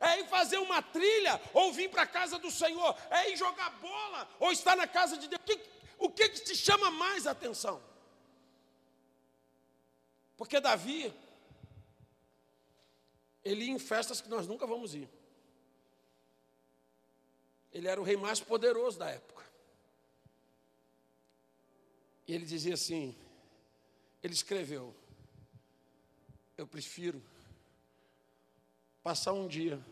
É 0.00 0.20
ir 0.20 0.26
fazer 0.26 0.58
uma 0.58 0.82
trilha 0.82 1.40
ou 1.52 1.72
vir 1.72 1.90
para 1.90 2.02
a 2.02 2.06
casa 2.06 2.38
do 2.38 2.50
Senhor? 2.50 2.96
É 3.10 3.30
ir 3.30 3.36
jogar 3.36 3.70
bola 3.78 4.28
ou 4.40 4.52
estar 4.52 4.76
na 4.76 4.86
casa 4.86 5.16
de 5.16 5.28
Deus? 5.28 5.40
O 5.40 5.44
que, 5.44 5.60
o 5.98 6.10
que, 6.10 6.28
que 6.30 6.40
te 6.40 6.56
chama 6.56 6.90
mais 6.90 7.26
atenção? 7.26 7.82
Porque 10.36 10.60
Davi, 10.60 11.12
ele 13.44 13.64
ia 13.66 13.70
em 13.70 13.78
festas 13.78 14.20
que 14.20 14.28
nós 14.28 14.46
nunca 14.46 14.66
vamos 14.66 14.94
ir. 14.94 15.08
Ele 17.72 17.88
era 17.88 18.00
o 18.00 18.04
rei 18.04 18.16
mais 18.16 18.40
poderoso 18.40 18.98
da 18.98 19.10
época. 19.10 19.44
E 22.26 22.34
ele 22.34 22.44
dizia 22.44 22.74
assim: 22.74 23.16
ele 24.26 24.34
escreveu, 24.34 24.94
eu 26.56 26.66
prefiro 26.66 27.22
passar 29.02 29.32
um 29.32 29.46
dia 29.46 29.84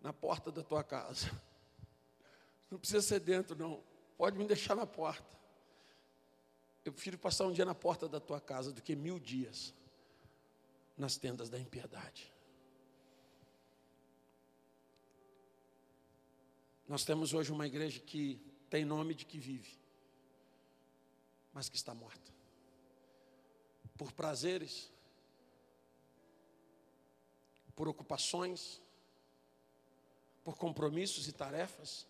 na 0.00 0.12
porta 0.12 0.50
da 0.50 0.62
tua 0.62 0.82
casa. 0.84 1.30
Não 2.70 2.78
precisa 2.78 3.00
ser 3.00 3.20
dentro, 3.20 3.56
não. 3.56 3.80
Pode 4.18 4.36
me 4.36 4.44
deixar 4.44 4.74
na 4.74 4.84
porta. 4.84 5.38
Eu 6.84 6.92
prefiro 6.92 7.16
passar 7.16 7.46
um 7.46 7.52
dia 7.52 7.64
na 7.64 7.76
porta 7.76 8.08
da 8.08 8.18
tua 8.18 8.40
casa 8.40 8.72
do 8.72 8.82
que 8.82 8.96
mil 8.96 9.20
dias 9.20 9.72
nas 10.98 11.16
tendas 11.16 11.48
da 11.48 11.58
impiedade. 11.60 12.32
Nós 16.88 17.04
temos 17.04 17.32
hoje 17.32 17.52
uma 17.52 17.68
igreja 17.68 18.00
que 18.00 18.40
tem 18.68 18.84
nome 18.84 19.14
de 19.14 19.24
que 19.24 19.38
vive 19.38 19.78
mas 21.56 21.70
que 21.70 21.76
está 21.76 21.94
morta. 21.94 22.35
Por 23.96 24.12
prazeres, 24.12 24.90
por 27.74 27.88
ocupações, 27.88 28.80
por 30.44 30.56
compromissos 30.56 31.28
e 31.28 31.32
tarefas, 31.32 32.06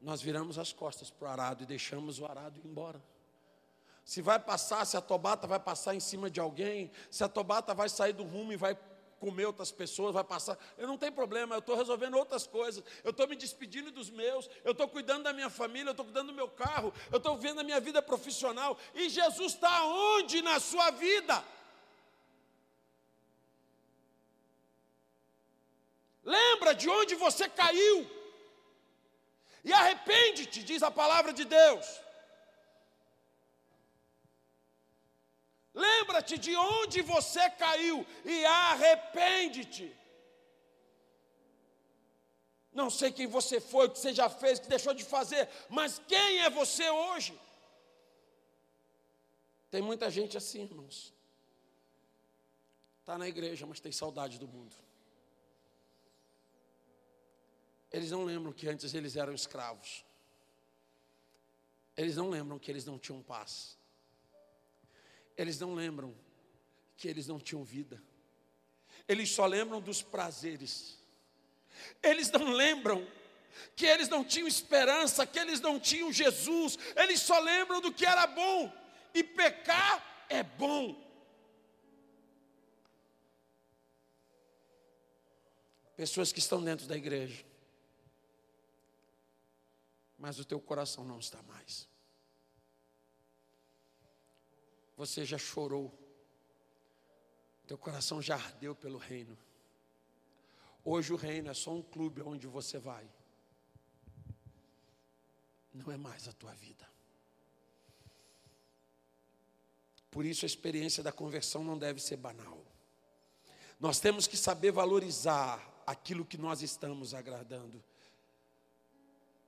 nós 0.00 0.22
viramos 0.22 0.58
as 0.58 0.72
costas 0.72 1.10
para 1.10 1.28
o 1.28 1.30
arado 1.30 1.62
e 1.62 1.66
deixamos 1.66 2.18
o 2.18 2.26
arado 2.26 2.58
ir 2.58 2.66
embora. 2.66 3.02
Se 4.04 4.22
vai 4.22 4.38
passar, 4.38 4.84
se 4.86 4.96
a 4.96 5.00
tobata 5.00 5.46
vai 5.46 5.60
passar 5.60 5.94
em 5.94 6.00
cima 6.00 6.30
de 6.30 6.40
alguém, 6.40 6.90
se 7.10 7.22
a 7.22 7.28
tobata 7.28 7.74
vai 7.74 7.88
sair 7.88 8.12
do 8.12 8.24
rumo 8.24 8.52
e 8.52 8.56
vai 8.56 8.74
comer 9.18 9.46
outras 9.46 9.70
pessoas, 9.70 10.14
vai 10.14 10.24
passar. 10.24 10.58
Eu 10.76 10.86
não 10.86 10.96
tenho 10.96 11.12
problema, 11.12 11.54
eu 11.54 11.58
estou 11.58 11.76
resolvendo 11.76 12.16
outras 12.16 12.46
coisas. 12.46 12.82
Eu 13.04 13.10
estou 13.10 13.28
me 13.28 13.36
despedindo 13.36 13.90
dos 13.90 14.10
meus, 14.10 14.48
eu 14.64 14.72
estou 14.72 14.88
cuidando 14.88 15.24
da 15.24 15.32
minha 15.32 15.50
família, 15.50 15.88
eu 15.88 15.92
estou 15.92 16.04
cuidando 16.04 16.28
do 16.28 16.34
meu 16.34 16.48
carro, 16.48 16.92
eu 17.10 17.18
estou 17.18 17.36
vendo 17.36 17.60
a 17.60 17.64
minha 17.64 17.80
vida 17.80 18.00
profissional. 18.00 18.78
E 18.94 19.08
Jesus 19.08 19.54
está 19.54 19.84
onde 19.84 20.42
na 20.42 20.58
sua 20.60 20.90
vida? 20.90 21.44
Lembra 26.24 26.74
de 26.74 26.88
onde 26.88 27.14
você 27.14 27.48
caiu. 27.48 28.08
E 29.64 29.72
arrepende-te, 29.72 30.62
diz 30.62 30.82
a 30.82 30.90
palavra 30.90 31.32
de 31.32 31.44
Deus. 31.44 32.07
Lembra-te 35.86 36.36
de 36.36 36.54
onde 36.56 37.00
você 37.02 37.48
caiu 37.50 38.04
e 38.24 38.44
arrepende-te. 38.44 39.96
Não 42.72 42.90
sei 42.90 43.12
quem 43.12 43.26
você 43.26 43.60
foi, 43.60 43.86
o 43.86 43.90
que 43.90 43.98
você 43.98 44.12
já 44.12 44.28
fez, 44.28 44.58
o 44.58 44.62
que 44.62 44.68
deixou 44.68 44.92
de 44.92 45.04
fazer, 45.04 45.48
mas 45.68 46.00
quem 46.06 46.40
é 46.40 46.50
você 46.50 46.88
hoje? 46.90 47.38
Tem 49.70 49.80
muita 49.80 50.10
gente 50.10 50.36
assim, 50.36 50.62
irmãos. 50.62 51.14
Está 53.00 53.16
na 53.16 53.28
igreja, 53.28 53.64
mas 53.64 53.80
tem 53.80 53.92
saudade 53.92 54.36
do 54.38 54.48
mundo. 54.48 54.74
Eles 57.92 58.10
não 58.10 58.24
lembram 58.24 58.52
que 58.52 58.68
antes 58.68 58.92
eles 58.94 59.14
eram 59.16 59.32
escravos. 59.32 60.04
Eles 61.96 62.16
não 62.16 62.28
lembram 62.28 62.58
que 62.58 62.70
eles 62.70 62.84
não 62.84 62.98
tinham 62.98 63.22
paz. 63.22 63.77
Eles 65.38 65.60
não 65.60 65.72
lembram 65.72 66.12
que 66.96 67.06
eles 67.06 67.28
não 67.28 67.38
tinham 67.38 67.62
vida. 67.62 68.02
Eles 69.06 69.30
só 69.30 69.46
lembram 69.46 69.80
dos 69.80 70.02
prazeres. 70.02 70.98
Eles 72.02 72.28
não 72.32 72.50
lembram 72.50 73.06
que 73.76 73.86
eles 73.86 74.08
não 74.08 74.24
tinham 74.24 74.48
esperança, 74.48 75.24
que 75.24 75.38
eles 75.38 75.60
não 75.60 75.78
tinham 75.78 76.12
Jesus. 76.12 76.76
Eles 76.96 77.20
só 77.20 77.38
lembram 77.38 77.80
do 77.80 77.92
que 77.92 78.04
era 78.04 78.26
bom. 78.26 78.72
E 79.14 79.22
pecar 79.22 80.26
é 80.28 80.42
bom. 80.42 81.06
Pessoas 85.96 86.32
que 86.32 86.38
estão 86.40 86.62
dentro 86.62 86.86
da 86.86 86.96
igreja, 86.96 87.44
mas 90.16 90.38
o 90.38 90.44
teu 90.44 90.60
coração 90.60 91.04
não 91.04 91.18
está 91.18 91.42
mais. 91.42 91.87
Você 94.98 95.24
já 95.24 95.38
chorou. 95.38 95.96
Teu 97.68 97.78
coração 97.78 98.20
já 98.20 98.34
ardeu 98.34 98.74
pelo 98.74 98.98
reino. 98.98 99.38
Hoje 100.84 101.12
o 101.12 101.16
reino 101.16 101.48
é 101.48 101.54
só 101.54 101.70
um 101.72 101.82
clube 101.82 102.20
onde 102.20 102.48
você 102.48 102.78
vai. 102.78 103.08
Não 105.72 105.92
é 105.92 105.96
mais 105.96 106.26
a 106.26 106.32
tua 106.32 106.52
vida. 106.52 106.84
Por 110.10 110.24
isso 110.24 110.44
a 110.44 110.46
experiência 110.46 111.00
da 111.00 111.12
conversão 111.12 111.62
não 111.62 111.78
deve 111.78 112.00
ser 112.00 112.16
banal. 112.16 112.58
Nós 113.78 114.00
temos 114.00 114.26
que 114.26 114.36
saber 114.36 114.72
valorizar 114.72 115.64
aquilo 115.86 116.24
que 116.24 116.36
nós 116.36 116.60
estamos 116.60 117.14
agradando. 117.14 117.84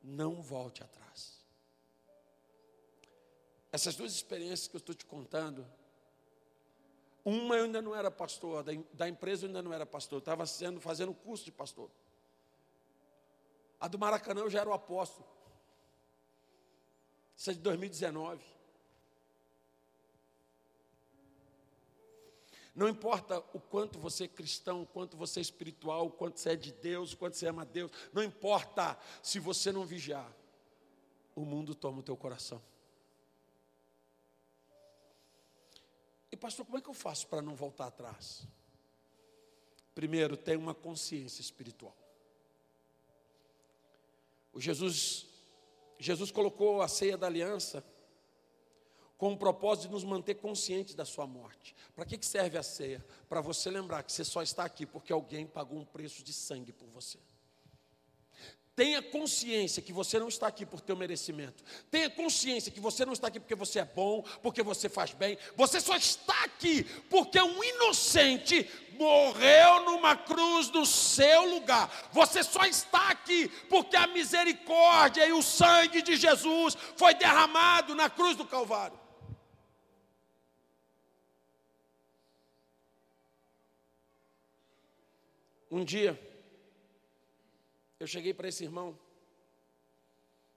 Não 0.00 0.40
volte 0.40 0.84
atrás. 0.84 1.39
Essas 3.72 3.94
duas 3.94 4.12
experiências 4.12 4.66
que 4.66 4.76
eu 4.76 4.80
estou 4.80 4.94
te 4.94 5.04
contando, 5.04 5.66
uma 7.24 7.56
eu 7.56 7.64
ainda 7.64 7.80
não 7.80 7.94
era 7.94 8.10
pastor, 8.10 8.64
da, 8.92 9.08
empresa 9.08 9.44
eu 9.44 9.48
ainda 9.48 9.62
não 9.62 9.72
era 9.72 9.86
pastor, 9.86 10.16
eu 10.16 10.20
estava 10.20 10.46
fazendo 10.80 11.14
curso 11.14 11.44
de 11.44 11.52
pastor. 11.52 11.90
A 13.78 13.88
do 13.88 13.98
Maracanã 13.98 14.40
eu 14.40 14.50
já 14.50 14.60
era 14.60 14.68
o 14.68 14.72
apóstolo. 14.72 15.26
Isso 17.36 17.50
é 17.50 17.54
de 17.54 17.60
2019. 17.60 18.44
Não 22.74 22.88
importa 22.88 23.42
o 23.52 23.60
quanto 23.60 23.98
você 23.98 24.24
é 24.24 24.28
cristão, 24.28 24.82
o 24.82 24.86
quanto 24.86 25.16
você 25.16 25.40
é 25.40 25.42
espiritual, 25.42 26.06
o 26.06 26.10
quanto 26.10 26.38
você 26.38 26.50
é 26.50 26.56
de 26.56 26.72
Deus, 26.72 27.12
o 27.12 27.16
quanto 27.16 27.36
você 27.36 27.46
ama 27.46 27.64
Deus, 27.64 27.90
não 28.12 28.22
importa 28.22 28.98
se 29.22 29.38
você 29.38 29.72
não 29.72 29.84
vigiar, 29.84 30.30
o 31.34 31.44
mundo 31.44 31.74
toma 31.74 32.00
o 32.00 32.02
teu 32.02 32.16
coração. 32.16 32.62
E 36.32 36.36
pastor, 36.36 36.64
como 36.64 36.78
é 36.78 36.80
que 36.80 36.88
eu 36.88 36.94
faço 36.94 37.26
para 37.26 37.42
não 37.42 37.54
voltar 37.54 37.86
atrás? 37.86 38.46
Primeiro, 39.94 40.36
tenha 40.36 40.58
uma 40.58 40.74
consciência 40.74 41.40
espiritual. 41.40 41.96
O 44.52 44.60
Jesus, 44.60 45.26
Jesus 45.98 46.30
colocou 46.30 46.82
a 46.82 46.88
ceia 46.88 47.16
da 47.16 47.26
aliança 47.26 47.84
com 49.18 49.32
o 49.32 49.36
propósito 49.36 49.88
de 49.88 49.92
nos 49.92 50.04
manter 50.04 50.36
conscientes 50.36 50.94
da 50.94 51.04
sua 51.04 51.26
morte. 51.26 51.76
Para 51.94 52.06
que 52.06 52.24
serve 52.24 52.56
a 52.56 52.62
ceia? 52.62 53.04
Para 53.28 53.40
você 53.40 53.70
lembrar 53.70 54.02
que 54.02 54.12
você 54.12 54.24
só 54.24 54.42
está 54.42 54.64
aqui 54.64 54.86
porque 54.86 55.12
alguém 55.12 55.46
pagou 55.46 55.78
um 55.78 55.84
preço 55.84 56.24
de 56.24 56.32
sangue 56.32 56.72
por 56.72 56.88
você. 56.88 57.18
Tenha 58.80 59.02
consciência 59.02 59.82
que 59.82 59.92
você 59.92 60.18
não 60.18 60.28
está 60.28 60.46
aqui 60.46 60.64
por 60.64 60.80
teu 60.80 60.96
merecimento. 60.96 61.62
Tenha 61.90 62.08
consciência 62.08 62.72
que 62.72 62.80
você 62.80 63.04
não 63.04 63.12
está 63.12 63.26
aqui 63.26 63.38
porque 63.38 63.54
você 63.54 63.80
é 63.80 63.84
bom, 63.84 64.22
porque 64.42 64.62
você 64.62 64.88
faz 64.88 65.12
bem. 65.12 65.36
Você 65.54 65.82
só 65.82 65.94
está 65.94 66.44
aqui 66.44 66.84
porque 67.10 67.38
um 67.38 67.62
inocente 67.62 68.66
morreu 68.98 69.82
numa 69.84 70.16
cruz 70.16 70.70
no 70.70 70.86
seu 70.86 71.50
lugar. 71.50 72.08
Você 72.10 72.42
só 72.42 72.64
está 72.64 73.10
aqui 73.10 73.48
porque 73.68 73.96
a 73.96 74.06
misericórdia 74.06 75.26
e 75.26 75.32
o 75.34 75.42
sangue 75.42 76.00
de 76.00 76.16
Jesus 76.16 76.74
foi 76.96 77.12
derramado 77.12 77.94
na 77.94 78.08
cruz 78.08 78.34
do 78.34 78.46
Calvário. 78.46 78.98
Um 85.70 85.84
dia, 85.84 86.18
eu 88.00 88.06
cheguei 88.06 88.32
para 88.32 88.48
esse 88.48 88.64
irmão, 88.64 88.98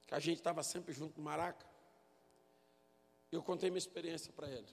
que 0.07 0.15
a 0.15 0.19
gente 0.19 0.37
estava 0.37 0.63
sempre 0.63 0.93
junto 0.93 1.17
no 1.17 1.23
Maraca, 1.23 1.65
eu 3.29 3.43
contei 3.43 3.69
minha 3.69 3.77
experiência 3.77 4.31
para 4.31 4.49
ele. 4.49 4.69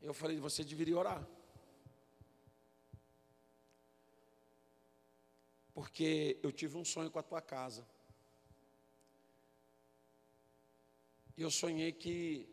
Eu 0.00 0.14
falei, 0.14 0.38
você 0.38 0.64
deveria 0.64 0.96
orar. 0.96 1.28
Porque 5.74 6.38
eu 6.42 6.50
tive 6.50 6.76
um 6.78 6.84
sonho 6.84 7.10
com 7.10 7.18
a 7.18 7.22
tua 7.22 7.42
casa. 7.42 7.86
E 11.36 11.42
eu 11.42 11.50
sonhei 11.50 11.92
que 11.92 12.48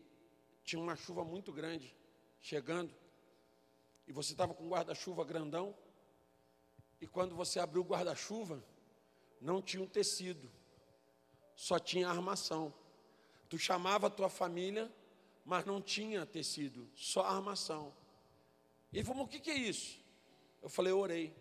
tinha 0.62 0.82
uma 0.82 0.94
chuva 0.94 1.24
muito 1.24 1.52
grande 1.52 1.96
chegando. 2.40 2.94
E 4.06 4.12
você 4.12 4.32
estava 4.32 4.52
com 4.54 4.64
um 4.64 4.68
guarda-chuva 4.68 5.24
grandão. 5.24 5.74
E 7.00 7.06
quando 7.06 7.34
você 7.34 7.60
abriu 7.60 7.82
o 7.82 7.84
guarda-chuva, 7.84 8.62
não 9.40 9.60
tinha 9.60 9.82
um 9.82 9.86
tecido, 9.86 10.50
só 11.54 11.78
tinha 11.78 12.08
armação. 12.08 12.72
Tu 13.48 13.58
chamava 13.58 14.06
a 14.06 14.10
tua 14.10 14.28
família, 14.28 14.92
mas 15.44 15.64
não 15.64 15.80
tinha 15.80 16.24
tecido, 16.26 16.88
só 16.94 17.24
armação. 17.24 17.94
E 18.92 19.04
falou: 19.04 19.24
o 19.24 19.28
que, 19.28 19.40
que 19.40 19.50
é 19.50 19.56
isso? 19.56 20.00
Eu 20.62 20.68
falei: 20.68 20.92
eu 20.92 20.98
orei. 20.98 21.34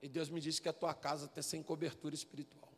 E 0.00 0.08
Deus 0.08 0.28
me 0.28 0.40
disse 0.40 0.60
que 0.60 0.68
a 0.68 0.72
tua 0.72 0.94
casa 0.94 1.26
está 1.26 1.42
sem 1.42 1.62
cobertura 1.62 2.14
espiritual. 2.14 2.72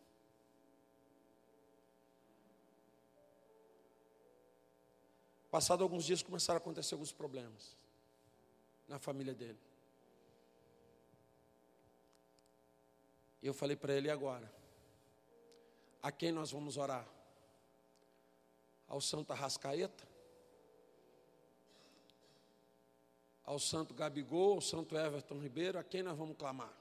Passado 5.51 5.83
alguns 5.83 6.05
dias 6.05 6.23
começaram 6.23 6.59
a 6.59 6.61
acontecer 6.61 6.95
alguns 6.95 7.13
problemas 7.13 7.77
na 8.87 8.99
família 8.99 9.35
dele. 9.35 9.59
Eu 13.43 13.55
falei 13.55 13.77
para 13.77 13.95
ele 13.95 14.11
agora: 14.11 14.51
a 16.03 16.13
quem 16.13 16.33
nós 16.33 16.51
vamos 16.51 16.77
orar? 16.77 17.07
Ao 18.89 19.01
Santo 19.01 19.33
Arrascaeta? 19.33 20.07
Ao 23.45 23.59
Santo 23.59 23.95
Gabigol, 23.95 24.55
ao 24.55 24.61
Santo 24.61 24.97
Everton 24.97 25.39
Ribeiro, 25.39 25.79
a 25.79 25.85
quem 25.85 26.03
nós 26.03 26.17
vamos 26.17 26.37
clamar? 26.37 26.73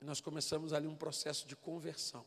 E 0.00 0.04
nós 0.04 0.20
começamos 0.20 0.72
ali 0.72 0.86
um 0.86 0.94
processo 0.94 1.46
de 1.46 1.56
conversão. 1.56 2.24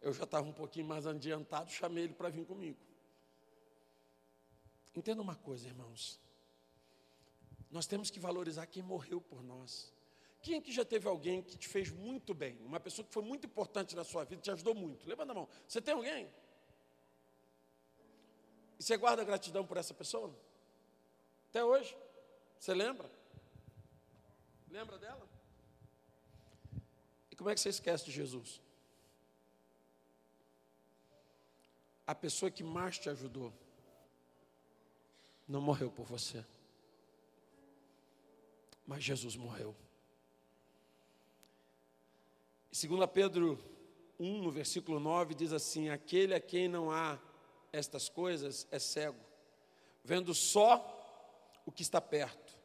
Eu 0.00 0.12
já 0.12 0.24
estava 0.24 0.46
um 0.46 0.52
pouquinho 0.52 0.86
mais 0.86 1.06
adiantado, 1.06 1.70
chamei 1.70 2.04
ele 2.04 2.14
para 2.14 2.28
vir 2.28 2.44
comigo. 2.44 2.91
Entenda 4.94 5.22
uma 5.22 5.36
coisa, 5.36 5.66
irmãos. 5.66 6.20
Nós 7.70 7.86
temos 7.86 8.10
que 8.10 8.20
valorizar 8.20 8.66
quem 8.66 8.82
morreu 8.82 9.20
por 9.20 9.42
nós. 9.42 9.92
Quem 10.42 10.60
que 10.60 10.72
já 10.72 10.84
teve 10.84 11.08
alguém 11.08 11.40
que 11.42 11.56
te 11.56 11.68
fez 11.68 11.90
muito 11.90 12.34
bem? 12.34 12.58
Uma 12.66 12.80
pessoa 12.80 13.06
que 13.06 13.12
foi 13.12 13.22
muito 13.22 13.46
importante 13.46 13.96
na 13.96 14.04
sua 14.04 14.24
vida, 14.24 14.42
te 14.42 14.50
ajudou 14.50 14.74
muito. 14.74 15.08
Levanta 15.08 15.32
a 15.32 15.34
mão. 15.34 15.48
Você 15.66 15.80
tem 15.80 15.94
alguém? 15.94 16.28
E 18.78 18.82
você 18.82 18.96
guarda 18.96 19.24
gratidão 19.24 19.64
por 19.64 19.76
essa 19.76 19.94
pessoa? 19.94 20.34
Até 21.48 21.64
hoje? 21.64 21.96
Você 22.58 22.74
lembra? 22.74 23.10
Lembra 24.68 24.98
dela? 24.98 25.28
E 27.30 27.36
como 27.36 27.48
é 27.48 27.54
que 27.54 27.60
você 27.60 27.68
esquece 27.68 28.04
de 28.04 28.10
Jesus? 28.10 28.60
A 32.06 32.14
pessoa 32.14 32.50
que 32.50 32.64
mais 32.64 32.98
te 32.98 33.08
ajudou 33.08 33.52
não 35.52 35.60
morreu 35.60 35.90
por 35.90 36.06
você. 36.06 36.44
Mas 38.86 39.04
Jesus 39.04 39.36
morreu. 39.36 39.76
2 42.72 43.10
Pedro 43.12 43.62
1, 44.18 44.42
no 44.42 44.50
versículo 44.50 44.98
9, 44.98 45.34
diz 45.34 45.52
assim: 45.52 45.90
Aquele 45.90 46.34
a 46.34 46.40
quem 46.40 46.68
não 46.68 46.90
há 46.90 47.20
estas 47.70 48.08
coisas 48.08 48.66
é 48.70 48.78
cego, 48.78 49.20
vendo 50.02 50.34
só 50.34 50.98
o 51.66 51.70
que 51.70 51.82
está 51.82 52.00
perto, 52.00 52.58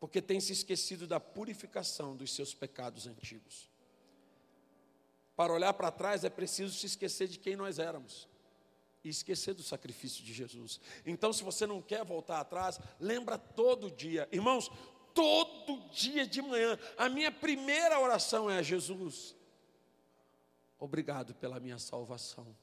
porque 0.00 0.20
tem 0.20 0.40
se 0.40 0.52
esquecido 0.52 1.06
da 1.06 1.20
purificação 1.20 2.16
dos 2.16 2.34
seus 2.34 2.52
pecados 2.52 3.06
antigos. 3.06 3.70
Para 5.36 5.52
olhar 5.52 5.72
para 5.74 5.92
trás 5.92 6.24
é 6.24 6.28
preciso 6.28 6.76
se 6.76 6.86
esquecer 6.86 7.28
de 7.28 7.38
quem 7.38 7.54
nós 7.54 7.78
éramos 7.78 8.28
e 9.02 9.08
esquecer 9.08 9.54
do 9.54 9.62
sacrifício 9.62 10.24
de 10.24 10.32
Jesus. 10.32 10.80
Então, 11.04 11.32
se 11.32 11.42
você 11.42 11.66
não 11.66 11.80
quer 11.80 12.04
voltar 12.04 12.40
atrás, 12.40 12.78
lembra 12.98 13.38
todo 13.38 13.90
dia, 13.90 14.28
irmãos, 14.30 14.70
todo 15.14 15.88
dia 15.90 16.26
de 16.26 16.42
manhã, 16.42 16.78
a 16.96 17.08
minha 17.08 17.30
primeira 17.30 17.98
oração 17.98 18.50
é: 18.50 18.62
Jesus, 18.62 19.34
obrigado 20.78 21.34
pela 21.34 21.60
minha 21.60 21.78
salvação. 21.78 22.56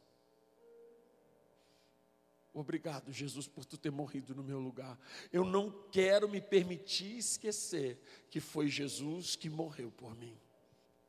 Obrigado, 2.54 3.14
Jesus, 3.14 3.48
por 3.48 3.64
tu 3.66 3.78
ter 3.78 3.92
morrido 3.92 4.34
no 4.34 4.44
meu 4.44 4.60
lugar. 4.60 5.00
Eu 5.32 5.46
não 5.46 5.70
quero 5.92 6.28
me 6.28 6.42
permitir 6.42 7.16
esquecer 7.18 8.02
que 8.32 8.40
foi 8.40 8.68
Jesus 8.68 9.36
que 9.36 9.48
morreu 9.48 9.92
por 9.92 10.16
mim. 10.16 10.36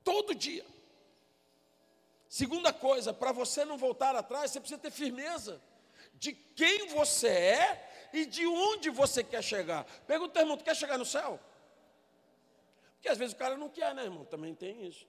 Todo 0.04 0.34
dia. 0.34 0.66
Segunda 2.28 2.72
coisa, 2.72 3.14
para 3.14 3.32
você 3.32 3.64
não 3.64 3.78
voltar 3.78 4.14
atrás, 4.14 4.50
você 4.50 4.60
precisa 4.60 4.80
ter 4.80 4.90
firmeza 4.90 5.60
de 6.14 6.32
quem 6.32 6.88
você 6.88 7.28
é 7.28 8.08
e 8.12 8.26
de 8.26 8.46
onde 8.46 8.90
você 8.90 9.24
quer 9.24 9.42
chegar. 9.42 9.84
Pergunta, 10.06 10.40
irmão, 10.40 10.56
tu 10.56 10.64
quer 10.64 10.76
chegar 10.76 10.98
no 10.98 11.06
céu? 11.06 11.40
Porque 12.94 13.08
às 13.08 13.16
vezes 13.16 13.34
o 13.34 13.38
cara 13.38 13.56
não 13.56 13.68
quer, 13.68 13.94
né, 13.94 14.02
irmão? 14.02 14.24
Também 14.24 14.54
tem 14.54 14.86
isso. 14.86 15.06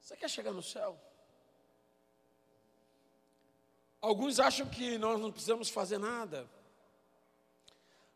Você 0.00 0.16
quer 0.16 0.28
chegar 0.28 0.52
no 0.52 0.62
céu? 0.62 1.00
Alguns 4.02 4.38
acham 4.38 4.68
que 4.68 4.98
nós 4.98 5.18
não 5.18 5.32
precisamos 5.32 5.70
fazer 5.70 5.96
nada. 5.96 6.50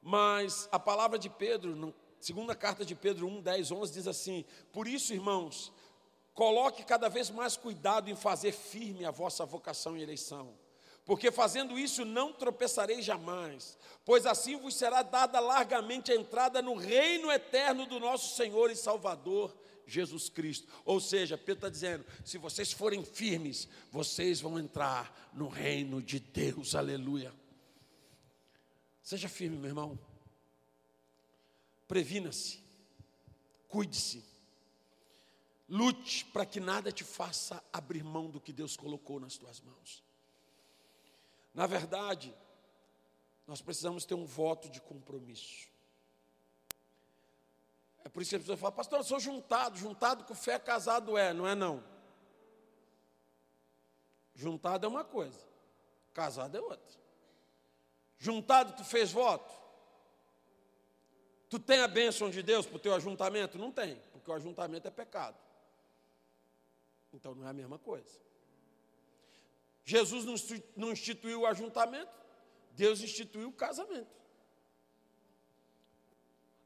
Mas 0.03 0.69
a 0.71 0.79
palavra 0.79 1.19
de 1.19 1.31
Pedro, 1.31 1.95
segunda 2.21 2.55
carta 2.55 2.85
de 2.85 2.95
Pedro 2.95 3.27
1, 3.27 3.41
10, 3.43 3.73
11 3.73 3.93
diz 3.93 4.07
assim: 4.07 4.45
Por 4.73 4.87
isso, 4.87 5.13
irmãos, 5.13 5.73
coloque 6.35 6.85
cada 6.85 7.09
vez 7.09 7.31
mais 7.31 7.57
cuidado 7.57 8.11
em 8.11 8.17
fazer 8.17 8.53
firme 8.53 9.05
a 9.05 9.11
vossa 9.11 9.45
vocação 9.45 9.97
e 9.97 10.03
eleição 10.03 10.55
porque 11.09 11.33
fazendo 11.33 11.79
isso 11.79 12.05
não 12.05 12.35
tropeçarei 12.35 13.01
jamais, 13.01 13.79
pois 14.05 14.27
assim 14.27 14.59
vos 14.59 14.77
será 14.77 15.01
dada 15.01 15.41
largamente 15.41 16.13
a 16.13 16.15
entrada 16.15 16.61
no 16.61 16.75
reino 16.75 17.33
eterno 17.33 17.87
do 17.87 17.99
nosso 17.99 18.37
Senhor 18.37 18.71
e 18.71 18.77
Salvador 18.77 19.57
Jesus 19.87 20.29
Cristo. 20.29 20.69
Ou 20.85 21.01
seja, 21.01 21.39
Pedro 21.39 21.55
está 21.55 21.71
dizendo: 21.71 22.05
se 22.23 22.37
vocês 22.37 22.73
forem 22.73 23.03
firmes, 23.03 23.67
vocês 23.91 24.39
vão 24.39 24.59
entrar 24.59 25.31
no 25.33 25.49
reino 25.49 26.03
de 26.03 26.21
Deus, 26.21 26.75
aleluia. 26.75 27.33
Seja 29.03 29.31
firme, 29.31 29.57
meu 29.57 29.71
irmão. 29.71 29.99
Previna-se, 31.89 32.63
cuide-se, 33.67 34.23
lute 35.69 36.27
para 36.27 36.45
que 36.45 36.61
nada 36.61 36.93
te 36.93 37.03
faça 37.03 37.65
abrir 37.73 38.05
mão 38.05 38.31
do 38.31 38.41
que 38.41 38.53
Deus 38.53 38.77
colocou 38.77 39.19
nas 39.19 39.39
tuas 39.39 39.61
mãos. 39.61 40.05
Na 41.55 41.67
verdade, 41.67 42.35
nós 43.47 43.63
precisamos 43.63 44.05
ter 44.05 44.15
um 44.15 44.27
voto 44.27 44.69
de 44.69 44.81
compromisso. 44.83 45.69
É 48.05 48.09
por 48.11 48.23
isso 48.23 48.31
que 48.31 48.37
a 48.37 48.41
pessoa 48.41 48.57
fala, 48.57 48.73
pastor, 48.73 48.99
eu 48.99 49.05
sou 49.05 49.19
juntado, 49.19 49.77
juntado 49.79 50.25
com 50.25 50.35
fé, 50.35 50.59
casado 50.59 51.17
é, 51.17 51.33
não 51.33 51.49
é 51.49 51.55
não. 51.55 51.83
Juntado 54.35 54.87
é 54.87 54.89
uma 54.89 55.05
coisa, 55.05 55.41
casado 56.13 56.57
é 56.57 56.61
outra. 56.61 56.99
Juntado, 58.19 58.77
tu 58.77 58.85
fez 58.85 59.11
voto? 59.11 59.68
Tu 61.49 61.59
tem 61.59 61.81
a 61.81 61.89
bênção 61.89 62.31
de 62.31 62.43
Deus 62.43 62.67
para 62.67 62.77
o 62.77 62.81
teu 62.81 62.95
ajuntamento? 62.95 63.59
Não 63.59 63.73
tem, 63.73 64.03
porque 64.13 64.31
o 64.31 64.35
ajuntamento 64.35 64.87
é 64.87 64.91
pecado. 64.91 65.37
Então 67.13 67.35
não 67.35 67.47
é 67.47 67.51
a 67.51 67.55
mesma 67.55 67.79
coisa. 67.79 68.21
Jesus 69.85 70.27
não 70.77 70.93
instituiu 70.93 71.41
o 71.41 71.47
ajuntamento, 71.47 72.13
Deus 72.73 73.01
instituiu 73.01 73.49
o 73.49 73.53
casamento. 73.53 74.19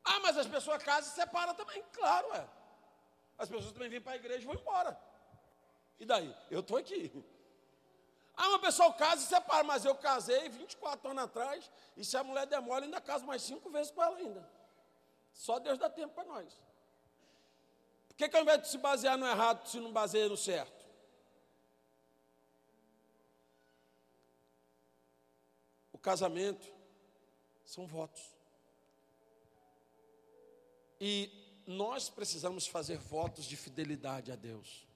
Ah, 0.05 0.19
mas 0.19 0.37
as 0.37 0.49
pessoas 0.49 0.83
casam 0.83 1.13
e 1.13 1.15
separam 1.15 1.55
também. 1.55 1.81
Claro, 1.93 2.35
é. 2.35 2.49
As 3.39 3.49
pessoas 3.49 3.73
também 3.73 3.89
vêm 3.89 4.01
para 4.01 4.13
a 4.13 4.17
igreja 4.17 4.43
e 4.43 4.47
vão 4.47 4.57
embora. 4.57 4.99
E 6.01 6.05
daí? 6.05 6.35
Eu 6.51 6.61
estou 6.61 6.77
aqui. 6.77 7.13
Ah, 8.37 8.49
uma 8.49 8.59
pessoa 8.59 8.93
casa 8.95 9.23
e 9.23 9.27
separa, 9.27 9.63
mas 9.63 9.85
eu 9.85 9.95
casei 9.95 10.49
24 10.49 11.11
anos 11.11 11.23
atrás, 11.23 11.71
e 11.97 12.05
se 12.05 12.17
a 12.17 12.25
mulher 12.25 12.47
demora, 12.47 12.85
ainda 12.85 13.01
caso 13.01 13.25
mais 13.25 13.43
cinco 13.43 13.71
vezes 13.71 13.93
com 13.93 14.03
ela 14.03 14.17
ainda. 14.17 14.62
Só 15.33 15.59
Deus 15.59 15.79
dá 15.79 15.89
tempo 15.91 16.15
para 16.15 16.25
nós. 16.25 16.55
Por 18.09 18.17
que, 18.17 18.29
que 18.29 18.37
ao 18.37 18.43
invés 18.43 18.63
de 18.63 18.69
se 18.69 18.79
basear 18.79 19.17
no 19.17 19.27
errado, 19.27 19.67
se 19.67 19.81
não 19.81 19.93
baseia 19.93 20.29
no 20.29 20.37
certo? 20.37 20.83
casamento 26.03 26.67
são 27.65 27.87
votos. 27.87 28.23
E 31.01 31.63
nós 31.67 32.11
precisamos 32.11 32.67
fazer 32.67 32.99
votos 32.99 33.45
de 33.45 33.57
fidelidade 33.57 34.31
a 34.33 34.37
Deus. 34.37 34.87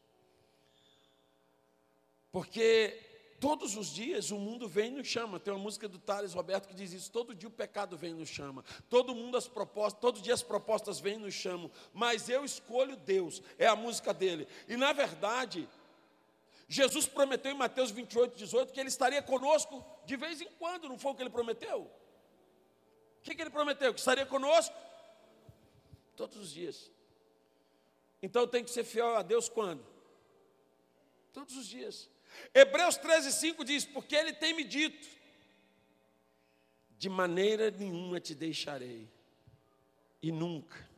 Porque 2.30 3.05
todos 3.40 3.76
os 3.76 3.88
dias 3.88 4.30
o 4.30 4.38
mundo 4.38 4.68
vem 4.68 4.92
e 4.92 4.96
nos 4.96 5.06
chama. 5.06 5.38
Tem 5.40 5.52
uma 5.52 5.62
música 5.62 5.88
do 5.88 5.98
Thales 5.98 6.34
Roberto 6.34 6.68
que 6.68 6.74
diz 6.74 6.92
isso: 6.92 7.10
todo 7.10 7.34
dia 7.34 7.48
o 7.48 7.52
pecado 7.52 7.96
vem 7.96 8.10
e 8.10 8.14
nos 8.14 8.28
chama. 8.28 8.64
Todo 8.88 9.14
mundo 9.14 9.36
as 9.36 9.48
propostas, 9.48 10.00
todo 10.00 10.20
dia 10.20 10.34
as 10.34 10.42
propostas 10.42 11.00
vêm 11.00 11.14
e 11.14 11.18
nos 11.18 11.34
chamam. 11.34 11.70
Mas 11.92 12.28
eu 12.28 12.44
escolho 12.44 12.96
Deus, 12.96 13.42
é 13.58 13.66
a 13.66 13.76
música 13.76 14.12
dele. 14.12 14.46
E 14.68 14.76
na 14.76 14.92
verdade, 14.92 15.68
Jesus 16.68 17.06
prometeu 17.06 17.52
em 17.52 17.56
Mateus 17.56 17.90
28, 17.90 18.36
18 18.36 18.72
que 18.72 18.80
ele 18.80 18.88
estaria 18.88 19.22
conosco 19.22 19.84
de 20.04 20.16
vez 20.16 20.40
em 20.40 20.48
quando, 20.58 20.88
não 20.88 20.98
foi 20.98 21.12
o 21.12 21.14
que 21.14 21.22
ele 21.22 21.30
prometeu? 21.30 21.82
O 21.82 23.22
que, 23.22 23.34
que 23.34 23.42
ele 23.42 23.50
prometeu? 23.50 23.92
Que 23.92 24.00
estaria 24.00 24.26
conosco 24.26 24.74
todos 26.16 26.36
os 26.36 26.50
dias. 26.50 26.90
Então 28.22 28.46
tem 28.46 28.64
que 28.64 28.70
ser 28.70 28.84
fiel 28.84 29.16
a 29.16 29.22
Deus 29.22 29.48
quando? 29.48 29.84
Todos 31.32 31.56
os 31.56 31.66
dias. 31.66 32.08
Hebreus 32.54 32.96
13, 32.96 33.32
5 33.32 33.64
diz: 33.64 33.84
Porque 33.84 34.14
ele 34.14 34.32
tem 34.32 34.54
me 34.54 34.64
dito, 34.64 35.08
de 36.98 37.08
maneira 37.08 37.70
nenhuma 37.70 38.20
te 38.20 38.34
deixarei, 38.34 39.08
e 40.22 40.32
nunca, 40.32 40.88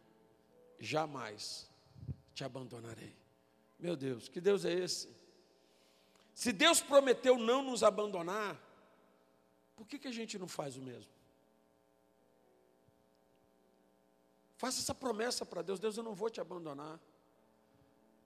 jamais 0.79 1.69
te 2.35 2.45
abandonarei. 2.45 3.17
Meu 3.79 3.97
Deus, 3.97 4.29
que 4.29 4.41
Deus 4.41 4.65
é 4.65 4.73
esse? 4.73 5.09
Se 6.35 6.53
Deus 6.53 6.81
prometeu 6.81 7.37
não 7.37 7.63
nos 7.63 7.83
abandonar, 7.83 8.57
por 9.75 9.87
que, 9.87 9.99
que 9.99 10.09
a 10.09 10.13
gente 10.13 10.39
não 10.39 10.49
faz 10.49 10.77
o 10.77 10.83
mesmo? 10.83 11.13
Faça 14.57 14.81
essa 14.81 14.95
promessa 14.95 15.47
para 15.47 15.63
Deus: 15.63 15.79
Deus, 15.79 15.97
eu 15.97 16.03
não 16.03 16.15
vou 16.15 16.29
te 16.29 16.41
abandonar. 16.41 17.01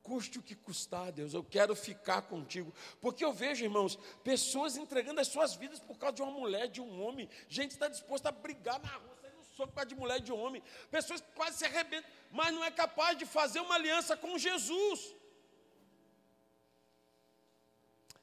Custe 0.02 0.38
o 0.38 0.42
que 0.42 0.56
custar, 0.56 1.12
Deus, 1.12 1.32
eu 1.32 1.44
quero 1.44 1.76
ficar 1.76 2.22
contigo. 2.22 2.74
Porque 3.00 3.24
eu 3.24 3.32
vejo, 3.32 3.64
irmãos, 3.64 3.96
pessoas 4.24 4.76
entregando 4.76 5.20
as 5.20 5.28
suas 5.28 5.54
vidas 5.54 5.78
por 5.78 5.96
causa 5.96 6.16
de 6.16 6.22
uma 6.22 6.32
mulher, 6.32 6.66
de 6.66 6.80
um 6.80 7.02
homem. 7.02 7.28
Gente 7.48 7.70
está 7.70 7.86
disposta 7.88 8.28
a 8.28 8.32
brigar 8.32 8.80
na 8.80 8.88
rua, 8.88 9.16
sair 9.20 9.32
no 9.32 9.44
soco 9.44 9.68
por 9.68 9.74
causa 9.76 9.88
de 9.88 9.94
mulher 9.94 10.20
de 10.20 10.32
homem. 10.32 10.62
Pessoas 10.90 11.22
quase 11.36 11.58
se 11.58 11.64
arrebentam, 11.64 12.10
mas 12.32 12.52
não 12.52 12.64
é 12.64 12.70
capaz 12.70 13.16
de 13.16 13.24
fazer 13.24 13.60
uma 13.60 13.76
aliança 13.76 14.16
com 14.16 14.36
Jesus. 14.36 15.14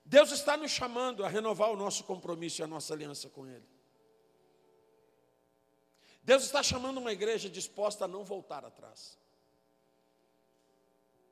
Deus 0.03 0.31
está 0.31 0.57
nos 0.57 0.71
chamando 0.71 1.23
a 1.23 1.29
renovar 1.29 1.69
o 1.69 1.77
nosso 1.77 2.03
compromisso 2.03 2.61
e 2.61 2.63
a 2.63 2.67
nossa 2.67 2.93
aliança 2.93 3.29
com 3.29 3.47
Ele. 3.47 3.67
Deus 6.23 6.43
está 6.43 6.61
chamando 6.61 6.97
uma 6.97 7.13
igreja 7.13 7.49
disposta 7.49 8.05
a 8.05 8.07
não 8.07 8.25
voltar 8.25 8.65
atrás. 8.65 9.17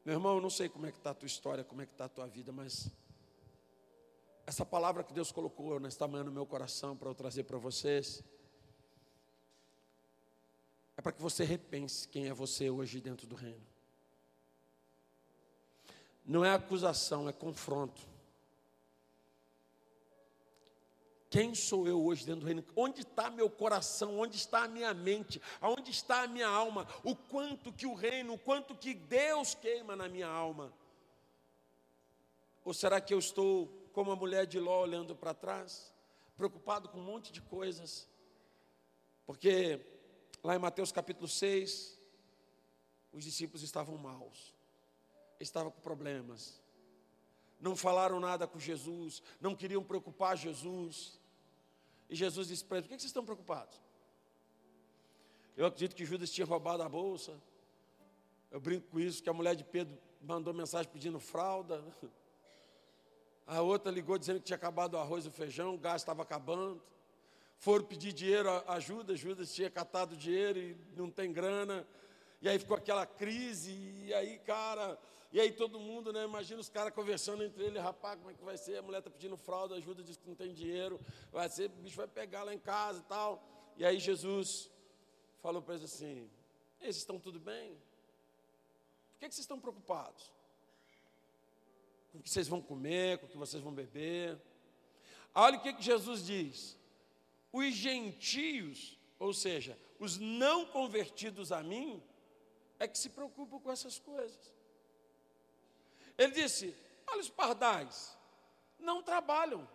Meu 0.07 0.13
irmão, 0.13 0.35
eu 0.35 0.41
não 0.41 0.49
sei 0.49 0.69
como 0.69 0.85
é 0.85 0.89
que 0.89 0.97
está 0.97 1.09
a 1.09 1.13
tua 1.13 1.25
história, 1.25 1.65
como 1.65 1.81
é 1.81 1.85
que 1.85 1.91
está 1.91 2.05
a 2.05 2.07
tua 2.07 2.25
vida, 2.27 2.49
mas 2.49 2.89
essa 4.45 4.65
palavra 4.65 5.03
que 5.03 5.11
Deus 5.11 5.33
colocou 5.33 5.81
nesta 5.81 6.07
manhã 6.07 6.23
no 6.23 6.31
meu 6.31 6.45
coração 6.45 6.95
para 6.95 7.09
eu 7.09 7.13
trazer 7.13 7.43
para 7.43 7.57
vocês, 7.57 8.23
é 10.95 11.01
para 11.01 11.11
que 11.11 11.21
você 11.21 11.43
repense 11.43 12.07
quem 12.07 12.29
é 12.29 12.33
você 12.33 12.69
hoje 12.69 13.01
dentro 13.01 13.27
do 13.27 13.35
reino. 13.35 13.67
Não 16.25 16.45
é 16.45 16.53
acusação, 16.53 17.27
é 17.27 17.33
confronto. 17.33 18.01
Quem 21.37 21.53
sou 21.53 21.87
eu 21.87 22.03
hoje 22.03 22.25
dentro 22.25 22.41
do 22.41 22.45
reino? 22.47 22.65
Onde 22.75 23.01
está 23.01 23.29
meu 23.29 23.47
coração? 23.47 24.17
Onde 24.17 24.35
está 24.37 24.63
a 24.63 24.67
minha 24.67 24.91
mente? 24.91 25.39
Aonde 25.61 25.91
está 25.91 26.23
a 26.23 26.27
minha 26.27 26.47
alma? 26.47 26.87
O 27.03 27.15
quanto 27.15 27.71
que 27.71 27.85
o 27.85 27.93
reino, 27.93 28.33
o 28.33 28.39
quanto 28.39 28.73
que 28.73 28.95
Deus 28.95 29.53
queima 29.53 29.95
na 29.95 30.09
minha 30.09 30.27
alma? 30.27 30.73
Ou 32.65 32.73
será 32.73 32.99
que 32.99 33.13
eu 33.13 33.19
estou 33.19 33.67
como 33.93 34.11
a 34.11 34.15
mulher 34.15 34.47
de 34.47 34.59
Ló 34.59 34.81
olhando 34.81 35.15
para 35.15 35.31
trás, 35.31 35.93
preocupado 36.35 36.89
com 36.89 36.97
um 36.97 37.03
monte 37.03 37.31
de 37.31 37.39
coisas? 37.39 38.09
Porque 39.23 39.79
lá 40.43 40.55
em 40.55 40.59
Mateus 40.59 40.91
capítulo 40.91 41.27
6, 41.27 42.01
os 43.13 43.23
discípulos 43.23 43.61
estavam 43.61 43.95
maus, 43.95 44.55
estavam 45.39 45.69
com 45.69 45.81
problemas, 45.81 46.59
não 47.59 47.75
falaram 47.75 48.19
nada 48.19 48.47
com 48.47 48.57
Jesus, 48.57 49.21
não 49.39 49.55
queriam 49.55 49.83
preocupar 49.83 50.35
Jesus. 50.35 51.19
E 52.09 52.15
Jesus 52.15 52.47
disse 52.47 52.63
para 52.63 52.77
eles: 52.77 52.87
Por 52.87 52.93
que 52.95 53.01
vocês 53.01 53.09
estão 53.09 53.25
preocupados? 53.25 53.81
Eu 55.55 55.65
acredito 55.65 55.95
que 55.95 56.05
Judas 56.05 56.31
tinha 56.31 56.45
roubado 56.45 56.83
a 56.83 56.89
bolsa. 56.89 57.33
Eu 58.51 58.59
brinco 58.59 58.87
com 58.89 58.99
isso, 58.99 59.21
que 59.21 59.29
a 59.29 59.33
mulher 59.33 59.55
de 59.55 59.63
Pedro 59.63 59.97
mandou 60.21 60.53
mensagem 60.53 60.91
pedindo 60.91 61.19
fralda. 61.19 61.83
A 63.45 63.61
outra 63.61 63.89
ligou 63.89 64.17
dizendo 64.17 64.39
que 64.39 64.45
tinha 64.45 64.57
acabado 64.57 64.95
o 64.95 64.97
arroz 64.97 65.23
e 65.23 65.29
o 65.29 65.31
feijão, 65.31 65.73
o 65.73 65.77
gás 65.77 66.01
estava 66.01 66.21
acabando. 66.21 66.83
Foram 67.57 67.85
pedir 67.85 68.11
dinheiro 68.11 68.49
a 68.67 68.77
Judas, 68.77 69.17
Judas 69.17 69.55
tinha 69.55 69.69
catado 69.69 70.17
dinheiro 70.17 70.59
e 70.59 70.77
não 70.97 71.09
tem 71.09 71.31
grana. 71.31 71.87
E 72.41 72.49
aí 72.49 72.59
ficou 72.59 72.75
aquela 72.75 73.05
crise, 73.05 73.71
e 73.71 74.13
aí, 74.13 74.37
cara, 74.39 74.99
e 75.31 75.39
aí 75.39 75.51
todo 75.51 75.79
mundo, 75.79 76.13
né? 76.13 76.23
Imagina 76.23 76.59
os 76.59 76.69
caras 76.69 76.93
conversando 76.93 77.43
entre 77.43 77.63
eles, 77.63 77.81
rapaz, 77.81 78.17
como 78.17 78.31
é 78.31 78.33
que 78.33 78.43
vai 78.43 78.57
ser? 78.57 78.77
A 78.77 78.81
mulher 78.81 78.99
está 78.99 79.09
pedindo 79.09 79.35
fralda, 79.37 79.75
ajuda, 79.75 80.03
diz 80.03 80.17
que 80.17 80.27
não 80.27 80.35
tem 80.35 80.53
dinheiro, 80.53 80.99
vai 81.31 81.49
ser, 81.49 81.69
o 81.69 81.81
bicho 81.81 81.97
vai 81.97 82.07
pegar 82.07 82.43
lá 82.43 82.53
em 82.53 82.59
casa 82.59 82.99
e 82.99 83.03
tal. 83.03 83.43
E 83.77 83.85
aí 83.85 83.99
Jesus 83.99 84.69
falou 85.41 85.61
para 85.61 85.75
eles 85.75 85.93
assim: 85.93 86.29
Eles 86.79 86.97
estão 86.97 87.19
tudo 87.19 87.39
bem? 87.39 87.75
Por 89.13 89.19
que, 89.19 89.29
que 89.29 89.35
vocês 89.35 89.43
estão 89.43 89.59
preocupados? 89.59 90.31
Com 92.11 92.19
o 92.19 92.21
que 92.21 92.29
vocês 92.29 92.47
vão 92.47 92.61
comer, 92.61 93.17
com 93.17 93.25
o 93.25 93.29
que 93.29 93.37
vocês 93.37 93.61
vão 93.61 93.73
beber? 93.73 94.39
Olha 95.35 95.57
o 95.57 95.61
que, 95.61 95.73
que 95.73 95.83
Jesus 95.83 96.25
diz: 96.25 96.77
os 97.51 97.73
gentios 97.73 98.97
ou 99.19 99.33
seja, 99.33 99.77
os 99.99 100.17
não 100.17 100.65
convertidos 100.65 101.51
a 101.51 101.63
mim, 101.63 102.01
é 102.79 102.87
que 102.87 102.97
se 102.97 103.09
preocupam 103.09 103.59
com 103.59 103.71
essas 103.71 103.97
coisas. 103.99 104.53
Ele 106.17 106.31
disse: 106.31 106.75
Olha 107.07 107.21
os 107.21 107.29
pardais, 107.29 108.17
não 108.79 109.03
trabalham, 109.03 109.67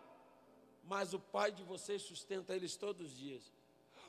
mas 0.84 1.14
o 1.14 1.20
pai 1.20 1.52
de 1.52 1.62
vocês 1.62 2.02
sustenta 2.02 2.54
eles 2.54 2.76
todos 2.76 3.12
os 3.12 3.16
dias. 3.16 3.52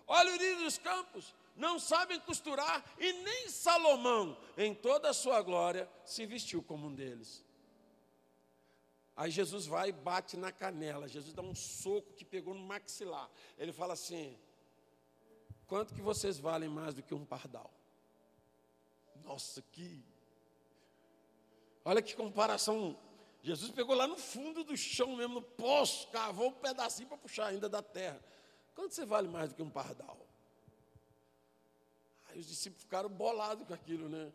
Olha 0.08 0.34
o 0.34 0.36
lírio 0.36 0.64
dos 0.64 0.78
campos, 0.78 1.34
não 1.56 1.80
sabem 1.80 2.20
costurar, 2.20 2.84
e 2.98 3.14
nem 3.14 3.50
Salomão, 3.50 4.38
em 4.58 4.74
toda 4.74 5.10
a 5.10 5.14
sua 5.14 5.42
glória, 5.42 5.90
se 6.04 6.26
vestiu 6.26 6.62
como 6.62 6.88
um 6.88 6.94
deles. 6.94 7.44
Aí 9.16 9.30
Jesus 9.30 9.68
vai 9.68 9.90
e 9.90 9.92
bate 9.92 10.36
na 10.36 10.52
canela. 10.52 11.08
Jesus 11.08 11.34
dá 11.34 11.42
um 11.42 11.54
soco 11.54 12.14
que 12.14 12.26
pegou 12.26 12.54
no 12.54 12.64
maxilar. 12.64 13.30
Ele 13.58 13.72
fala 13.72 13.94
assim: 13.94 14.38
Quanto 15.68 15.94
que 15.94 16.02
vocês 16.02 16.40
valem 16.40 16.68
mais 16.70 16.96
do 16.96 17.04
que 17.04 17.14
um 17.14 17.26
pardal? 17.26 17.72
Nossa, 19.24 19.62
que. 19.72 20.04
Olha 21.86 22.02
que 22.02 22.16
comparação. 22.16 22.98
Jesus 23.42 23.72
pegou 23.72 23.96
lá 23.96 24.08
no 24.08 24.18
fundo 24.18 24.64
do 24.64 24.76
chão 24.78 25.16
mesmo, 25.16 25.36
no 25.36 25.42
poço, 25.42 26.08
cavou 26.10 26.48
um 26.48 26.54
pedacinho 26.54 27.10
para 27.10 27.18
puxar 27.18 27.48
ainda 27.48 27.68
da 27.68 27.82
terra. 27.82 28.24
Quanto 28.74 28.94
você 28.94 29.06
vale 29.06 29.28
mais 29.28 29.50
do 29.50 29.56
que 29.56 29.62
um 29.62 29.70
pardal? 29.70 30.18
Aí 32.30 32.40
os 32.40 32.48
discípulos 32.48 32.84
ficaram 32.84 33.10
bolados 33.10 33.68
com 33.68 33.74
aquilo, 33.74 34.10
né? 34.10 34.32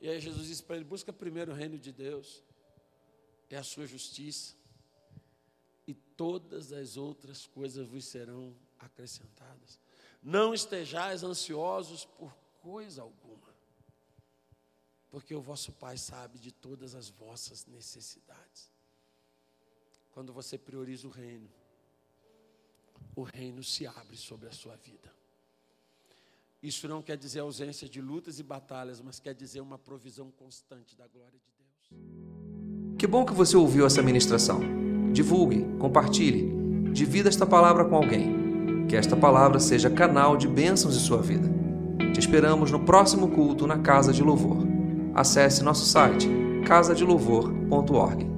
E 0.00 0.08
aí 0.08 0.20
Jesus 0.20 0.48
disse 0.48 0.62
para 0.62 0.76
ele: 0.76 0.84
busca 0.84 1.12
primeiro 1.12 1.52
o 1.52 1.54
reino 1.54 1.78
de 1.78 1.92
Deus 1.92 2.42
é 3.48 3.56
a 3.56 3.62
sua 3.62 3.86
justiça, 3.86 4.54
e 5.86 5.92
todas 5.92 6.72
as 6.72 6.96
outras 6.96 7.46
coisas 7.46 7.86
vos 7.86 8.06
serão 8.06 8.56
acrescentadas. 8.78 9.78
Não 10.22 10.54
estejais 10.54 11.22
ansiosos 11.22 12.04
por 12.04 12.34
coisa 12.62 13.02
alguma, 13.02 13.21
porque 15.12 15.34
o 15.34 15.42
vosso 15.42 15.70
Pai 15.72 15.98
sabe 15.98 16.38
de 16.38 16.50
todas 16.50 16.94
as 16.94 17.10
vossas 17.10 17.66
necessidades. 17.66 18.72
Quando 20.10 20.32
você 20.32 20.56
prioriza 20.56 21.06
o 21.06 21.10
reino, 21.10 21.48
o 23.14 23.22
reino 23.22 23.62
se 23.62 23.86
abre 23.86 24.16
sobre 24.16 24.48
a 24.48 24.52
sua 24.52 24.74
vida. 24.76 25.12
Isso 26.62 26.88
não 26.88 27.02
quer 27.02 27.18
dizer 27.18 27.40
ausência 27.40 27.86
de 27.86 28.00
lutas 28.00 28.38
e 28.38 28.42
batalhas, 28.42 29.02
mas 29.02 29.20
quer 29.20 29.34
dizer 29.34 29.60
uma 29.60 29.78
provisão 29.78 30.30
constante 30.30 30.96
da 30.96 31.06
glória 31.06 31.38
de 31.38 31.52
Deus. 31.58 32.96
Que 32.98 33.06
bom 33.06 33.26
que 33.26 33.34
você 33.34 33.54
ouviu 33.54 33.84
essa 33.84 34.02
ministração. 34.02 34.60
Divulgue, 35.12 35.76
compartilhe, 35.78 36.90
divida 36.90 37.28
esta 37.28 37.44
palavra 37.44 37.84
com 37.84 37.96
alguém. 37.96 38.86
Que 38.86 38.96
esta 38.96 39.16
palavra 39.16 39.60
seja 39.60 39.90
canal 39.90 40.38
de 40.38 40.48
bênçãos 40.48 40.96
em 40.96 41.00
sua 41.00 41.20
vida. 41.20 41.50
Te 42.14 42.20
esperamos 42.20 42.70
no 42.70 42.82
próximo 42.84 43.30
culto 43.30 43.66
na 43.66 43.78
Casa 43.78 44.12
de 44.12 44.22
Louvor. 44.22 44.71
Acesse 45.14 45.62
nosso 45.62 45.84
site 45.84 46.28
casadelouvor.org. 46.66 48.31